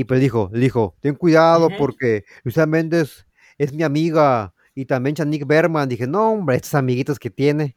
y 0.00 0.04
pues 0.04 0.20
dijo, 0.20 0.48
le 0.52 0.60
dijo, 0.60 0.96
ten 1.00 1.14
cuidado 1.14 1.68
porque 1.78 2.24
Lucía 2.44 2.66
Méndez 2.66 3.26
es 3.58 3.72
mi 3.72 3.82
amiga 3.82 4.54
y 4.74 4.84
también 4.86 5.16
Chanik 5.16 5.46
Berman. 5.46 5.88
Dije, 5.88 6.06
no 6.06 6.30
hombre, 6.30 6.56
estos 6.56 6.74
amiguitos 6.74 7.18
que 7.18 7.30
tiene. 7.30 7.76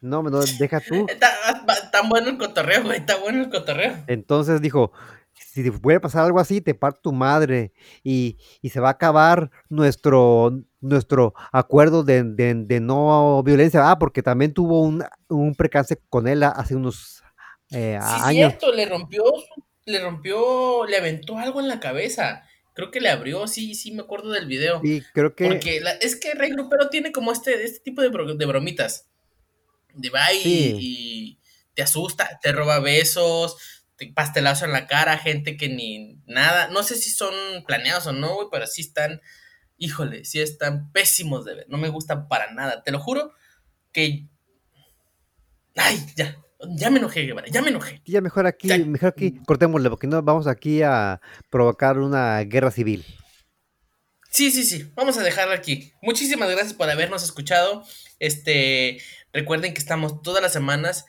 No, 0.00 0.22
no, 0.22 0.40
deja 0.58 0.80
tú. 0.80 1.06
Está, 1.08 1.28
está 1.50 1.90
tan 1.90 2.08
bueno 2.08 2.28
el 2.30 2.38
cotorreo, 2.38 2.82
güey. 2.84 2.98
Está 2.98 3.16
bueno 3.18 3.42
el 3.42 3.48
cotorreo. 3.50 3.94
Entonces 4.08 4.60
dijo, 4.60 4.92
si 5.34 5.62
te 5.62 5.72
puede 5.72 6.00
pasar 6.00 6.24
algo 6.24 6.40
así, 6.40 6.60
te 6.60 6.74
parto 6.74 7.00
tu 7.00 7.12
madre 7.12 7.72
y, 8.02 8.36
y 8.60 8.70
se 8.70 8.80
va 8.80 8.88
a 8.88 8.92
acabar 8.92 9.50
nuestro, 9.68 10.52
nuestro 10.80 11.32
acuerdo 11.52 12.02
de, 12.02 12.24
de- 12.24 12.54
de 12.54 12.80
no 12.80 13.42
violencia. 13.44 13.88
Ah, 13.90 13.98
porque 13.98 14.22
también 14.22 14.52
tuvo 14.52 14.80
un, 14.82 15.04
un 15.28 15.54
percance 15.54 15.96
con 16.08 16.26
él 16.28 16.42
hace 16.42 16.74
unos 16.76 17.22
eh, 17.70 17.98
Sí, 18.00 18.08
años. 18.22 18.30
cierto, 18.50 18.72
le 18.72 18.86
rompió, 18.86 19.22
su- 19.24 19.64
le 19.86 20.00
rompió, 20.00 20.84
le 20.86 20.96
aventó 20.96 21.38
algo 21.38 21.60
en 21.60 21.68
la 21.68 21.80
cabeza. 21.80 22.42
Creo 22.74 22.90
que 22.90 23.00
le 23.00 23.08
abrió, 23.08 23.46
sí, 23.46 23.74
sí, 23.74 23.92
me 23.92 24.02
acuerdo 24.02 24.30
del 24.32 24.46
video. 24.46 24.80
Y 24.84 25.00
creo 25.14 25.34
que 25.34 25.46
Porque 25.46 25.80
la- 25.80 25.92
es 25.92 26.16
que 26.16 26.34
Rey 26.34 26.50
Grupero 26.50 26.90
tiene 26.90 27.10
como 27.12 27.32
este, 27.32 27.64
este 27.64 27.80
tipo 27.80 28.02
de, 28.02 28.10
bro- 28.10 28.36
de 28.36 28.44
bromitas. 28.46 29.08
De 29.94 30.10
va 30.10 30.30
y, 30.34 30.42
Sí. 30.42 30.76
y 30.78 31.40
te 31.74 31.82
asusta, 31.82 32.38
te 32.42 32.52
roba 32.52 32.80
besos, 32.80 33.56
te 33.96 34.12
pastelazo 34.12 34.66
en 34.66 34.72
la 34.72 34.86
cara, 34.86 35.16
gente 35.16 35.56
que 35.56 35.68
ni 35.70 36.16
nada. 36.26 36.68
No 36.68 36.82
sé 36.82 36.96
si 36.96 37.08
son 37.10 37.34
planeados 37.66 38.06
o 38.08 38.12
no, 38.12 38.34
güey, 38.34 38.48
pero 38.52 38.66
sí 38.66 38.82
están, 38.82 39.22
híjole, 39.78 40.24
sí 40.26 40.40
están 40.42 40.92
pésimos 40.92 41.44
de 41.46 41.54
ver. 41.54 41.66
No 41.68 41.78
me 41.78 41.88
gustan 41.88 42.28
para 42.28 42.52
nada. 42.52 42.82
Te 42.82 42.90
lo 42.92 42.98
juro 43.00 43.32
que. 43.92 44.26
Ay, 45.76 45.98
ya. 46.16 46.36
Ya 46.76 46.90
me 46.90 46.98
enojé, 46.98 47.22
Guevara, 47.22 47.46
ya 47.48 47.60
me 47.62 47.68
enojé. 47.68 48.00
ya 48.06 48.20
mejor 48.20 48.46
aquí, 48.46 48.68
Ya. 48.68 48.78
mejor 48.78 49.10
aquí, 49.10 49.34
cortémosle, 49.46 49.90
porque 49.90 50.06
no 50.06 50.22
vamos 50.22 50.46
aquí 50.46 50.82
a 50.82 51.20
provocar 51.50 51.98
una 51.98 52.40
guerra 52.44 52.70
civil. 52.70 53.04
Sí, 54.30 54.50
sí, 54.50 54.64
sí. 54.64 54.90
Vamos 54.94 55.16
a 55.18 55.22
dejarlo 55.22 55.54
aquí. 55.54 55.92
Muchísimas 56.02 56.50
gracias 56.50 56.74
por 56.74 56.90
habernos 56.90 57.22
escuchado. 57.22 57.84
Este, 58.18 58.98
recuerden 59.32 59.72
que 59.74 59.78
estamos 59.80 60.22
todas 60.22 60.42
las 60.42 60.52
semanas. 60.52 61.06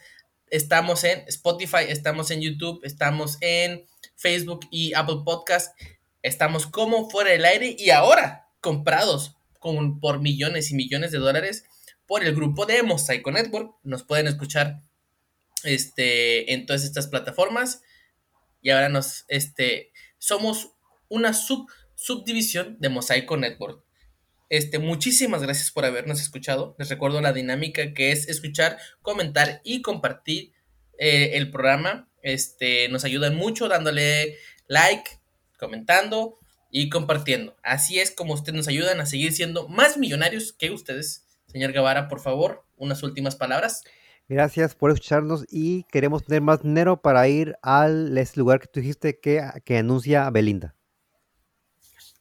Estamos 0.50 1.04
en 1.04 1.24
Spotify, 1.28 1.84
estamos 1.88 2.30
en 2.30 2.40
YouTube, 2.40 2.80
estamos 2.84 3.36
en 3.42 3.84
Facebook 4.16 4.60
y 4.70 4.94
Apple 4.94 5.18
Podcast. 5.24 5.78
Estamos 6.22 6.66
como 6.66 7.10
fuera 7.10 7.30
del 7.30 7.44
aire 7.44 7.76
y 7.78 7.90
ahora 7.90 8.48
comprados 8.60 9.36
con, 9.58 10.00
por 10.00 10.20
millones 10.20 10.70
y 10.70 10.74
millones 10.74 11.10
de 11.10 11.18
dólares 11.18 11.64
por 12.06 12.24
el 12.24 12.34
grupo 12.34 12.64
de 12.64 12.82
Mosaico 12.82 13.30
Network. 13.30 13.74
Nos 13.82 14.04
pueden 14.04 14.26
escuchar 14.26 14.80
este, 15.64 16.52
en 16.52 16.66
todas 16.66 16.84
estas 16.84 17.06
plataformas. 17.06 17.82
Y 18.62 18.70
ahora 18.70 18.88
nos, 18.88 19.24
este, 19.28 19.92
somos 20.18 20.72
una 21.08 21.32
sub, 21.32 21.68
subdivisión 21.94 22.76
de 22.80 22.88
Mosaico 22.88 23.36
Network. 23.36 23.82
Este, 24.50 24.78
muchísimas 24.78 25.42
gracias 25.42 25.70
por 25.70 25.84
habernos 25.84 26.20
escuchado. 26.20 26.74
Les 26.78 26.88
recuerdo 26.88 27.20
la 27.20 27.32
dinámica 27.32 27.92
que 27.92 28.12
es 28.12 28.28
escuchar, 28.28 28.78
comentar 29.02 29.60
y 29.62 29.82
compartir 29.82 30.52
eh, 30.98 31.32
el 31.34 31.50
programa. 31.50 32.08
Este, 32.22 32.88
nos 32.88 33.04
ayudan 33.04 33.36
mucho 33.36 33.68
dándole 33.68 34.36
like, 34.66 35.10
comentando 35.58 36.38
y 36.70 36.88
compartiendo. 36.88 37.56
Así 37.62 37.98
es 37.98 38.10
como 38.10 38.34
ustedes 38.34 38.56
nos 38.56 38.68
ayudan 38.68 39.00
a 39.00 39.06
seguir 39.06 39.32
siendo 39.32 39.68
más 39.68 39.98
millonarios 39.98 40.52
que 40.52 40.70
ustedes. 40.70 41.26
Señor 41.46 41.72
Guevara, 41.72 42.08
por 42.08 42.20
favor, 42.20 42.64
unas 42.76 43.02
últimas 43.02 43.36
palabras. 43.36 43.84
Gracias 44.28 44.74
por 44.74 44.90
escucharnos 44.90 45.46
y 45.48 45.84
queremos 45.84 46.24
tener 46.24 46.42
más 46.42 46.62
dinero 46.62 47.00
para 47.00 47.26
ir 47.28 47.56
al 47.62 48.16
ese 48.18 48.38
lugar 48.38 48.60
que 48.60 48.66
tú 48.66 48.80
dijiste 48.80 49.18
que, 49.18 49.42
que 49.64 49.78
anuncia 49.78 50.28
Belinda. 50.30 50.74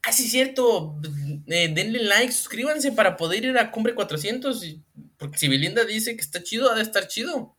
Ah, 0.03 0.13
sí, 0.13 0.23
cierto. 0.29 1.01
Eh, 1.47 1.67
denle 1.73 1.99
like, 2.03 2.31
suscríbanse 2.31 2.93
para 2.93 3.17
poder 3.17 3.43
ir 3.43 3.57
a 3.57 3.71
Cumbre 3.71 3.93
400. 3.93 4.63
y- 4.63 4.81
Porque 5.17 5.37
si 5.37 5.49
Belinda 5.49 5.83
dice 5.83 6.15
que 6.15 6.21
está 6.21 6.41
chido, 6.41 6.71
ha 6.71 6.75
de 6.75 6.81
estar 6.83 7.07
chido. 7.09 7.57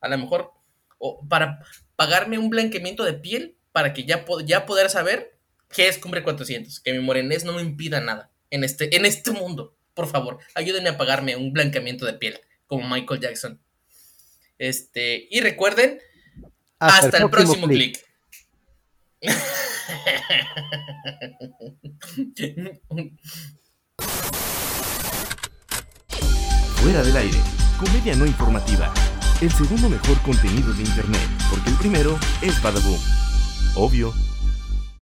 A 0.00 0.08
lo 0.08 0.18
mejor. 0.18 0.50
O 0.98 1.24
para 1.28 1.60
pagarme 1.94 2.38
un 2.38 2.50
blanqueamiento 2.50 3.04
de 3.04 3.12
piel 3.12 3.56
para 3.70 3.92
que 3.92 4.04
ya, 4.04 4.24
ya 4.44 4.66
poder 4.66 4.90
saber 4.90 5.38
qué 5.72 5.86
es 5.86 5.98
Cumbre 5.98 6.24
400. 6.24 6.80
Que 6.80 6.92
mi 6.92 6.98
morenés 6.98 7.44
no 7.44 7.52
me 7.52 7.62
impida 7.62 8.00
nada 8.00 8.32
en 8.50 8.64
este, 8.64 8.96
en 8.96 9.04
este 9.06 9.30
mundo. 9.30 9.76
Por 9.94 10.08
favor, 10.08 10.38
ayúdenme 10.56 10.88
a 10.88 10.98
pagarme 10.98 11.36
un 11.36 11.52
blanqueamiento 11.52 12.04
de 12.04 12.14
piel 12.14 12.40
como 12.66 12.88
Michael 12.88 13.20
Jackson. 13.20 13.60
Este, 14.58 15.28
y 15.30 15.40
recuerden, 15.40 16.00
hasta, 16.78 17.18
el 17.18 17.30
próximo 17.30 17.66
clic. 17.68 17.98
Fuera 26.76 27.02
del 27.02 27.16
aire, 27.16 27.38
comedia 27.78 28.14
no 28.14 28.26
informativa. 28.26 28.92
El 29.40 29.50
segundo 29.50 29.88
mejor 29.88 30.20
contenido 30.22 30.72
de 30.72 30.82
internet, 30.82 31.28
porque 31.50 31.70
el 31.70 31.76
primero 31.76 32.18
es 32.40 32.62
Badaboom. 32.62 33.00
Obvio. 33.74 34.14